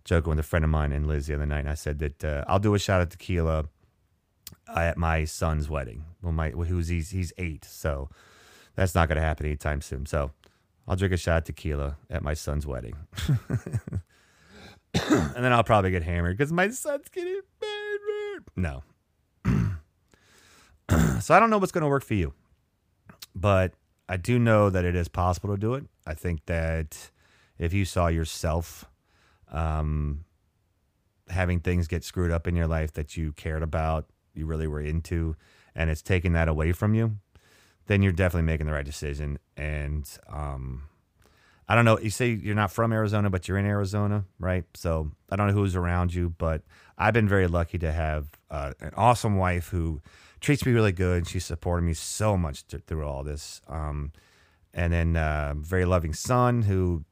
joking 0.03 0.31
with 0.31 0.39
a 0.39 0.43
friend 0.43 0.65
of 0.65 0.71
mine 0.71 0.91
and 0.91 1.07
Liz 1.07 1.27
the 1.27 1.35
other 1.35 1.45
night 1.45 1.59
and 1.59 1.69
I 1.69 1.75
said 1.75 1.99
that 1.99 2.23
uh, 2.23 2.43
I'll 2.47 2.59
do 2.59 2.73
a 2.73 2.79
shot 2.79 3.01
of 3.01 3.09
tequila 3.09 3.65
at 4.67 4.97
my 4.97 5.25
son's 5.25 5.69
wedding. 5.69 6.05
Well, 6.21 6.31
my 6.31 6.49
who's 6.51 6.87
he's 6.87 7.11
he's 7.11 7.33
8, 7.37 7.65
so 7.65 8.09
that's 8.75 8.95
not 8.95 9.07
to 9.07 9.19
happen 9.19 9.45
anytime 9.45 9.81
soon. 9.81 10.05
So, 10.05 10.31
I'll 10.87 10.95
drink 10.95 11.13
a 11.13 11.17
shot 11.17 11.39
of 11.39 11.43
tequila 11.45 11.97
at 12.09 12.23
my 12.23 12.33
son's 12.33 12.65
wedding. 12.65 12.95
and 15.35 15.43
then 15.43 15.53
I'll 15.53 15.63
probably 15.63 15.91
get 15.91 16.03
hammered 16.03 16.37
because 16.37 16.51
my 16.51 16.69
son's 16.69 17.09
getting 17.09 17.41
married. 17.61 18.43
No. 18.55 18.83
so 21.19 21.33
I 21.33 21.39
don't 21.39 21.49
know 21.49 21.57
what's 21.57 21.71
going 21.71 21.83
to 21.83 21.87
work 21.89 22.03
for 22.03 22.13
you, 22.13 22.33
but 23.35 23.73
I 24.07 24.17
do 24.17 24.37
know 24.39 24.69
that 24.69 24.85
it 24.85 24.95
is 24.95 25.07
possible 25.07 25.49
to 25.49 25.59
do 25.59 25.73
it. 25.73 25.85
I 26.05 26.13
think 26.13 26.45
that 26.45 27.11
if 27.57 27.73
you 27.73 27.85
saw 27.85 28.07
yourself 28.07 28.85
um, 29.51 30.25
having 31.29 31.59
things 31.59 31.87
get 31.87 32.03
screwed 32.03 32.31
up 32.31 32.47
in 32.47 32.55
your 32.55 32.67
life 32.67 32.93
that 32.93 33.15
you 33.15 33.31
cared 33.33 33.63
about, 33.63 34.07
you 34.33 34.45
really 34.45 34.67
were 34.67 34.81
into, 34.81 35.35
and 35.75 35.89
it's 35.89 36.01
taking 36.01 36.33
that 36.33 36.47
away 36.47 36.71
from 36.71 36.93
you, 36.93 37.17
then 37.87 38.01
you're 38.01 38.11
definitely 38.11 38.45
making 38.45 38.65
the 38.65 38.73
right 38.73 38.85
decision. 38.85 39.39
And 39.55 40.09
um, 40.29 40.83
I 41.67 41.75
don't 41.75 41.85
know. 41.85 41.97
You 41.99 42.09
say 42.09 42.29
you're 42.31 42.55
not 42.55 42.71
from 42.71 42.91
Arizona, 42.91 43.29
but 43.29 43.47
you're 43.47 43.57
in 43.57 43.65
Arizona, 43.65 44.25
right? 44.39 44.65
So 44.73 45.11
I 45.29 45.35
don't 45.35 45.47
know 45.47 45.53
who's 45.53 45.75
around 45.75 46.13
you, 46.13 46.29
but 46.37 46.61
I've 46.97 47.13
been 47.13 47.27
very 47.27 47.47
lucky 47.47 47.77
to 47.79 47.91
have 47.91 48.27
uh, 48.51 48.73
an 48.81 48.91
awesome 48.95 49.37
wife 49.37 49.69
who 49.69 50.01
treats 50.41 50.65
me 50.65 50.73
really 50.73 50.91
good. 50.91 51.27
She's 51.27 51.45
supported 51.45 51.83
me 51.83 51.93
so 51.93 52.37
much 52.37 52.67
th- 52.67 52.83
through 52.85 53.07
all 53.07 53.23
this. 53.23 53.61
Um, 53.67 54.11
and 54.73 54.91
then 54.91 55.15
uh, 55.15 55.53
very 55.57 55.85
loving 55.85 56.13
son 56.13 56.63
who, 56.63 57.05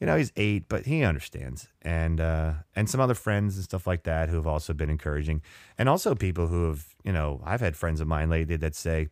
you 0.00 0.06
know, 0.06 0.16
he's 0.16 0.32
eight, 0.36 0.64
but 0.68 0.86
he 0.86 1.02
understands. 1.02 1.68
And 1.82 2.20
uh, 2.20 2.52
and 2.74 2.88
some 2.88 3.00
other 3.00 3.14
friends 3.14 3.56
and 3.56 3.64
stuff 3.64 3.86
like 3.86 4.04
that 4.04 4.28
who 4.28 4.36
have 4.36 4.46
also 4.46 4.72
been 4.72 4.90
encouraging, 4.90 5.42
and 5.76 5.88
also 5.88 6.14
people 6.14 6.46
who 6.46 6.68
have, 6.68 6.86
you 7.04 7.12
know, 7.12 7.40
I've 7.44 7.60
had 7.60 7.76
friends 7.76 8.00
of 8.00 8.08
mine 8.08 8.30
lately 8.30 8.56
that 8.56 8.74
say, 8.74 9.08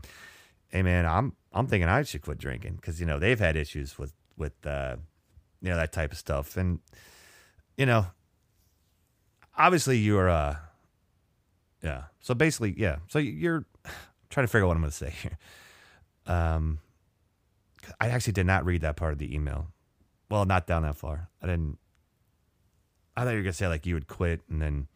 "Hey, 0.69 0.83
man, 0.83 1.05
I'm 1.05 1.35
I'm 1.53 1.67
thinking 1.67 1.89
I 1.89 2.03
should 2.03 2.23
quit 2.23 2.39
drinking 2.39 2.77
because 2.77 3.01
you 3.01 3.07
know 3.07 3.19
they've 3.19 3.39
had 3.39 3.57
issues 3.57 3.99
with 3.99 4.15
with 4.37 4.55
uh, 4.67 4.97
you 5.61 5.71
know 5.71 5.77
that 5.77 5.93
type 5.93 6.13
of 6.13 6.19
stuff, 6.19 6.57
and 6.57 6.81
you 7.77 7.87
know, 7.87 8.07
obviously 9.57 9.99
you're 9.99 10.29
uh, 10.29 10.57
yeah. 11.83 12.05
So 12.21 12.35
basically, 12.35 12.75
yeah. 12.77 12.97
So 13.09 13.19
you're 13.19 13.65
I'm 13.85 13.93
trying 14.31 14.47
to 14.47 14.51
figure 14.51 14.65
out 14.65 14.69
what 14.69 14.77
I'm 14.77 14.83
going 14.83 14.91
to 14.91 14.97
say 14.97 15.11
here. 15.11 15.39
Um, 16.27 16.79
I 18.01 18.09
actually 18.09 18.35
did 18.35 18.47
not 18.47 18.65
read 18.65 18.83
that 18.83 18.97
part 18.97 19.13
of 19.13 19.19
the 19.19 19.35
email. 19.35 19.69
Well, 20.31 20.45
not 20.45 20.67
down 20.67 20.83
that 20.83 20.97
far. 20.97 21.29
I 21.43 21.47
didn't. 21.47 21.79
I 23.17 23.25
thought 23.25 23.31
you 23.31 23.37
were 23.37 23.43
gonna 23.43 23.53
say 23.53 23.69
like 23.69 23.85
you 23.85 23.95
would 23.95 24.07
quit, 24.07 24.41
and 24.49 24.63
then 24.63 24.87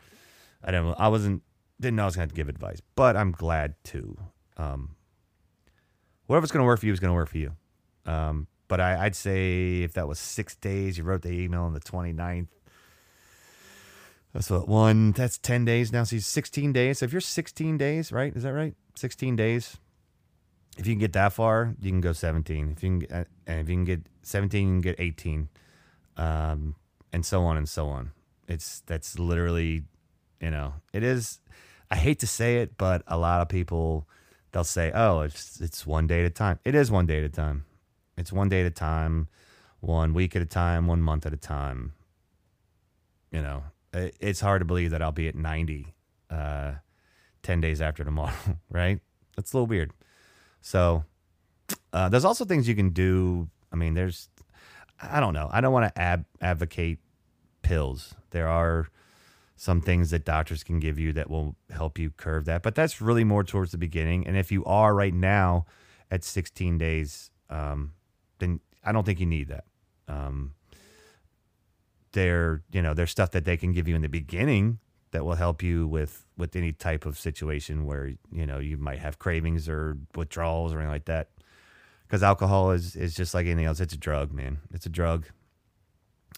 I 0.64 0.70
didn't. 0.70 0.94
I 0.99 1.09
wasn't. 1.09 1.42
Didn't 1.79 1.96
know 1.96 2.05
I 2.05 2.07
was 2.07 2.16
gonna 2.16 2.22
have 2.22 2.31
to 2.31 2.37
give 2.37 2.49
advice, 2.49 2.81
but 2.94 3.16
I'm 3.16 3.33
glad 3.33 3.75
to. 3.85 4.16
Um, 4.57 4.96
whatever's 6.27 6.51
gonna 6.51 6.64
work 6.64 6.81
for 6.81 6.87
you 6.87 6.92
is 6.92 7.01
gonna 7.01 7.12
work 7.12 7.29
for 7.29 7.38
you. 7.38 7.53
Um, 8.07 8.46
but 8.68 8.81
I, 8.81 9.07
I'd 9.07 9.16
say 9.16 9.83
if 9.83 9.92
that 9.94 10.09
was 10.09 10.18
six 10.18 10.57
days, 10.57 10.98
you 10.98 11.05
wrote 11.05 11.22
the 11.22 11.31
email 11.31 11.62
on 11.62 11.72
the 11.72 11.81
29th. 11.81 12.48
That's 14.37 14.50
what 14.50 14.68
one. 14.68 15.12
That's 15.12 15.38
ten 15.38 15.64
days 15.64 15.92
now. 15.92 16.05
So 16.05 16.18
16 16.18 16.72
days. 16.74 16.98
So 16.98 17.07
if 17.07 17.12
you're 17.12 17.22
16 17.22 17.79
days, 17.79 18.12
right? 18.12 18.37
Is 18.37 18.42
that 18.42 18.52
right? 18.52 18.74
16 18.94 19.35
days. 19.35 19.79
If 20.76 20.87
you 20.87 20.92
can 20.92 21.00
get 21.00 21.14
that 21.14 21.33
far, 21.33 21.74
you 21.81 21.90
can 21.90 22.02
go 22.02 22.12
17. 22.12 22.74
If 22.76 22.83
you 22.83 22.98
can, 22.98 23.16
uh, 23.16 23.24
and 23.46 23.61
if 23.61 23.68
you 23.70 23.76
can 23.76 23.87
get 23.87 24.02
17, 24.24 24.61
you 24.61 24.74
can 24.74 24.81
get 24.83 24.96
18, 24.98 25.48
um, 26.18 26.74
and 27.14 27.24
so 27.24 27.44
on 27.44 27.57
and 27.57 27.66
so 27.66 27.88
on. 27.88 28.11
It's 28.46 28.83
that's 28.85 29.18
literally, 29.18 29.85
you 30.38 30.50
know, 30.50 30.74
it 30.92 31.02
is. 31.02 31.40
I 31.90 31.96
hate 31.96 32.18
to 32.18 32.26
say 32.26 32.59
it, 32.59 32.76
but 32.76 33.02
a 33.07 33.16
lot 33.16 33.40
of 33.40 33.48
people 33.48 34.07
they'll 34.52 34.64
say, 34.64 34.92
"Oh, 34.94 35.20
it's 35.20 35.62
it's 35.62 35.87
one 35.87 36.07
day 36.07 36.20
at 36.20 36.26
a 36.26 36.31
time." 36.31 36.59
It 36.62 36.74
is 36.74 36.90
one 36.90 37.07
day 37.07 37.20
at 37.20 37.24
a 37.24 37.31
time. 37.31 37.64
It's 38.16 38.33
one 38.33 38.48
day 38.48 38.61
at 38.61 38.66
a 38.66 38.70
time, 38.70 39.29
one 39.81 40.14
week 40.14 40.35
at 40.35 40.42
a 40.42 40.46
time, 40.46 40.87
one 40.87 41.02
month 41.02 41.26
at 41.26 41.33
a 41.33 41.37
time. 41.37 41.92
You 43.31 43.42
know, 43.42 43.64
it, 43.92 44.16
it's 44.20 44.40
hard 44.40 44.61
to 44.61 44.64
believe 44.64 44.90
that 44.90 45.02
I'll 45.02 45.12
be 45.12 45.29
at 45.29 45.35
90 45.35 45.94
uh, 46.31 46.72
10 47.42 47.61
days 47.61 47.81
after 47.81 48.05
tomorrow, 48.05 48.33
right? 48.70 49.00
That's 49.37 49.52
a 49.52 49.57
little 49.57 49.66
weird. 49.66 49.92
So, 50.61 51.05
uh, 51.92 52.09
there's 52.09 52.24
also 52.24 52.44
things 52.44 52.68
you 52.68 52.74
can 52.74 52.90
do. 52.90 53.48
I 53.72 53.76
mean, 53.76 53.94
there's, 53.94 54.29
I 55.02 55.20
don't 55.20 55.35
know. 55.35 55.48
I 55.52 55.61
don't 55.61 55.72
want 55.72 55.94
to 55.94 56.00
ab- 56.00 56.26
advocate 56.40 56.98
pills. 57.62 58.14
There 58.31 58.48
are 58.48 58.88
some 59.57 59.81
things 59.81 60.11
that 60.11 60.24
doctors 60.24 60.62
can 60.62 60.81
give 60.81 60.98
you 60.98 61.12
that 61.14 61.31
will 61.31 61.57
help 61.70 61.98
you 61.98 62.11
curve 62.11 62.44
that, 62.44 62.62
but 62.62 62.74
that's 62.74 63.00
really 63.00 63.24
more 63.24 63.42
towards 63.42 63.72
the 63.72 63.79
beginning. 63.79 64.26
And 64.26 64.37
if 64.37 64.52
you 64.52 64.64
are 64.64 64.94
right 64.94 65.14
now 65.14 65.64
at 66.11 66.22
16 66.24 66.79
days, 66.79 67.31
um, 67.48 67.92
then 68.38 68.61
I 68.85 68.92
don't 68.92 69.05
think 69.05 69.20
you 69.20 69.27
need 69.27 69.49
that. 69.49 69.64
Um, 70.09 70.55
there, 72.12 72.62
you 72.72 72.80
know, 72.80 72.95
there's 72.95 73.11
stuff 73.11 73.30
that 73.32 73.45
they 73.45 73.57
can 73.57 73.72
give 73.72 73.89
you 73.89 73.95
in 73.95 74.03
the 74.03 74.09
beginning 74.09 74.78
that 75.11 75.24
will 75.24 75.34
help 75.34 75.62
you 75.62 75.87
with 75.87 76.24
with 76.37 76.55
any 76.57 76.72
type 76.72 77.07
of 77.07 77.18
situation 77.18 77.87
where 77.87 78.12
you 78.30 78.47
know 78.47 78.59
you 78.59 78.76
might 78.76 78.99
have 78.99 79.18
cravings 79.18 79.68
or 79.68 79.99
withdrawals 80.14 80.72
or 80.72 80.78
anything 80.78 80.93
like 80.93 81.05
that. 81.07 81.28
Because 82.07 82.22
alcohol 82.22 82.70
is 82.70 82.97
is 82.97 83.14
just 83.14 83.34
like 83.34 83.47
anything 83.47 83.64
else. 83.66 83.80
It's 83.80 83.95
a 83.95 83.99
drug, 83.99 84.32
man. 84.32 84.59
It's 84.72 84.87
a 84.87 84.91
drug, 84.91 85.26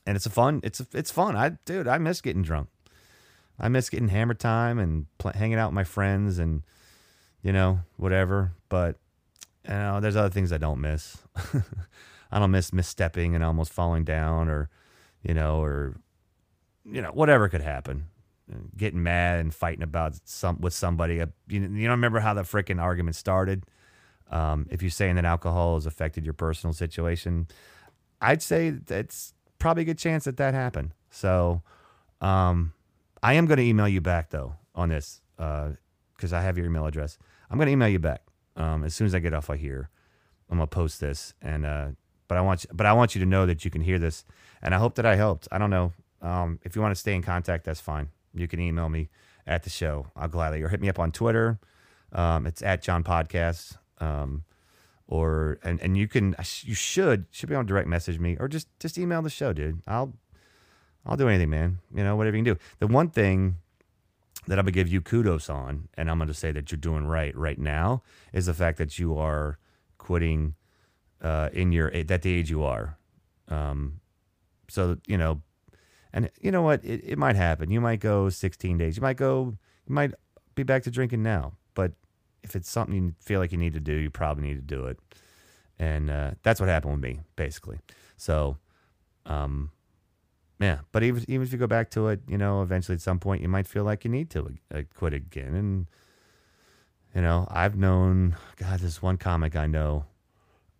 and 0.07 0.17
it's 0.17 0.27
a 0.27 0.31
fun. 0.31 0.61
It's 0.63 0.81
a, 0.81 0.87
it's 0.95 1.11
fun. 1.11 1.37
I 1.37 1.51
dude, 1.65 1.89
I 1.89 1.99
miss 1.99 2.21
getting 2.21 2.43
drunk. 2.43 2.69
I 3.59 3.69
miss 3.69 3.91
getting 3.91 4.09
hammer 4.09 4.35
time 4.35 4.79
and 4.79 5.07
pl- 5.19 5.33
hanging 5.33 5.59
out 5.59 5.71
with 5.71 5.75
my 5.75 5.85
friends 5.85 6.39
and 6.39 6.63
you 7.43 7.53
know 7.53 7.81
whatever. 7.97 8.53
But 8.69 8.97
you 9.67 9.75
know, 9.75 10.01
there's 10.01 10.17
other 10.17 10.31
things 10.31 10.53
I 10.53 10.59
don't 10.59 10.81
miss. 10.81 11.19
I 12.31 12.39
don't 12.39 12.51
miss 12.51 12.71
misstepping 12.73 13.35
and 13.35 13.45
almost 13.45 13.73
falling 13.73 14.05
down, 14.05 14.49
or 14.49 14.71
you 15.23 15.35
know, 15.35 15.63
or 15.63 15.97
you 16.85 17.03
know, 17.03 17.11
whatever 17.13 17.49
could 17.49 17.63
happen. 17.63 18.07
Getting 18.77 19.03
mad 19.03 19.41
and 19.41 19.55
fighting 19.55 19.83
about 19.83 20.15
some 20.25 20.61
with 20.61 20.73
somebody. 20.75 21.17
You 21.17 21.29
you 21.49 21.61
don't 21.61 21.91
remember 21.91 22.21
how 22.21 22.35
the 22.35 22.43
freaking 22.43 22.81
argument 22.83 23.17
started? 23.17 23.65
Um, 24.31 24.67
if 24.71 24.83
you're 24.83 24.91
saying 24.91 25.17
that 25.17 25.25
alcohol 25.25 25.75
has 25.77 25.87
affected 25.87 26.25
your 26.25 26.35
personal 26.35 26.73
situation, 26.75 27.49
I'd 28.21 28.43
say 28.43 28.71
that's 28.71 29.35
probably 29.59 29.83
a 29.83 29.87
good 29.87 29.99
chance 29.99 30.25
that 30.25 30.37
that 30.39 30.55
happened. 30.55 30.93
So 31.11 31.63
Um, 32.21 32.75
I 33.23 33.35
am 33.35 33.47
going 33.47 33.59
to 33.59 33.65
email 33.65 33.89
you 33.89 34.01
back 34.01 34.31
though 34.31 34.57
on 34.75 34.91
this 34.91 35.23
because 35.37 36.33
I 36.33 36.43
have 36.43 36.57
your 36.59 36.67
email 36.67 36.87
address. 36.87 37.19
I'm 37.51 37.59
going 37.59 37.67
to 37.67 37.73
email 37.73 37.89
you 37.89 37.99
back 38.01 38.23
um, 38.59 38.85
as 38.85 38.95
soon 38.95 39.07
as 39.07 39.15
I 39.15 39.21
get 39.21 39.33
off 39.33 39.49
of 39.49 39.59
here. 39.59 39.89
I'm 40.51 40.59
gonna 40.59 40.67
post 40.67 41.01
this, 41.01 41.35
and 41.41 41.65
uh, 41.65 41.89
but 42.27 42.37
I 42.37 42.41
want 42.41 42.65
you, 42.65 42.71
but 42.73 42.87
I 42.87 42.93
want 42.93 43.15
you 43.15 43.21
to 43.21 43.27
know 43.27 43.47
that 43.47 43.65
you 43.65 43.71
can 43.71 43.81
hear 43.81 43.99
this, 43.99 44.25
and 44.63 44.75
I 44.75 44.79
hope 44.79 44.95
that 44.97 45.07
I 45.07 45.15
helped. 45.17 45.49
I 45.53 45.59
don't 45.59 45.71
know 45.71 45.93
um, 46.21 46.59
if 46.65 46.75
you 46.75 46.83
want 46.83 46.93
to 46.93 47.01
stay 47.01 47.15
in 47.15 47.23
contact. 47.23 47.65
That's 47.65 47.81
fine. 47.81 48.09
You 48.35 48.49
can 48.49 48.61
email 48.61 48.89
me 48.89 49.09
at 49.47 49.63
the 49.63 49.71
show. 49.71 50.09
I'll 50.17 50.29
gladly 50.29 50.63
or 50.63 50.69
hit 50.69 50.81
me 50.81 50.89
up 50.89 50.99
on 50.99 51.13
Twitter. 51.13 51.59
Um, 52.13 52.47
it's 52.47 52.63
at 52.63 52.83
Jon 52.83 53.05
Podcast. 53.05 53.77
Um, 54.01 54.45
or 55.09 55.59
and 55.63 55.81
and 55.81 55.97
you 55.97 56.07
can 56.07 56.37
you 56.63 56.75
should 56.75 57.27
should 57.31 57.49
be 57.49 57.55
to 57.55 57.65
direct 57.65 57.89
message 57.89 58.19
me 58.19 58.37
or 58.39 58.47
just 58.47 58.69
just 58.79 58.99
email 58.99 59.23
the 59.23 59.31
show, 59.31 59.53
dude. 59.53 59.81
I'll 59.87 60.13
I'll 61.07 61.17
do 61.17 61.29
anything, 61.29 61.51
man. 61.51 61.79
You 61.95 62.05
know, 62.05 62.15
whatever 62.15 62.37
you 62.37 62.45
can 62.45 62.55
do. 62.55 62.61
The 62.79 62.87
one 62.87 63.09
thing 63.09 63.57
that 64.49 64.59
I'm 64.59 64.65
gonna 64.65 64.73
give 64.73 64.89
you 64.89 65.01
kudos 65.01 65.49
on, 65.49 65.89
and 65.95 66.11
I'm 66.11 66.19
gonna 66.19 66.35
say 66.35 66.53
that 66.53 66.71
you're 66.73 66.79
doing 66.79 67.07
right 67.07 67.37
right 67.37 67.59
now, 67.59 68.03
is 68.33 68.47
the 68.47 68.55
fact 68.55 68.79
that 68.79 68.99
you 68.99 69.17
are 69.17 69.59
quitting 69.99 70.55
uh, 71.23 71.51
in 71.53 71.73
your 71.73 71.93
at 71.93 72.23
the 72.23 72.33
age 72.33 72.51
you 72.51 72.65
are. 72.65 72.99
Um, 73.49 74.01
so 74.69 74.99
you 75.07 75.19
know, 75.19 75.43
and 76.13 76.31
you 76.41 76.51
know 76.51 76.63
what? 76.63 76.85
It, 76.85 77.03
it 77.05 77.19
might 77.19 77.37
happen. 77.37 77.71
You 77.71 77.81
might 77.81 78.01
go 78.01 78.29
16 78.29 78.79
days. 78.79 78.97
You 78.97 79.03
might 79.03 79.17
go. 79.17 79.57
You 79.87 79.95
might 79.95 80.13
be 80.55 80.63
back 80.63 80.83
to 80.85 80.91
drinking 80.91 81.23
now. 81.23 81.53
But 81.75 81.93
if 82.43 82.57
it's 82.57 82.71
something 82.71 82.95
you 82.95 83.15
feel 83.21 83.41
like 83.41 83.53
you 83.53 83.59
need 83.59 83.75
to 83.75 83.81
do, 83.81 83.93
you 83.93 84.11
probably 84.11 84.45
need 84.45 84.57
to 84.57 84.77
do 84.77 84.87
it. 84.87 84.99
And 85.79 86.11
uh, 86.11 86.33
that's 86.43 86.59
what 86.61 86.69
happened 86.69 86.95
with 86.95 87.03
me, 87.03 87.21
basically. 87.37 87.79
So, 88.17 88.57
um, 89.27 89.71
yeah. 90.59 90.79
But 90.93 91.03
even 91.03 91.25
even 91.29 91.47
if 91.47 91.53
you 91.53 91.59
go 91.59 91.67
back 91.67 91.91
to 91.91 92.09
it, 92.09 92.21
you 92.29 92.39
know, 92.39 92.63
eventually 92.63 92.95
at 92.95 93.01
some 93.01 93.19
point 93.19 93.43
you 93.43 93.49
might 93.49 93.67
feel 93.67 93.85
like 93.85 94.05
you 94.05 94.11
need 94.11 94.31
to 94.31 94.55
uh, 94.75 94.83
quit 94.95 95.13
again. 95.15 95.55
And 95.55 95.87
you 97.15 97.23
know, 97.23 97.47
I've 97.51 97.77
known 97.77 98.37
God, 98.57 98.81
this 98.81 99.03
one 99.03 99.17
comic 99.17 99.57
I 99.57 99.67
know. 99.67 100.05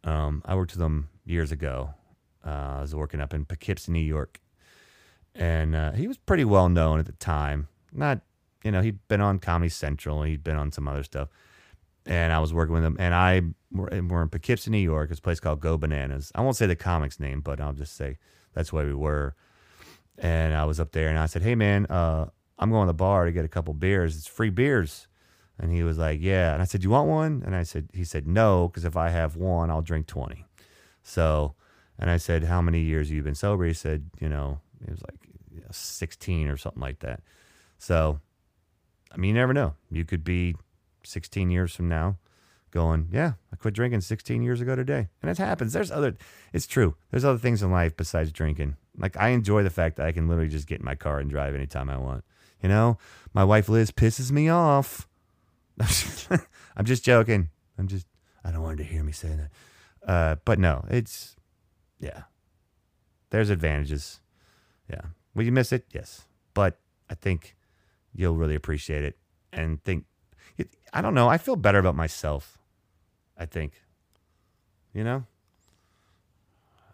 Um, 0.05 0.43
I 0.45 0.55
worked 0.55 0.73
with 0.73 0.83
him 0.83 1.09
years 1.25 1.53
ago. 1.53 1.95
Uh, 2.45 2.77
I 2.79 2.81
was 2.81 2.95
working 2.95 3.21
up 3.21 3.35
in 3.35 3.45
Poughkeepsie, 3.45 3.93
New 3.93 3.99
York, 4.01 4.41
and 5.35 5.75
uh, 5.75 5.93
he 5.93 6.07
was 6.07 6.17
pretty 6.17 6.45
well 6.45 6.69
known 6.69 6.99
at 6.99 7.07
the 7.07 7.13
time. 7.13 7.69
Not, 7.93 8.21
you 8.65 8.71
know, 8.71 8.81
he'd 8.81 9.07
been 9.09 9.21
on 9.21 9.39
Comedy 9.39 9.69
Central, 9.69 10.23
he'd 10.23 10.45
been 10.45 10.57
on 10.57 10.73
some 10.73 10.89
other 10.89 11.03
stuff, 11.03 11.29
and 12.07 12.33
I 12.33 12.39
was 12.39 12.55
working 12.55 12.75
with 12.75 12.85
him. 12.85 12.97
And 12.99 13.15
I 13.15 13.43
we're, 13.73 14.03
we're 14.03 14.23
in 14.23 14.29
Poughkeepsie, 14.29 14.71
New 14.71 14.79
York. 14.79 15.11
It's 15.11 15.19
a 15.19 15.23
place 15.23 15.41
called 15.41 15.61
Go 15.61 15.77
Bananas. 15.77 16.33
I 16.35 16.41
won't 16.41 16.57
say 16.57 16.67
the 16.67 16.77
comic's 16.77 17.21
name, 17.21 17.41
but 17.41 17.61
I'll 17.61 17.73
just 17.73 17.97
say 17.97 18.19
that's 18.55 18.73
where 18.73 18.87
we 18.87 18.95
were. 18.95 19.35
And 20.19 20.53
I 20.55 20.65
was 20.65 20.81
up 20.81 20.93
there, 20.93 21.09
and 21.09 21.19
I 21.19 21.27
said, 21.27 21.43
"Hey, 21.43 21.55
man, 21.55 21.87
uh, 21.87 22.27
I'm 22.59 22.71
going 22.71 22.87
to 22.87 22.91
the 22.91 22.95
bar 22.95 23.25
to 23.25 23.33
get 23.33 23.45
a 23.45 23.49
couple 23.49 23.73
beers. 23.73 24.17
It's 24.17 24.27
free 24.27 24.51
beers." 24.51 25.07
And 25.59 25.73
he 25.73 25.83
was 25.83 25.97
like, 25.99 26.21
"Yeah." 26.21 26.53
And 26.53 26.63
I 26.63 26.65
said, 26.65 26.83
"You 26.83 26.91
want 26.91 27.09
one?" 27.09 27.43
And 27.47 27.55
I 27.55 27.63
said, 27.63 27.89
"He 27.93 28.05
said 28.05 28.27
no, 28.27 28.69
because 28.69 28.85
if 28.85 28.97
I 28.97 29.11
have 29.11 29.37
one, 29.37 29.71
I'll 29.71 29.83
drink 29.83 30.07
20." 30.07 30.45
So, 31.03 31.55
and 31.99 32.11
I 32.11 32.17
said, 32.17 32.45
"How 32.45 32.61
many 32.61 32.81
years 32.81 33.09
have 33.09 33.17
you 33.17 33.23
been 33.23 33.35
sober?" 33.35 33.65
He 33.65 33.73
said, 33.75 34.11
"You 34.21 34.29
know, 34.29 34.61
it 34.85 34.91
was 34.91 35.03
like 35.03 35.19
16 35.71 36.49
or 36.49 36.57
something 36.57 36.83
like 36.83 36.99
that." 37.01 37.23
So, 37.79 38.21
I 39.13 39.17
mean, 39.17 39.29
you 39.29 39.41
never 39.41 39.55
know. 39.55 39.75
You 39.91 40.05
could 40.05 40.25
be 40.25 40.57
16 41.05 41.51
years 41.51 41.75
from 41.75 41.89
now 41.89 42.19
going, 42.71 43.09
"Yeah, 43.13 43.35
I 43.53 43.57
quit 43.57 43.75
drinking 43.75 44.01
16 44.01 44.43
years 44.43 44.61
ago 44.61 44.75
today." 44.75 45.09
And 45.23 45.31
it 45.31 45.39
happens. 45.39 45.73
There's 45.73 45.91
other 45.91 46.17
it's 46.53 46.67
true. 46.67 46.97
There's 47.11 47.25
other 47.25 47.39
things 47.39 47.63
in 47.63 47.71
life 47.71 47.97
besides 47.97 48.33
drinking. 48.33 48.77
Like 48.99 49.17
I 49.17 49.29
enjoy 49.29 49.63
the 49.63 49.71
fact 49.71 49.97
that 49.97 50.07
I 50.07 50.13
can 50.13 50.29
literally 50.29 50.51
just 50.51 50.67
get 50.67 50.81
in 50.81 50.85
my 50.85 50.95
car 50.95 51.21
and 51.21 51.31
drive 51.31 51.55
anytime 51.55 51.89
I 51.89 51.97
want. 51.97 52.25
You 52.63 52.69
know, 52.69 52.99
my 53.33 53.45
wife 53.45 53.69
Liz 53.69 53.93
pisses 53.93 54.33
me 54.33 54.49
off 54.49 55.09
I'm 56.77 56.85
just 56.85 57.05
joking. 57.05 57.51
I'm 57.79 57.87
just, 57.87 58.07
I 58.45 58.51
don't 58.51 58.63
want 58.63 58.79
her 58.79 58.85
to 58.85 58.91
hear 58.91 59.03
me 59.03 59.13
say 59.13 59.29
that. 59.29 60.11
Uh, 60.11 60.37
but 60.45 60.59
no, 60.59 60.85
it's, 60.89 61.37
yeah. 62.01 62.23
There's 63.31 63.51
advantages. 63.51 64.21
Yeah. 64.91 65.03
Will 65.35 65.45
you 65.45 65.53
miss 65.53 65.73
it? 65.73 65.87
Yes. 65.93 66.25
But 66.55 66.79
I 67.11 67.15
think 67.15 67.57
you'll 68.15 68.35
really 68.35 68.55
appreciate 68.55 69.05
it 69.05 69.17
and 69.53 69.83
think, 69.85 70.07
I 70.93 71.03
don't 71.03 71.15
know. 71.15 71.29
I 71.29 71.39
feel 71.39 71.57
better 71.57 71.79
about 71.79 71.95
myself. 71.95 72.59
I 73.37 73.47
think, 73.47 73.83
you 74.93 75.05
know, 75.05 75.25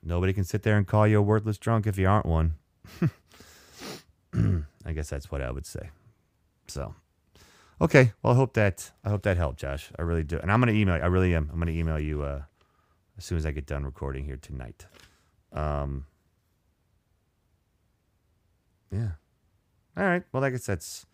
nobody 0.04 0.32
can 0.32 0.44
sit 0.44 0.62
there 0.62 0.76
and 0.76 0.86
call 0.86 1.06
you 1.06 1.18
a 1.18 1.22
worthless 1.22 1.58
drunk 1.58 1.86
if 1.86 1.98
you 1.98 2.08
aren't 2.08 2.26
one. 2.26 2.54
I 4.84 4.92
guess 4.92 5.08
that's 5.08 5.30
what 5.30 5.40
I 5.40 5.50
would 5.50 5.66
say. 5.66 5.90
So, 6.66 6.94
Okay. 7.80 8.12
Well, 8.22 8.32
I 8.32 8.36
hope 8.36 8.54
that 8.54 8.92
I 9.04 9.10
hope 9.10 9.22
that 9.22 9.36
helped, 9.36 9.58
Josh. 9.58 9.90
I 9.98 10.02
really 10.02 10.22
do. 10.22 10.38
And 10.38 10.50
I'm 10.50 10.60
gonna 10.60 10.72
email. 10.72 10.94
I 10.94 11.06
really 11.06 11.34
am. 11.34 11.50
I'm 11.52 11.58
gonna 11.58 11.72
email 11.72 11.98
you 11.98 12.22
uh, 12.22 12.42
as 13.18 13.24
soon 13.24 13.38
as 13.38 13.46
I 13.46 13.50
get 13.50 13.66
done 13.66 13.84
recording 13.84 14.24
here 14.24 14.36
tonight. 14.36 14.86
Um. 15.52 16.06
Yeah. 18.90 19.12
All 19.96 20.04
right. 20.04 20.22
Well, 20.32 20.44
I 20.44 20.50
guess 20.50 20.66
that's. 20.66 21.06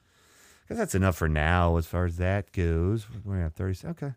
I 0.64 0.74
guess 0.74 0.78
that's 0.78 0.95
enough 0.95 1.16
for 1.16 1.28
now 1.28 1.76
as 1.76 1.86
far 1.86 2.05
as 2.05 2.18
that 2.18 2.53
goes. 2.53 3.07
We're 3.24 3.43
at 3.47 3.55
30. 3.55 3.88
Okay. 3.88 4.12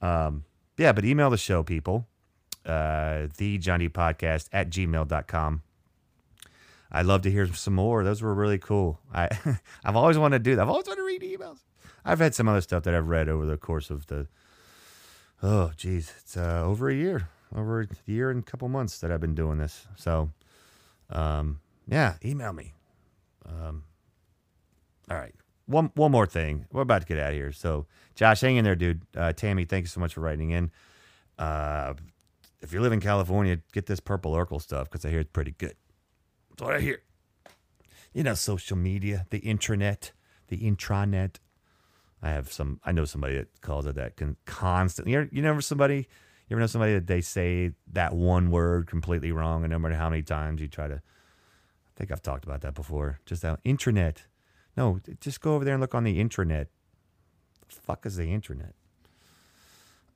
Um. 0.00 0.44
Yeah, 0.78 0.92
but 0.92 1.04
email 1.04 1.28
the 1.28 1.36
show, 1.36 1.62
people. 1.62 2.06
Uh, 2.64 3.28
the 3.38 3.58
Johnny 3.58 3.88
Podcast 3.88 4.48
at 4.52 4.70
gmail.com. 4.70 5.62
I'd 6.92 7.06
love 7.06 7.22
to 7.22 7.30
hear 7.30 7.46
some 7.54 7.74
more. 7.74 8.02
Those 8.02 8.20
were 8.20 8.34
really 8.34 8.58
cool. 8.58 8.98
I 9.14 9.28
I've 9.84 9.96
always 9.96 10.18
wanted 10.18 10.38
to 10.38 10.50
do 10.50 10.56
that. 10.56 10.62
I've 10.62 10.68
always 10.68 10.86
wanted 10.86 11.00
to 11.00 11.06
read 11.06 11.22
emails. 11.22 11.58
I've 12.04 12.18
had 12.18 12.34
some 12.34 12.48
other 12.48 12.60
stuff 12.60 12.82
that 12.84 12.94
I've 12.94 13.08
read 13.08 13.28
over 13.28 13.46
the 13.46 13.56
course 13.56 13.90
of 13.90 14.06
the. 14.06 14.26
Oh, 15.42 15.72
geez, 15.76 16.12
it's 16.18 16.36
uh, 16.36 16.62
over 16.64 16.90
a 16.90 16.94
year, 16.94 17.28
over 17.54 17.82
a 17.82 17.86
year 18.06 18.30
and 18.30 18.40
a 18.40 18.50
couple 18.50 18.68
months 18.68 18.98
that 18.98 19.10
I've 19.10 19.20
been 19.20 19.34
doing 19.34 19.58
this. 19.58 19.86
So, 19.96 20.30
um, 21.08 21.60
yeah, 21.88 22.16
email 22.24 22.52
me. 22.52 22.74
Um, 23.46 23.84
all 25.10 25.16
right, 25.16 25.34
one 25.66 25.92
one 25.94 26.12
more 26.12 26.26
thing. 26.26 26.66
We're 26.72 26.82
about 26.82 27.02
to 27.02 27.06
get 27.06 27.18
out 27.18 27.30
of 27.30 27.34
here. 27.34 27.52
So, 27.52 27.86
Josh, 28.14 28.40
hang 28.40 28.56
in 28.56 28.64
there, 28.64 28.76
dude. 28.76 29.02
Uh, 29.16 29.32
Tammy, 29.32 29.64
thank 29.64 29.84
you 29.84 29.88
so 29.88 30.00
much 30.00 30.14
for 30.14 30.20
writing 30.20 30.50
in. 30.50 30.70
Uh, 31.38 31.94
if 32.60 32.72
you 32.72 32.80
live 32.80 32.92
in 32.92 33.00
California, 33.00 33.58
get 33.72 33.86
this 33.86 34.00
Purple 34.00 34.32
Urkel 34.32 34.60
stuff 34.60 34.90
because 34.90 35.04
I 35.04 35.10
hear 35.10 35.20
it's 35.20 35.30
pretty 35.30 35.52
good. 35.52 35.74
That's 36.50 36.62
what 36.62 36.74
I 36.76 36.80
hear. 36.80 37.02
You 38.12 38.22
know, 38.24 38.34
social 38.34 38.76
media, 38.76 39.26
the 39.30 39.40
intranet, 39.40 40.10
the 40.48 40.58
intranet. 40.58 41.36
I 42.22 42.30
have 42.30 42.52
some. 42.52 42.80
I 42.84 42.92
know 42.92 43.04
somebody 43.04 43.36
that 43.36 43.60
calls 43.60 43.86
it 43.86 43.94
that 43.94 44.16
can 44.16 44.36
constantly. 44.44 45.12
You, 45.12 45.28
you 45.32 45.42
never 45.42 45.60
somebody. 45.60 46.08
You 46.48 46.54
ever 46.54 46.60
know 46.60 46.66
somebody 46.66 46.94
that 46.94 47.06
they 47.06 47.20
say 47.20 47.70
that 47.92 48.12
one 48.12 48.50
word 48.50 48.88
completely 48.88 49.30
wrong, 49.30 49.62
and 49.62 49.70
no 49.70 49.78
matter 49.78 49.94
how 49.94 50.10
many 50.10 50.22
times 50.22 50.60
you 50.60 50.66
try 50.66 50.88
to. 50.88 50.94
I 50.94 51.92
think 51.96 52.10
I've 52.10 52.22
talked 52.22 52.44
about 52.44 52.62
that 52.62 52.74
before. 52.74 53.20
Just 53.24 53.42
that 53.42 53.62
intranet. 53.62 54.18
No, 54.76 55.00
just 55.20 55.40
go 55.40 55.54
over 55.54 55.64
there 55.64 55.74
and 55.74 55.80
look 55.80 55.94
on 55.94 56.04
the 56.04 56.18
intranet. 56.18 56.66
The 57.68 57.80
fuck 57.80 58.04
is 58.04 58.16
the 58.16 58.24
intranet? 58.24 58.72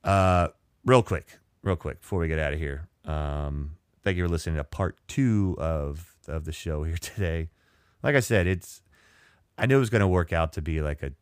Uh, 0.03 0.49
real 0.83 1.03
quick, 1.03 1.39
real 1.65 1.75
quick 1.75 1.99
before 1.99 2.19
we 2.19 2.29
get 2.29 2.39
out 2.39 2.53
of 2.53 2.59
here. 2.59 2.87
Um, 3.03 3.71
thank 4.03 4.15
you 4.15 4.23
for 4.23 4.29
listening 4.29 4.55
to 4.55 4.63
part 4.63 4.97
two 5.07 5.57
of 5.59 6.15
of 6.27 6.45
the 6.45 6.53
show 6.53 6.83
here 6.83 6.97
today. 7.01 7.49
Like 8.01 8.15
I 8.15 8.21
said, 8.21 8.47
it's. 8.47 8.81
I 9.57 9.65
knew 9.67 9.77
it 9.77 9.79
was 9.79 9.89
going 9.89 10.01
to 10.01 10.07
work 10.07 10.33
out 10.33 10.51
to 10.53 10.61
be 10.61 10.81
like 10.81 11.01
a 11.01 11.13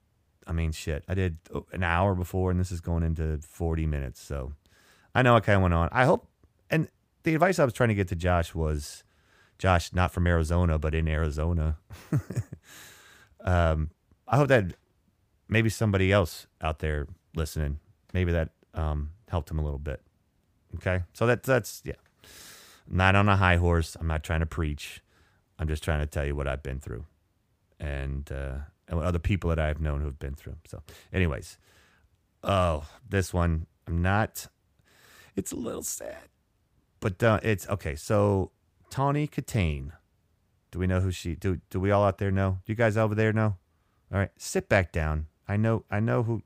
I 0.48 0.52
mean, 0.52 0.72
shit. 0.72 1.04
I 1.08 1.14
did 1.14 1.38
an 1.72 1.84
hour 1.84 2.16
before, 2.16 2.52
and 2.52 2.60
this 2.60 2.72
is 2.72 2.82
going 2.82 3.04
into 3.04 3.39
40 3.48 3.86
minutes. 3.86 4.22
So 4.22 4.54
I 5.16 5.22
know 5.22 5.36
I 5.36 5.39
kind 5.39 5.58
of 5.58 5.62
went 5.62 5.74
on. 5.74 5.89
I 5.91 6.06
hope, 6.06 6.28
and 6.70 6.89
the 7.24 7.34
advice 7.34 7.60
I 7.60 7.66
was 7.66 7.74
trying 7.74 7.89
to 7.89 7.96
get 7.96 8.08
to 8.10 8.16
Josh 8.16 8.54
was 8.54 9.04
Josh, 9.58 9.94
not 9.94 10.12
from 10.12 10.28
Arizona, 10.28 10.78
but 10.78 10.94
in 10.94 11.08
Arizona. 11.08 11.78
um, 13.41 13.91
I 14.28 14.38
hope 14.38 14.50
that 14.50 14.74
maybe 15.48 15.70
somebody 15.70 16.12
else 16.12 16.48
out 16.62 16.80
there 16.80 17.08
listening, 17.36 17.80
maybe 18.14 18.32
that 18.32 18.50
um, 18.74 19.12
helped 19.30 19.50
him 19.50 19.60
a 19.60 19.64
little 19.64 19.80
bit. 19.80 20.02
Okay. 20.76 21.03
So 21.13 21.28
that, 21.28 21.43
that's, 21.43 21.82
yeah. 21.86 21.93
I'm 22.89 22.97
not 22.97 23.15
on 23.15 23.30
a 23.30 23.38
high 23.38 23.57
horse. 23.57 23.95
I'm 23.99 24.07
not 24.07 24.24
trying 24.24 24.41
to 24.41 24.45
preach. 24.45 25.01
I'm 25.57 25.67
just 25.67 25.84
trying 25.84 25.99
to 26.01 26.05
tell 26.05 26.26
you 26.26 26.36
what 26.36 26.47
I've 26.47 26.63
been 26.63 26.80
through. 26.80 27.05
And, 27.80 28.32
uh, 28.32 28.55
and 28.88 28.99
other 28.99 29.19
people 29.19 29.49
that 29.49 29.59
I've 29.59 29.82
known 29.82 30.01
who've 30.01 30.19
been 30.19 30.36
through. 30.36 30.57
So, 30.67 30.82
anyways, 31.11 31.57
oh, 32.43 32.86
this 33.07 33.34
one 33.34 33.67
I'm 33.88 34.01
not. 34.01 34.47
It's 35.36 35.51
a 35.51 35.55
little 35.55 35.84
sad, 35.84 36.30
but 36.99 37.21
uh, 37.24 37.39
it's 37.43 37.67
okay. 37.69 37.95
So, 37.95 38.51
Tawny 38.89 39.28
Kitaen. 39.28 39.91
Do 40.71 40.80
we 40.80 40.88
know 40.88 41.01
who 41.01 41.11
she? 41.11 41.36
Do 41.36 41.59
do 41.69 41.80
we 41.80 41.91
all 41.91 42.03
out 42.03 42.17
there 42.17 42.32
know? 42.32 42.59
Do 42.65 42.71
you 42.71 42.76
guys 42.76 42.97
over 42.97 43.13
there 43.13 43.32
know? 43.32 43.57
All 44.11 44.19
right, 44.19 44.32
sit 44.38 44.69
back 44.69 44.91
down. 44.91 45.28
I 45.47 45.55
know. 45.55 45.86
I 45.91 45.99
know 45.99 46.24
who. 46.24 46.41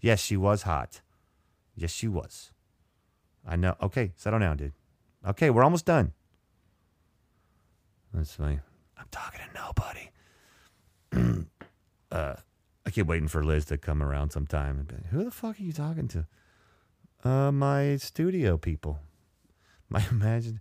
Yes, 0.00 0.20
she 0.20 0.36
was 0.36 0.62
hot. 0.62 1.00
Yes, 1.74 1.90
she 1.90 2.08
was. 2.08 2.52
I 3.46 3.56
know. 3.56 3.76
Okay, 3.82 4.12
settle 4.16 4.38
down, 4.38 4.56
dude. 4.56 4.72
Okay, 5.26 5.50
we're 5.50 5.64
almost 5.64 5.86
done. 5.86 6.12
That's 8.12 8.34
fine. 8.34 8.60
I'm 8.98 9.06
talking 9.10 9.40
to 9.40 9.60
nobody. 9.60 10.10
uh, 12.12 12.34
I 12.86 12.90
keep 12.90 13.06
waiting 13.06 13.28
for 13.28 13.44
Liz 13.44 13.66
to 13.66 13.78
come 13.78 14.02
around 14.02 14.30
sometime 14.30 14.78
and 14.78 14.88
be 14.88 14.94
like, 14.96 15.06
who 15.06 15.24
the 15.24 15.30
fuck 15.30 15.60
are 15.60 15.62
you 15.62 15.72
talking 15.72 16.08
to? 16.08 16.26
Uh, 17.22 17.52
my 17.52 17.96
studio 17.96 18.56
people. 18.56 18.98
My 19.88 20.04
imagine. 20.10 20.60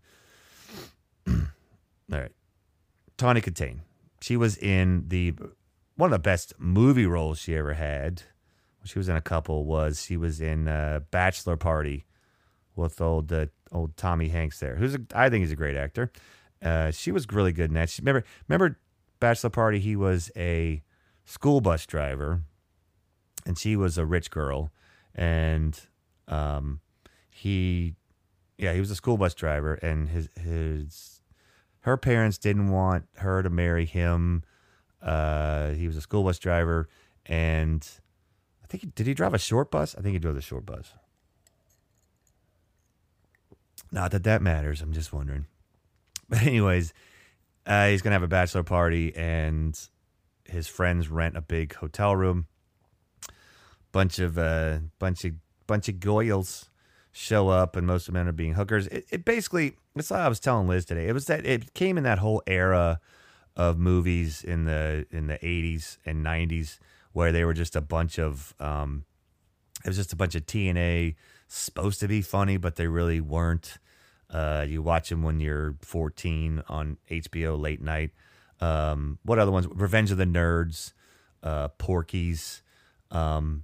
All 1.27 1.35
right. 2.09 2.31
Tawny 3.17 3.41
Kitaen. 3.41 3.79
She 4.21 4.35
was 4.35 4.57
in 4.57 5.05
the 5.07 5.33
one 5.95 6.07
of 6.07 6.11
the 6.11 6.19
best 6.19 6.53
movie 6.57 7.05
roles 7.05 7.39
she 7.39 7.55
ever 7.55 7.73
had. 7.73 8.23
She 8.85 8.97
was 8.97 9.07
in 9.07 9.15
a 9.15 9.21
couple. 9.21 9.65
Was 9.65 10.03
she 10.03 10.17
was 10.17 10.41
in 10.41 10.67
uh, 10.67 11.01
Bachelor 11.11 11.57
Party 11.57 12.05
with 12.79 12.99
old 13.01 13.31
uh, 13.31 13.47
old 13.71 13.95
Tommy 13.97 14.29
Hanks 14.29 14.59
there, 14.59 14.75
who's 14.75 14.95
a, 14.95 14.99
I 15.13 15.29
think 15.29 15.43
he's 15.43 15.51
a 15.51 15.57
great 15.57 15.75
actor. 15.75 16.11
Uh, 16.61 16.91
she 16.91 17.11
was 17.11 17.25
really 17.31 17.53
good 17.53 17.69
in 17.69 17.75
that. 17.75 17.89
She, 17.89 18.01
remember 18.01 18.25
remember 18.47 18.79
Bachelor 19.19 19.49
Party? 19.49 19.79
He 19.79 19.95
was 19.95 20.31
a 20.35 20.81
school 21.25 21.61
bus 21.61 21.85
driver, 21.85 22.41
and 23.45 23.57
she 23.57 23.75
was 23.75 23.97
a 23.97 24.05
rich 24.05 24.31
girl, 24.31 24.71
and 25.15 25.79
um, 26.27 26.81
he 27.29 27.95
yeah 28.57 28.73
he 28.73 28.79
was 28.79 28.91
a 28.91 28.95
school 28.95 29.17
bus 29.17 29.33
driver, 29.33 29.75
and 29.75 30.09
his 30.09 30.29
his 30.39 31.21
her 31.81 31.97
parents 31.97 32.37
didn't 32.37 32.69
want 32.69 33.05
her 33.17 33.41
to 33.41 33.49
marry 33.49 33.85
him. 33.85 34.43
Uh, 35.01 35.71
he 35.71 35.87
was 35.87 35.95
a 35.95 36.01
school 36.01 36.23
bus 36.23 36.39
driver, 36.39 36.89
and 37.25 37.87
I 38.63 38.67
think 38.67 38.95
did 38.95 39.07
he 39.07 39.13
drive 39.13 39.33
a 39.33 39.39
short 39.39 39.71
bus? 39.71 39.95
I 39.97 40.01
think 40.01 40.13
he 40.13 40.19
drove 40.19 40.35
the 40.35 40.41
short 40.41 40.65
bus. 40.65 40.93
Not 43.91 44.11
that 44.11 44.23
that 44.23 44.41
matters. 44.41 44.81
I'm 44.81 44.93
just 44.93 45.13
wondering. 45.13 45.45
But 46.29 46.43
anyways, 46.43 46.93
uh, 47.65 47.87
he's 47.87 48.03
gonna 48.03 48.13
have 48.13 48.21
a 48.21 48.27
bachelor 48.27 48.61
party, 48.61 49.15
and 49.15 49.75
his 50.45 50.67
friends 50.67 51.09
rent 51.09 51.35
a 51.35 51.41
big 51.41 51.73
hotel 51.73 52.15
room. 52.15 52.45
Bunch 53.91 54.19
of 54.19 54.37
uh, 54.37 54.77
bunch 54.99 55.25
of 55.25 55.33
bunch 55.65 55.89
of 55.89 55.95
goyles 55.95 56.69
show 57.11 57.49
up, 57.49 57.75
and 57.75 57.87
most 57.87 58.07
of 58.07 58.13
them 58.13 58.27
are 58.27 58.31
being 58.31 58.53
hookers. 58.53 58.85
It, 58.87 59.05
it 59.09 59.25
basically, 59.25 59.73
that's 59.95 60.11
what 60.11 60.19
I 60.19 60.27
was 60.27 60.39
telling 60.39 60.67
Liz 60.67 60.85
today. 60.85 61.07
It 61.07 61.13
was 61.13 61.25
that 61.25 61.47
it 61.47 61.73
came 61.73 61.97
in 61.97 62.03
that 62.03 62.19
whole 62.19 62.43
era 62.45 62.99
of 63.55 63.77
movies 63.77 64.43
in 64.43 64.65
the 64.65 65.07
in 65.11 65.27
the 65.27 65.37
80s 65.39 65.97
and 66.05 66.23
90s 66.23 66.77
where 67.11 67.31
they 67.31 67.43
were 67.43 67.53
just 67.53 67.75
a 67.75 67.81
bunch 67.81 68.19
of 68.19 68.53
um, 68.59 69.03
it 69.83 69.87
was 69.87 69.97
just 69.97 70.13
a 70.13 70.15
bunch 70.15 70.35
of 70.35 70.45
TNA 70.45 71.15
supposed 71.49 71.99
to 71.99 72.07
be 72.07 72.21
funny, 72.21 72.57
but 72.57 72.75
they 72.77 72.87
really 72.87 73.19
weren't. 73.19 73.77
Uh, 74.29 74.65
you 74.67 74.81
watch 74.81 75.09
them 75.09 75.23
when 75.23 75.39
you're 75.39 75.75
14 75.81 76.63
on 76.69 76.97
HBO 77.09 77.59
late 77.59 77.81
night. 77.81 78.11
Um, 78.61 79.17
what 79.23 79.39
other 79.39 79.51
ones? 79.51 79.67
Revenge 79.67 80.11
of 80.11 80.17
the 80.17 80.25
Nerds, 80.25 80.93
uh, 81.41 81.69
Porky's, 81.69 82.61
um, 83.09 83.63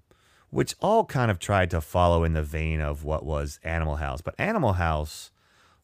which 0.50 0.74
all 0.82 1.06
kind 1.06 1.30
of 1.30 1.38
tried 1.38 1.70
to 1.70 1.82
follow 1.82 2.24
in 2.24 2.34
the 2.34 2.42
vein 2.42 2.82
of 2.82 3.04
what 3.04 3.26
was 3.26 3.60
Animal 3.64 3.98
House. 3.98 4.22
But 4.22 4.36
Animal 4.40 4.74
House 4.74 5.32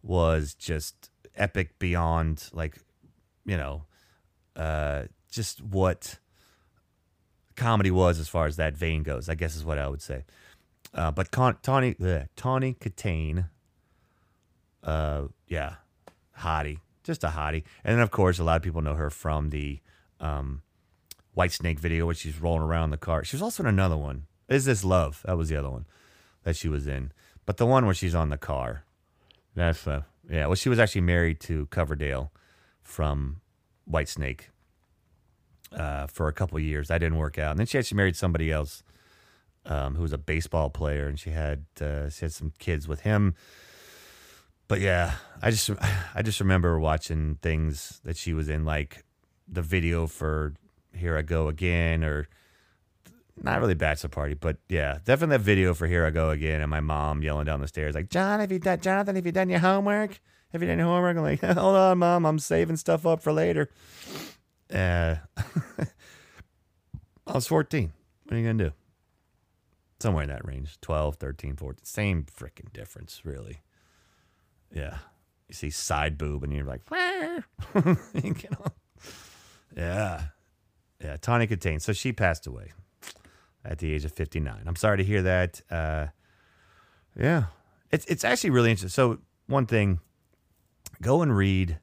was 0.02 0.56
just 0.56 1.12
epic 1.36 1.78
beyond, 1.78 2.50
like, 2.52 2.80
you 3.46 3.58
know, 3.58 3.84
uh, 4.56 5.04
just 5.30 5.62
what 5.62 6.18
comedy 7.56 7.92
was 7.92 8.18
as 8.20 8.28
far 8.28 8.48
as 8.48 8.56
that 8.56 8.76
vein 8.76 9.04
goes, 9.04 9.30
I 9.30 9.36
guess 9.36 9.56
is 9.56 9.64
what 9.64 9.78
I 9.78 9.88
would 9.88 10.02
say. 10.02 10.24
Uh, 10.94 11.12
but 11.12 11.32
Con- 11.32 11.58
Tawny, 11.62 11.96
Tawny 12.36 12.74
Kitaen, 12.74 13.50
uh, 14.84 15.24
yeah, 15.48 15.76
hottie, 16.40 16.80
just 17.04 17.24
a 17.24 17.30
hottie. 17.30 17.64
And 17.84 17.96
then, 17.96 18.00
of 18.00 18.12
course, 18.12 18.40
a 18.40 18.44
lot 18.44 18.58
of 18.58 18.62
people 18.62 18.82
know 18.82 18.96
her 18.96 19.10
from 19.10 19.52
the 19.52 19.80
um, 20.20 20.64
White 21.34 21.54
Snake 21.54 21.80
video, 21.80 22.06
where 22.06 22.16
she's 22.16 22.42
rolling 22.42 22.64
around 22.64 22.90
the 22.90 22.98
car. 22.98 23.24
She 23.24 23.36
was 23.36 23.42
also 23.42 23.64
in 23.64 23.70
another 23.70 23.98
one. 23.98 24.26
Is 24.50 24.66
This 24.66 24.84
Love? 24.84 25.22
That 25.26 25.38
was 25.38 25.50
the 25.50 25.56
other 25.56 25.70
one 25.70 25.86
that 26.44 26.56
she 26.56 26.68
was 26.68 26.88
in. 26.88 27.12
But 27.46 27.58
the 27.58 27.66
one 27.66 27.86
where 27.86 27.96
she's 27.96 28.16
on 28.16 28.30
the 28.30 28.38
car, 28.38 28.84
that's, 29.56 29.88
uh, 29.88 30.02
yeah, 30.30 30.46
well, 30.48 30.56
she 30.56 30.70
was 30.70 30.80
actually 30.80 31.02
married 31.02 31.40
to 31.42 31.68
Coverdale 31.68 32.32
from 32.82 33.40
White 33.86 34.10
Snake 34.10 34.50
uh, 35.72 36.08
for 36.08 36.28
a 36.28 36.34
couple 36.34 36.60
years. 36.60 36.90
That 36.90 36.98
didn't 36.98 37.18
work 37.18 37.40
out. 37.40 37.52
And 37.52 37.60
then 37.60 37.68
she 37.68 37.78
actually 37.78 37.98
married 37.98 38.16
somebody 38.16 38.52
else 38.52 38.84
um, 39.66 39.96
who 39.96 40.02
was 40.02 40.14
a 40.14 40.18
baseball 40.18 40.70
player, 40.70 41.08
and 41.08 41.20
she 41.20 41.32
had 41.32 41.66
uh, 41.80 42.10
she 42.10 42.26
had 42.26 42.34
some 42.34 42.54
kids 42.60 42.88
with 42.88 43.02
him. 43.02 43.36
But 44.68 44.80
yeah, 44.80 45.16
I 45.42 45.52
just 45.52 45.70
I 46.16 46.22
just 46.22 46.40
remember 46.40 46.80
watching 46.80 47.38
things 47.42 48.00
that 48.04 48.18
she 48.18 48.34
was 48.34 48.50
in, 48.50 48.66
like 48.66 49.04
the 49.48 49.62
video 49.62 50.08
for 50.08 50.54
"Here 50.94 51.18
I 51.18 51.22
Go 51.22 51.48
Again" 51.48 52.04
or 52.04 52.28
not 53.44 53.60
really 53.60 53.74
bachelor 53.74 54.10
party, 54.10 54.34
but 54.34 54.58
yeah, 54.70 55.00
definitely 55.04 55.38
that 55.38 55.44
video 55.44 55.74
for 55.74 55.88
"Here 55.88 56.06
I 56.06 56.10
Go 56.10 56.30
Again" 56.30 56.62
and 56.62 56.70
my 56.70 56.80
mom 56.80 57.22
yelling 57.22 57.46
down 57.46 57.62
the 57.62 57.68
stairs 57.68 57.96
like, 57.96 58.10
"John, 58.10 58.40
have 58.40 58.52
you 58.52 58.60
done 58.60 58.80
Jonathan? 58.80 59.16
Have 59.16 59.26
you 59.26 59.32
done 59.32 59.50
your 59.50 59.60
homework? 59.60 60.20
Have 60.52 60.62
you 60.62 60.68
done 60.68 60.80
your 60.80 60.88
homework?" 60.88 61.18
I'm 61.18 61.24
like, 61.24 61.42
"Hold 61.58 61.76
on, 61.76 61.98
mom, 62.00 62.26
I'm 62.26 62.40
saving 62.40 62.78
stuff 62.78 63.06
up 63.06 63.22
for 63.22 63.34
later." 63.34 63.70
Uh, 64.74 65.16
I 67.28 67.34
was 67.34 67.48
14. 67.48 67.92
What 68.24 68.36
are 68.36 68.40
you 68.40 68.46
gonna 68.46 68.70
do? 68.70 68.74
Somewhere 70.02 70.24
in 70.24 70.30
that 70.30 70.46
range 70.46 70.80
12, 70.82 71.16
13, 71.16 71.56
14. 71.56 71.86
Same 71.86 72.24
freaking 72.26 72.72
difference, 72.74 73.22
really. 73.24 73.62
Yeah. 74.74 74.98
You 75.48 75.54
see 75.54 75.70
side 75.70 76.18
boob 76.18 76.44
and 76.44 76.54
you're 76.54 76.66
like, 76.66 76.82
you 76.92 78.36
know? 78.52 78.66
yeah. 79.76 80.24
Yeah. 81.04 81.18
Tawny 81.18 81.48
Kitaen. 81.48 81.82
So 81.82 81.94
she 81.94 82.14
passed 82.14 82.48
away 82.48 82.72
at 83.64 83.80
the 83.80 83.94
age 83.94 84.06
of 84.06 84.12
59. 84.12 84.64
I'm 84.66 84.76
sorry 84.76 84.98
to 84.98 85.04
hear 85.04 85.22
that. 85.22 85.62
Uh, 85.70 86.08
yeah. 87.16 87.46
It's, 87.92 88.06
it's 88.06 88.24
actually 88.24 88.52
really 88.52 88.72
interesting. 88.72 88.90
So, 88.90 89.20
one 89.48 89.66
thing, 89.66 90.00
go 91.02 91.22
and 91.22 91.36
read. 91.36 91.78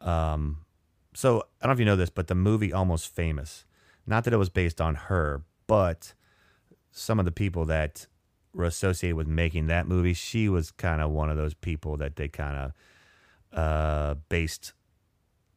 Um, 0.00 0.58
so, 1.14 1.44
I 1.60 1.66
don't 1.66 1.70
know 1.70 1.72
if 1.72 1.78
you 1.80 1.86
know 1.86 1.96
this, 1.96 2.10
but 2.10 2.26
the 2.26 2.34
movie 2.34 2.72
Almost 2.72 3.14
Famous, 3.14 3.64
not 4.06 4.24
that 4.24 4.34
it 4.34 4.36
was 4.36 4.50
based 4.50 4.80
on 4.80 4.94
her, 4.94 5.42
but 5.66 6.12
some 6.90 7.18
of 7.18 7.24
the 7.24 7.32
people 7.32 7.64
that 7.66 8.06
were 8.54 8.64
associated 8.64 9.16
with 9.16 9.26
making 9.26 9.66
that 9.66 9.86
movie, 9.86 10.14
she 10.14 10.48
was 10.48 10.70
kind 10.70 11.00
of 11.00 11.10
one 11.10 11.30
of 11.30 11.36
those 11.36 11.54
people 11.54 11.96
that 11.98 12.16
they 12.16 12.28
kind 12.28 12.56
of 12.56 13.58
uh, 13.58 14.14
based 14.28 14.72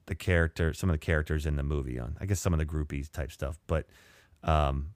the 0.05 0.15
character, 0.15 0.73
some 0.73 0.89
of 0.89 0.93
the 0.93 1.05
characters 1.05 1.45
in 1.45 1.55
the 1.55 1.63
movie 1.63 1.99
on. 1.99 2.17
I 2.19 2.25
guess 2.25 2.39
some 2.39 2.53
of 2.53 2.59
the 2.59 2.65
groupies 2.65 3.11
type 3.11 3.31
stuff, 3.31 3.57
but 3.67 3.87
um, 4.43 4.93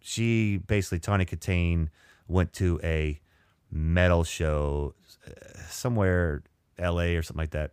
she 0.00 0.58
basically 0.58 0.98
Tawny 0.98 1.24
Kitaen 1.24 1.88
went 2.28 2.52
to 2.54 2.80
a 2.82 3.20
metal 3.70 4.24
show 4.24 4.94
uh, 5.26 5.58
somewhere 5.68 6.42
L.A. 6.78 7.16
or 7.16 7.22
something 7.22 7.42
like 7.42 7.50
that. 7.50 7.72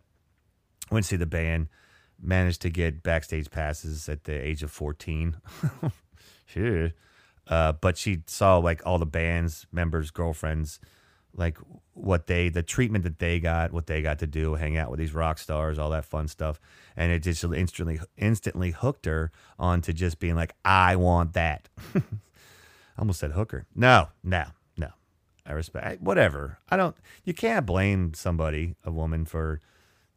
Went 0.90 1.04
to 1.04 1.08
see 1.10 1.16
the 1.16 1.26
band. 1.26 1.68
Managed 2.20 2.62
to 2.62 2.70
get 2.70 3.02
backstage 3.02 3.50
passes 3.50 4.08
at 4.08 4.24
the 4.24 4.32
age 4.32 4.62
of 4.62 4.70
fourteen. 4.70 5.36
sure. 6.46 6.92
Uh, 7.48 7.72
but 7.72 7.96
she 7.96 8.22
saw 8.26 8.56
like 8.58 8.82
all 8.86 8.98
the 8.98 9.06
band's 9.06 9.66
members' 9.70 10.10
girlfriends, 10.10 10.80
like 11.34 11.58
what 11.92 12.26
they, 12.26 12.48
the 12.48 12.62
treatment 12.62 13.04
that 13.04 13.18
they 13.18 13.40
got, 13.40 13.72
what 13.72 13.86
they 13.86 14.02
got 14.02 14.18
to 14.20 14.26
do, 14.26 14.54
hang 14.54 14.76
out 14.76 14.90
with 14.90 14.98
these 14.98 15.14
rock 15.14 15.38
stars, 15.38 15.78
all 15.78 15.90
that 15.90 16.04
fun 16.04 16.28
stuff, 16.28 16.60
and 16.96 17.12
it 17.12 17.20
just 17.20 17.44
instantly, 17.44 18.00
instantly 18.16 18.70
hooked 18.70 19.06
her 19.06 19.30
onto 19.58 19.92
just 19.92 20.18
being 20.18 20.36
like, 20.36 20.54
I 20.64 20.96
want 20.96 21.34
that. 21.34 21.68
I 21.94 23.00
almost 23.00 23.20
said 23.20 23.32
hooker. 23.32 23.66
No, 23.74 24.08
no, 24.22 24.44
no. 24.76 24.88
I 25.46 25.52
respect 25.52 26.00
whatever. 26.00 26.58
I 26.68 26.76
don't. 26.76 26.96
You 27.24 27.34
can't 27.34 27.66
blame 27.66 28.14
somebody, 28.14 28.76
a 28.84 28.90
woman, 28.90 29.24
for 29.24 29.60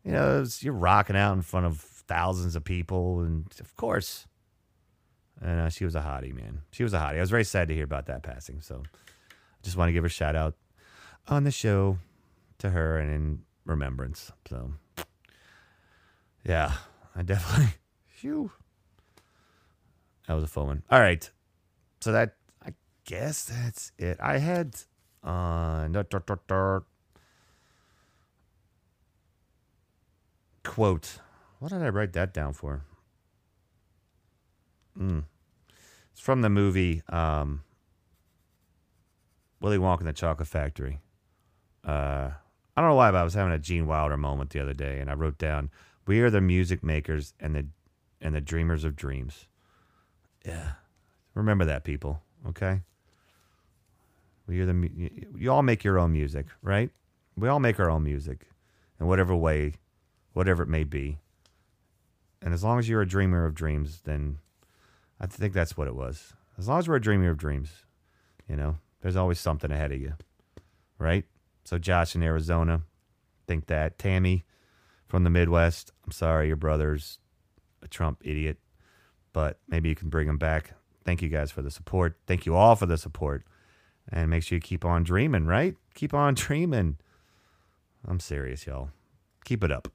you 0.04 0.12
know 0.12 0.46
you're 0.60 0.74
rocking 0.74 1.18
out 1.18 1.34
in 1.34 1.42
front 1.42 1.66
of 1.66 1.80
thousands 1.80 2.56
of 2.56 2.64
people, 2.64 3.22
and 3.22 3.46
of 3.60 3.76
course. 3.76 4.28
And 5.42 5.60
uh, 5.62 5.70
she 5.70 5.86
was 5.86 5.96
a 5.96 6.02
hottie, 6.02 6.34
man. 6.34 6.62
She 6.72 6.84
was 6.84 6.94
a 6.94 7.00
hottie. 7.00 7.18
I 7.18 7.22
was 7.22 7.30
very 7.30 7.44
sad 7.44 7.68
to 7.68 7.74
hear 7.76 7.84
about 7.84 8.08
that 8.08 8.24
passing. 8.24 8.62
So 8.62 8.82
I 8.86 9.64
just 9.64 9.78
want 9.78 9.90
to 9.90 9.94
give 9.94 10.04
her 10.04 10.08
a 10.08 10.10
shout 10.10 10.36
out 10.36 10.56
on 11.28 11.44
the 11.44 11.52
show 11.52 12.00
to 12.60 12.72
her 12.72 12.98
and 12.98 13.12
in 13.12 13.42
remembrance. 13.66 14.32
So 14.50 14.74
yeah, 16.44 16.74
I 17.16 17.22
definitely. 17.22 17.74
Phew. 18.08 18.52
That 20.28 20.34
was 20.34 20.44
a 20.44 20.48
fun 20.48 20.68
one. 20.68 20.84
All 20.90 21.00
right. 21.00 21.30
So 22.02 22.12
that, 22.12 22.36
I 22.66 22.74
guess 23.06 23.46
that's 23.46 23.92
it. 23.98 24.18
I 24.22 24.38
had. 24.38 24.76
Uh, 25.24 25.88
dot, 25.90 26.10
dot. 26.48 26.84
Quote. 30.64 31.20
What 31.60 31.72
did 31.72 31.82
I 31.82 31.90
write 31.90 32.14
that 32.14 32.34
down 32.34 32.54
for? 32.54 32.84
Mm. 35.00 35.24
It's 36.12 36.22
from 36.22 36.42
the 36.42 36.50
movie 36.50 37.04
um, 37.10 37.64
Willy 39.62 39.78
Wonka 39.78 40.00
and 40.00 40.08
the 40.08 40.14
Chocolate 40.14 40.48
Factory. 40.48 41.00
Uh, 41.86 42.32
I 42.76 42.82
don't 42.82 42.90
know 42.90 42.96
why, 42.96 43.12
but 43.12 43.18
I 43.18 43.24
was 43.24 43.34
having 43.34 43.54
a 43.54 43.60
Gene 43.60 43.88
Wilder 43.88 44.18
moment 44.18 44.52
the 44.52 44.60
other 44.60 44.74
day, 44.74 45.00
and 45.00 45.10
I 45.10 45.14
wrote 45.14 45.38
down, 45.38 45.70
"We 46.06 46.22
are 46.22 46.30
the 46.30 46.42
music 46.42 46.84
makers 46.84 47.34
and 47.40 47.56
the 47.56 47.66
and 48.22 48.36
the 48.36 48.42
dreamers 48.42 48.84
of 48.84 48.96
dreams." 48.96 49.48
Yeah. 50.46 50.74
Remember 51.34 51.66
that, 51.66 51.84
people. 51.84 52.22
Okay. 52.48 52.82
We 54.48 54.60
are 54.62 54.66
the 54.66 54.90
you, 54.96 55.28
you 55.38 55.52
all 55.52 55.64
make 55.64 55.84
your 55.84 56.00
own 56.00 56.14
music, 56.14 56.48
right? 56.62 56.90
We 57.36 57.48
all 57.48 57.60
make 57.60 57.80
our 57.80 57.90
own 57.90 58.04
music, 58.04 58.48
in 59.00 59.08
whatever 59.08 59.36
way, 59.36 59.74
whatever 60.34 60.64
it 60.64 60.70
may 60.70 60.84
be. 60.84 61.20
And 62.42 62.54
as 62.54 62.64
long 62.64 62.80
as 62.80 62.88
you're 62.88 63.02
a 63.02 63.08
dreamer 63.08 63.46
of 63.46 63.54
dreams, 63.54 64.02
then 64.04 64.38
I 65.20 65.26
think 65.26 65.54
that's 65.54 65.76
what 65.76 65.88
it 65.88 65.96
was. 65.96 66.34
As 66.58 66.68
long 66.68 66.80
as 66.80 66.88
we're 66.88 66.96
a 66.96 67.02
dreamer 67.02 67.30
of 67.30 67.38
dreams, 67.38 67.86
you 68.48 68.56
know, 68.56 68.78
there's 69.02 69.16
always 69.16 69.40
something 69.40 69.72
ahead 69.72 69.92
of 69.92 70.02
you, 70.02 70.14
right? 71.00 71.26
So 71.64 71.78
Josh 71.78 72.16
in 72.16 72.24
Arizona, 72.24 72.82
think 73.48 73.68
that. 73.68 73.98
Tammy 73.98 74.46
from 75.08 75.24
the 75.24 75.30
Midwest, 75.30 75.92
I'm 76.06 76.12
sorry, 76.12 76.48
your 76.48 76.56
brother's 76.56 77.20
a 77.82 77.88
Trump 77.88 78.22
idiot, 78.24 78.58
but 79.34 79.60
maybe 79.68 79.90
you 79.90 79.96
can 79.96 80.10
bring 80.10 80.28
him 80.28 80.38
back. 80.38 80.74
Thank 81.06 81.22
you 81.22 81.30
guys 81.30 81.52
for 81.52 81.62
the 81.62 81.72
support. 81.72 82.18
Thank 82.28 82.46
you 82.46 82.56
all 82.56 82.76
for 82.76 82.86
the 82.86 82.98
support. 82.98 83.44
And 84.12 84.30
make 84.30 84.44
sure 84.44 84.58
you 84.58 84.62
keep 84.62 84.86
on 84.86 85.04
dreaming, 85.04 85.46
right? 85.46 85.76
Keep 85.94 86.14
on 86.14 86.34
dreaming. 86.34 86.98
I'm 88.08 88.20
serious, 88.20 88.66
y'all. 88.66 88.90
Keep 89.46 89.64
it 89.64 89.72
up. 89.72 89.90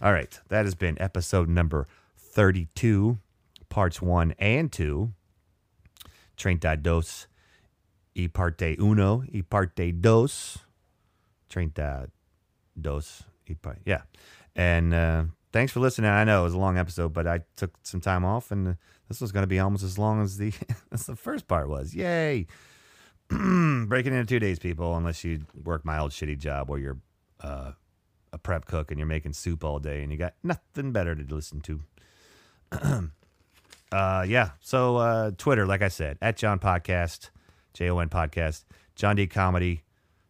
All 0.00 0.12
right. 0.12 0.38
That 0.48 0.64
has 0.64 0.74
been 0.74 1.00
episode 1.00 1.48
number 1.48 1.86
32, 2.16 3.18
parts 3.68 4.00
one 4.02 4.34
and 4.38 4.70
two. 4.70 5.12
Treinta 6.36 6.80
dos 6.80 7.26
y 8.14 8.28
parte 8.32 8.76
uno 8.78 9.24
y 9.32 9.42
parte 9.42 9.92
dos. 9.92 10.58
Treinta 11.48 12.08
dos 12.80 13.24
y 13.48 13.54
parte. 13.60 13.80
Yeah. 13.84 14.02
And 14.54 14.92
uh, 14.92 15.24
thanks 15.52 15.72
for 15.72 15.80
listening. 15.80 16.10
I 16.10 16.24
know 16.24 16.40
it 16.40 16.44
was 16.44 16.54
a 16.54 16.58
long 16.58 16.78
episode, 16.78 17.12
but 17.12 17.26
I 17.26 17.40
took 17.56 17.72
some 17.82 18.00
time 18.00 18.24
off, 18.24 18.50
and 18.50 18.76
this 19.08 19.20
was 19.20 19.32
going 19.32 19.42
to 19.44 19.48
be 19.48 19.58
almost 19.58 19.84
as 19.84 19.98
long 19.98 20.22
as 20.22 20.36
the 20.36 20.52
as 20.92 21.06
the 21.06 21.16
first 21.16 21.48
part 21.48 21.68
was. 21.68 21.94
Yay! 21.94 22.46
Breaking 23.28 24.12
into 24.12 24.26
two 24.26 24.38
days, 24.38 24.58
people. 24.58 24.96
Unless 24.96 25.24
you 25.24 25.40
work 25.64 25.84
my 25.84 25.98
old 25.98 26.12
shitty 26.12 26.38
job 26.38 26.68
where 26.68 26.78
you're 26.78 26.98
uh, 27.40 27.72
a 28.32 28.38
prep 28.38 28.66
cook 28.66 28.90
and 28.90 28.98
you're 28.98 29.06
making 29.06 29.32
soup 29.32 29.64
all 29.64 29.78
day, 29.78 30.02
and 30.02 30.12
you 30.12 30.18
got 30.18 30.34
nothing 30.42 30.92
better 30.92 31.14
to 31.14 31.34
listen 31.34 31.60
to. 31.62 31.82
uh, 33.92 34.24
yeah. 34.26 34.50
So 34.60 34.96
uh, 34.96 35.30
Twitter, 35.36 35.66
like 35.66 35.82
I 35.82 35.88
said, 35.88 36.18
at 36.20 36.36
Jon 36.36 36.58
Podcast, 36.58 37.30
J 37.74 37.90
O 37.90 37.98
N 37.98 38.08
Podcast, 38.08 38.64
Jon 38.94 39.16
D 39.16 39.26
Comedy, 39.26 39.82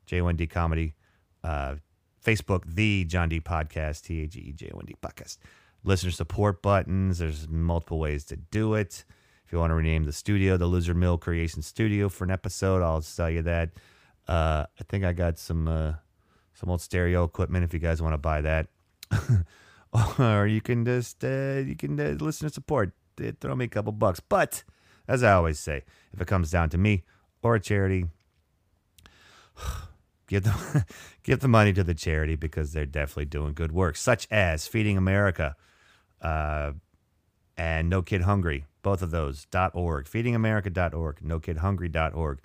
J 0.07 0.21
O 0.21 0.29
N 0.29 0.37
D 0.37 0.47
Comedy. 0.47 0.95
Uh, 1.43 1.77
Facebook, 2.25 2.63
the 2.67 3.05
Jon 3.05 3.29
D 3.29 3.41
Podcast, 3.41 4.03
T 4.05 4.23
A 4.23 4.27
G 4.27 4.41
E 4.41 4.53
J 4.53 4.71
O 4.75 4.79
N 4.79 4.87
D 4.87 4.95
Podcast. 5.03 5.39
Listener 5.85 6.11
support 6.11 6.63
buttons. 6.63 7.19
There's 7.19 7.49
multiple 7.49 7.99
ways 7.99 8.25
to 8.27 8.37
do 8.37 8.75
it. 8.75 9.05
If 9.47 9.53
you 9.53 9.59
want 9.59 9.71
to 9.71 9.75
rename 9.77 10.05
the 10.05 10.13
studio, 10.13 10.57
the 10.59 10.67
Lizard 10.67 10.97
Mill 10.97 11.17
Creation 11.17 11.63
Studio 11.63 12.11
for 12.11 12.25
an 12.25 12.31
episode, 12.31 12.83
I'll 12.83 13.01
tell 13.01 13.31
you 13.31 13.41
that. 13.43 13.71
Uh, 14.27 14.67
I 14.79 14.85
think 14.89 15.05
I 15.05 15.15
got 15.15 15.39
some 15.39 15.67
uh, 15.67 15.95
some 16.53 16.69
old 16.71 16.83
stereo 16.83 17.25
equipment. 17.25 17.65
If 17.65 17.73
you 17.73 17.81
guys 17.81 18.03
want 18.03 18.13
to 18.13 18.19
buy 18.19 18.43
that, 18.43 18.67
or 20.19 20.47
you 20.47 20.61
can 20.61 20.85
just 20.85 21.25
uh, 21.25 21.63
you 21.65 21.77
can 21.77 21.99
uh, 21.99 22.17
listen 22.21 22.49
to 22.49 22.53
support. 22.53 22.93
Uh, 23.21 23.33
Throw 23.41 23.55
me 23.55 23.66
a 23.66 23.69
couple 23.69 23.93
bucks. 23.93 24.21
But 24.21 24.62
as 25.07 25.23
I 25.23 25.33
always 25.33 25.59
say, 25.59 25.85
if 26.12 26.21
it 26.21 26.27
comes 26.27 26.51
down 26.51 26.71
to 26.71 26.79
me 26.79 27.05
or 27.43 27.55
a 27.55 27.61
charity, 27.61 28.07
give 30.27 30.45
the 30.45 30.85
give 31.23 31.41
the 31.41 31.49
money 31.49 31.73
to 31.73 31.85
the 31.85 31.95
charity 31.95 32.37
because 32.37 32.73
they're 32.73 32.87
definitely 32.87 33.27
doing 33.27 33.55
good 33.55 33.73
work, 33.73 33.97
such 33.97 34.27
as 34.31 34.66
Feeding 34.66 34.97
America 34.97 35.57
uh, 36.23 36.73
and 37.57 37.89
No 37.89 38.03
Kid 38.03 38.23
Hungry. 38.23 38.64
Both 38.83 39.03
of 39.03 39.11
those 39.11 39.47
.org, 39.75 40.07
feedingamerica.org, 40.07 41.21
nokidhungry.org. 41.21 42.39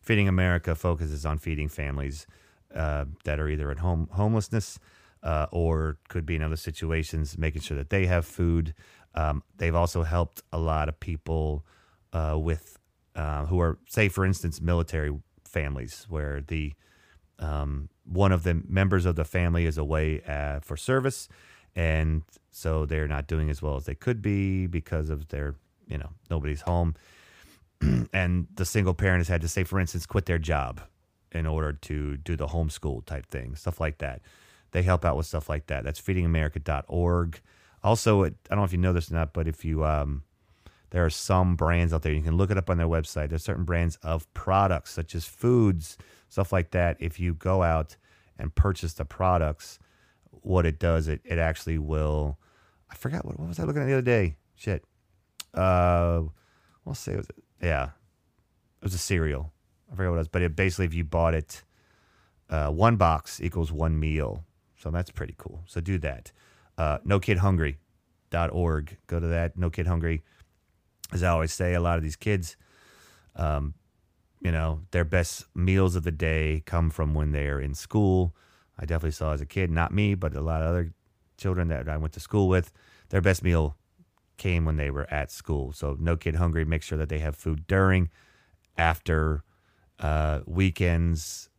Feeding 0.00 0.28
America 0.28 0.74
focuses 0.74 1.26
on 1.26 1.38
feeding 1.38 1.68
families 1.68 2.26
uh, 2.74 3.06
that 3.24 3.40
are 3.40 3.48
either 3.48 3.70
at 3.70 3.78
home 3.78 4.08
homelessness 4.12 4.78
uh, 5.22 5.46
or 5.50 5.98
could 6.08 6.24
be 6.24 6.36
in 6.36 6.42
other 6.42 6.56
situations, 6.56 7.36
making 7.36 7.62
sure 7.62 7.76
that 7.76 7.90
they 7.90 8.06
have 8.06 8.24
food. 8.24 8.74
Um, 9.14 9.42
they've 9.56 9.74
also 9.74 10.02
helped 10.02 10.42
a 10.52 10.58
lot 10.58 10.88
of 10.88 10.98
people 11.00 11.64
uh, 12.12 12.36
with 12.38 12.78
uh, 13.16 13.46
who 13.46 13.60
are, 13.60 13.78
say, 13.88 14.08
for 14.08 14.24
instance, 14.24 14.60
military 14.60 15.12
families 15.44 16.06
where 16.08 16.40
the 16.40 16.72
um, 17.38 17.88
one 18.04 18.32
of 18.32 18.42
the 18.42 18.62
members 18.68 19.06
of 19.06 19.16
the 19.16 19.24
family 19.24 19.66
is 19.66 19.78
away 19.78 20.22
uh, 20.22 20.60
for 20.60 20.76
service, 20.76 21.28
and 21.74 22.22
so 22.50 22.86
they're 22.86 23.08
not 23.08 23.26
doing 23.26 23.50
as 23.50 23.62
well 23.62 23.76
as 23.76 23.84
they 23.84 23.94
could 23.94 24.20
be 24.22 24.66
because 24.66 25.10
of 25.10 25.28
their, 25.28 25.54
you 25.86 25.98
know, 25.98 26.10
nobody's 26.30 26.62
home, 26.62 26.94
and 28.12 28.46
the 28.54 28.64
single 28.64 28.94
parent 28.94 29.20
has 29.20 29.28
had 29.28 29.40
to 29.40 29.48
say, 29.48 29.64
for 29.64 29.80
instance, 29.80 30.06
quit 30.06 30.26
their 30.26 30.38
job 30.38 30.80
in 31.32 31.46
order 31.46 31.72
to 31.72 32.16
do 32.18 32.36
the 32.36 32.48
homeschool 32.48 33.04
type 33.06 33.26
thing, 33.26 33.54
stuff 33.54 33.80
like 33.80 33.98
that. 33.98 34.20
They 34.72 34.82
help 34.82 35.04
out 35.04 35.16
with 35.16 35.26
stuff 35.26 35.48
like 35.48 35.66
that. 35.66 35.84
That's 35.84 36.00
feedingamerica.org. 36.00 37.40
Also, 37.82 38.22
it, 38.22 38.34
I 38.50 38.54
don't 38.54 38.60
know 38.60 38.64
if 38.64 38.72
you 38.72 38.78
know 38.78 38.92
this 38.92 39.10
or 39.10 39.14
not, 39.14 39.32
but 39.32 39.48
if 39.48 39.64
you 39.64 39.84
um, 39.84 40.22
there 40.90 41.04
are 41.04 41.10
some 41.10 41.56
brands 41.56 41.92
out 41.92 42.02
there 42.02 42.12
you 42.12 42.22
can 42.22 42.36
look 42.36 42.50
it 42.50 42.58
up 42.58 42.68
on 42.68 42.76
their 42.76 42.88
website. 42.88 43.30
There's 43.30 43.44
certain 43.44 43.64
brands 43.64 43.96
of 44.02 44.32
products 44.34 44.92
such 44.92 45.14
as 45.14 45.24
foods, 45.24 45.96
stuff 46.28 46.52
like 46.52 46.72
that. 46.72 46.96
If 47.00 47.18
you 47.18 47.34
go 47.34 47.62
out 47.62 47.96
and 48.38 48.54
purchase 48.54 48.92
the 48.94 49.04
products, 49.04 49.78
what 50.30 50.66
it 50.66 50.78
does, 50.78 51.08
it 51.08 51.20
it 51.24 51.38
actually 51.38 51.78
will. 51.78 52.38
I 52.90 52.96
forgot 52.96 53.24
what, 53.24 53.38
what 53.38 53.48
was 53.48 53.58
I 53.58 53.64
looking 53.64 53.82
at 53.82 53.86
the 53.86 53.92
other 53.92 54.02
day. 54.02 54.36
Shit. 54.56 54.84
Uh, 55.54 56.22
we'll 56.84 56.94
say 56.94 57.16
was 57.16 57.26
it 57.26 57.36
was 57.36 57.44
yeah, 57.62 57.84
it 57.84 58.84
was 58.84 58.94
a 58.94 58.98
cereal. 58.98 59.52
I 59.90 59.96
forgot 59.96 60.10
what 60.10 60.16
it 60.16 60.18
was, 60.18 60.28
but 60.28 60.42
it 60.42 60.56
basically 60.56 60.86
if 60.86 60.94
you 60.94 61.04
bought 61.04 61.34
it, 61.34 61.62
uh, 62.48 62.70
one 62.70 62.96
box 62.96 63.40
equals 63.40 63.72
one 63.72 63.98
meal. 63.98 64.44
So 64.76 64.90
that's 64.90 65.10
pretty 65.10 65.34
cool. 65.36 65.62
So 65.66 65.80
do 65.80 65.98
that. 65.98 66.32
Uh, 66.80 66.98
NoKidHungry.org. 67.00 68.96
Go 69.06 69.20
to 69.20 69.26
that. 69.26 69.58
No 69.58 69.68
Kid 69.68 69.86
Hungry. 69.86 70.22
As 71.12 71.22
I 71.22 71.28
always 71.28 71.52
say, 71.52 71.74
a 71.74 71.80
lot 71.80 71.98
of 71.98 72.02
these 72.02 72.16
kids, 72.16 72.56
um, 73.36 73.74
you 74.40 74.50
know, 74.50 74.80
their 74.90 75.04
best 75.04 75.44
meals 75.54 75.94
of 75.94 76.04
the 76.04 76.10
day 76.10 76.62
come 76.64 76.88
from 76.88 77.12
when 77.12 77.32
they're 77.32 77.60
in 77.60 77.74
school. 77.74 78.34
I 78.78 78.86
definitely 78.86 79.10
saw 79.10 79.34
as 79.34 79.42
a 79.42 79.46
kid, 79.46 79.70
not 79.70 79.92
me, 79.92 80.14
but 80.14 80.34
a 80.34 80.40
lot 80.40 80.62
of 80.62 80.68
other 80.68 80.94
children 81.36 81.68
that 81.68 81.86
I 81.86 81.98
went 81.98 82.14
to 82.14 82.20
school 82.20 82.48
with, 82.48 82.72
their 83.10 83.20
best 83.20 83.44
meal 83.44 83.76
came 84.38 84.64
when 84.64 84.78
they 84.78 84.90
were 84.90 85.06
at 85.12 85.30
school. 85.30 85.74
So 85.74 85.98
no 86.00 86.16
kid 86.16 86.36
hungry. 86.36 86.64
Make 86.64 86.82
sure 86.82 86.96
that 86.96 87.10
they 87.10 87.18
have 87.18 87.36
food 87.36 87.66
during, 87.66 88.08
after, 88.78 89.44
uh, 89.98 90.40
weekends, 90.46 91.50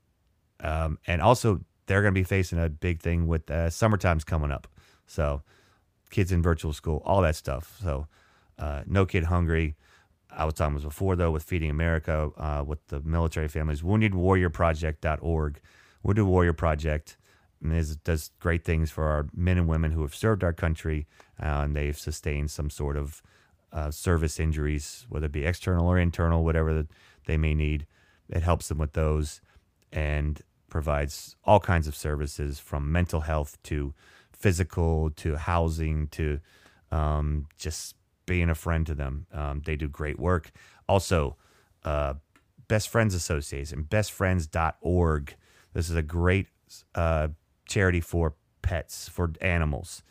um, 0.61 0.97
and 1.05 1.21
also 1.21 1.61
they're 1.85 2.01
going 2.01 2.15
to 2.15 2.19
be 2.19 2.23
facing 2.23 2.57
a 2.57 2.69
big 2.69 3.01
thing 3.01 3.27
with 3.27 3.51
uh, 3.51 3.69
summertime's 3.69 4.23
coming 4.23 4.51
up. 4.51 4.67
So 5.11 5.43
kids 6.09 6.31
in 6.31 6.41
virtual 6.41 6.73
school, 6.73 7.01
all 7.05 7.21
that 7.21 7.35
stuff. 7.35 7.77
So 7.81 8.07
uh, 8.57 8.83
no 8.85 9.05
kid 9.05 9.25
hungry. 9.25 9.75
I 10.29 10.45
was 10.45 10.53
talking 10.53 10.75
about 10.75 10.87
before 10.87 11.15
though 11.15 11.31
with 11.31 11.43
Feeding 11.43 11.69
America 11.69 12.31
uh, 12.37 12.63
with 12.65 12.87
the 12.87 13.01
military 13.01 13.47
families. 13.47 13.81
WoundedWarriorProject.org. 13.81 15.59
Wounded 16.03 16.25
Warrior 16.25 16.53
Project 16.53 17.17
is, 17.63 17.97
does 17.97 18.31
great 18.39 18.63
things 18.63 18.89
for 18.89 19.05
our 19.05 19.27
men 19.35 19.57
and 19.57 19.67
women 19.67 19.91
who 19.91 20.01
have 20.01 20.15
served 20.15 20.43
our 20.43 20.53
country 20.53 21.07
uh, 21.41 21.61
and 21.63 21.75
they've 21.75 21.97
sustained 21.97 22.49
some 22.49 22.69
sort 22.69 22.97
of 22.97 23.21
uh, 23.73 23.91
service 23.91 24.39
injuries, 24.39 25.05
whether 25.09 25.27
it 25.27 25.31
be 25.31 25.45
external 25.45 25.87
or 25.87 25.97
internal, 25.97 26.43
whatever 26.43 26.87
they 27.25 27.37
may 27.37 27.53
need. 27.53 27.85
It 28.29 28.43
helps 28.43 28.67
them 28.69 28.77
with 28.77 28.93
those 28.93 29.41
and 29.91 30.41
provides 30.69 31.35
all 31.43 31.59
kinds 31.59 31.87
of 31.87 31.95
services 31.95 32.59
from 32.59 32.91
mental 32.91 33.21
health 33.21 33.57
to 33.63 33.93
physical 34.41 35.11
to 35.11 35.37
housing 35.37 36.07
to 36.07 36.39
um, 36.91 37.47
just 37.57 37.95
being 38.25 38.49
a 38.49 38.55
friend 38.55 38.85
to 38.87 38.93
them. 38.93 39.27
Um, 39.33 39.61
they 39.65 39.75
do 39.75 39.87
great 39.87 40.19
work. 40.19 40.51
Also, 40.87 41.37
uh, 41.83 42.15
Best 42.67 42.89
Friends 42.89 43.13
Association, 43.13 43.85
bestfriends.org. 43.89 45.35
This 45.73 45.89
is 45.89 45.95
a 45.95 46.01
great 46.01 46.47
uh, 46.95 47.29
charity 47.67 48.01
for 48.01 48.35
pets, 48.61 49.09
for 49.09 49.31
animals. 49.41 50.03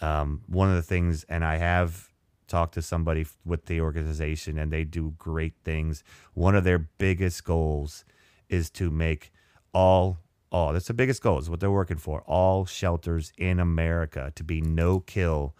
Um, 0.00 0.42
one 0.46 0.68
of 0.68 0.74
the 0.74 0.82
things, 0.82 1.24
and 1.28 1.44
I 1.44 1.58
have 1.58 2.08
talked 2.48 2.74
to 2.74 2.82
somebody 2.82 3.26
with 3.44 3.66
the 3.66 3.80
organization, 3.80 4.58
and 4.58 4.72
they 4.72 4.84
do 4.84 5.14
great 5.16 5.54
things. 5.64 6.02
One 6.34 6.54
of 6.54 6.64
their 6.64 6.78
biggest 6.78 7.44
goals 7.44 8.04
is 8.48 8.68
to 8.70 8.90
make 8.90 9.32
all 9.72 10.18
all 10.52 10.72
that's 10.72 10.86
the 10.86 10.94
biggest 10.94 11.22
goal 11.22 11.38
is 11.38 11.50
what 11.50 11.58
they're 11.60 11.70
working 11.70 11.96
for 11.96 12.22
all 12.22 12.64
shelters 12.64 13.32
in 13.36 13.58
america 13.58 14.32
to 14.34 14.44
be 14.44 14.60
no 14.60 15.00
kill 15.00 15.56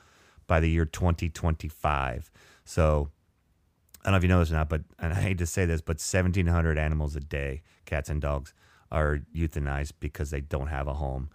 by 0.47 0.61
the 0.61 0.71
year 0.71 0.85
2025 0.85 2.31
so 2.65 3.11
i 4.01 4.05
don't 4.05 4.13
know 4.13 4.17
if 4.19 4.23
you 4.23 4.29
know 4.29 4.39
this 4.39 4.51
or 4.51 4.55
not 4.55 4.69
but 4.69 4.83
and 4.99 5.13
i 5.13 5.21
hate 5.21 5.39
to 5.39 5.47
say 5.47 5.65
this 5.65 5.81
but 5.81 5.97
1700 5.97 6.79
animals 6.79 7.17
a 7.17 7.21
day 7.21 7.63
cats 7.87 8.09
and 8.09 8.21
dogs 8.21 8.55
are 8.93 9.21
euthanized 9.35 9.93
because 9.99 10.31
they 10.31 10.41
don't 10.41 10.69
have 10.69 10.87
a 10.87 10.95
home 10.95 11.31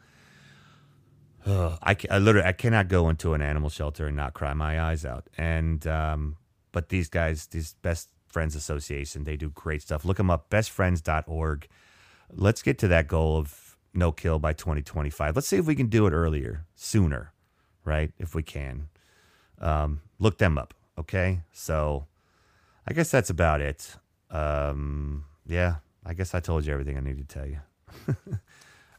Ugh, 1.45 1.78
I, 1.84 1.95
I 2.10 2.18
literally 2.20 2.47
I 2.47 2.51
cannot 2.51 2.88
go 2.88 3.10
into 3.10 3.34
an 3.34 3.41
animal 3.41 3.70
shelter 3.70 4.08
and 4.08 4.16
not 4.16 4.34
cry 4.34 4.53
my 4.53 4.82
eyes 4.82 5.05
out. 5.05 5.30
And 5.38 5.86
um, 5.88 6.38
but 6.72 6.89
these 6.89 7.10
guys, 7.10 7.47
these 7.47 7.76
Best 7.82 8.10
Friends 8.28 8.55
Association, 8.55 9.24
they 9.24 9.38
do 9.38 9.49
great 9.49 9.82
stuff. 9.82 10.05
Look 10.05 10.18
them 10.18 10.30
up, 10.30 10.49
bestfriends.org. 10.49 11.68
Let's 12.32 12.61
get 12.61 12.78
to 12.80 12.88
that 12.89 13.07
goal 13.07 13.38
of 13.38 13.78
no 13.93 14.11
kill 14.11 14.39
by 14.39 14.53
2025. 14.53 15.36
Let's 15.36 15.47
see 15.47 15.57
if 15.57 15.65
we 15.65 15.75
can 15.75 15.88
do 15.88 16.05
it 16.07 16.11
earlier, 16.11 16.65
sooner, 16.75 17.34
right? 17.84 18.11
If 18.19 18.36
we 18.36 18.43
can. 18.43 18.89
Um, 19.59 20.01
look 20.19 20.38
them 20.38 20.57
up, 20.57 20.73
okay? 20.99 21.41
So 21.51 22.05
I 22.88 22.93
guess 22.93 23.09
that's 23.09 23.30
about 23.30 23.61
it. 23.61 23.95
Um, 24.30 25.25
yeah, 25.47 25.75
I 26.05 26.13
guess 26.13 26.36
I 26.36 26.39
told 26.39 26.65
you 26.65 26.73
everything 26.73 26.97
I 26.97 27.01
need 27.01 27.17
to 27.17 27.23
tell 27.23 27.47
you. 27.47 27.59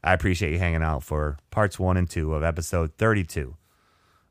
I 0.02 0.12
appreciate 0.12 0.52
you 0.52 0.58
hanging 0.58 0.82
out 0.82 1.02
for 1.02 1.38
parts 1.50 1.78
one 1.78 1.96
and 1.96 2.08
two 2.08 2.34
of 2.34 2.42
episode 2.42 2.92
32 2.98 3.56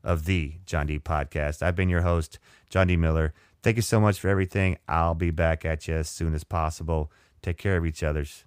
of 0.02 0.24
the 0.24 0.54
Jon 0.66 0.86
D 0.86 0.98
podcast. 0.98 1.62
I've 1.62 1.76
been 1.76 1.88
your 1.88 2.02
host, 2.02 2.38
Jon 2.70 2.86
D. 2.86 2.96
Miller. 2.96 3.32
Thank 3.62 3.76
you 3.76 3.82
so 3.82 4.00
much 4.00 4.20
for 4.20 4.28
everything. 4.28 4.78
I'll 4.88 5.14
be 5.14 5.30
back 5.30 5.64
at 5.64 5.88
you 5.88 5.94
as 5.94 6.08
soon 6.08 6.34
as 6.34 6.44
possible. 6.44 7.10
Take 7.42 7.58
care 7.58 7.76
of 7.76 7.84
each 7.84 8.02
other's. 8.02 8.44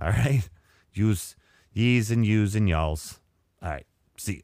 All 0.00 0.08
right. 0.08 0.48
Use 0.92 1.36
ye's 1.72 2.10
and 2.10 2.24
yous 2.24 2.54
and 2.54 2.68
y'alls. 2.68 3.20
All 3.62 3.70
right. 3.70 3.86
See 4.16 4.34
you. 4.34 4.42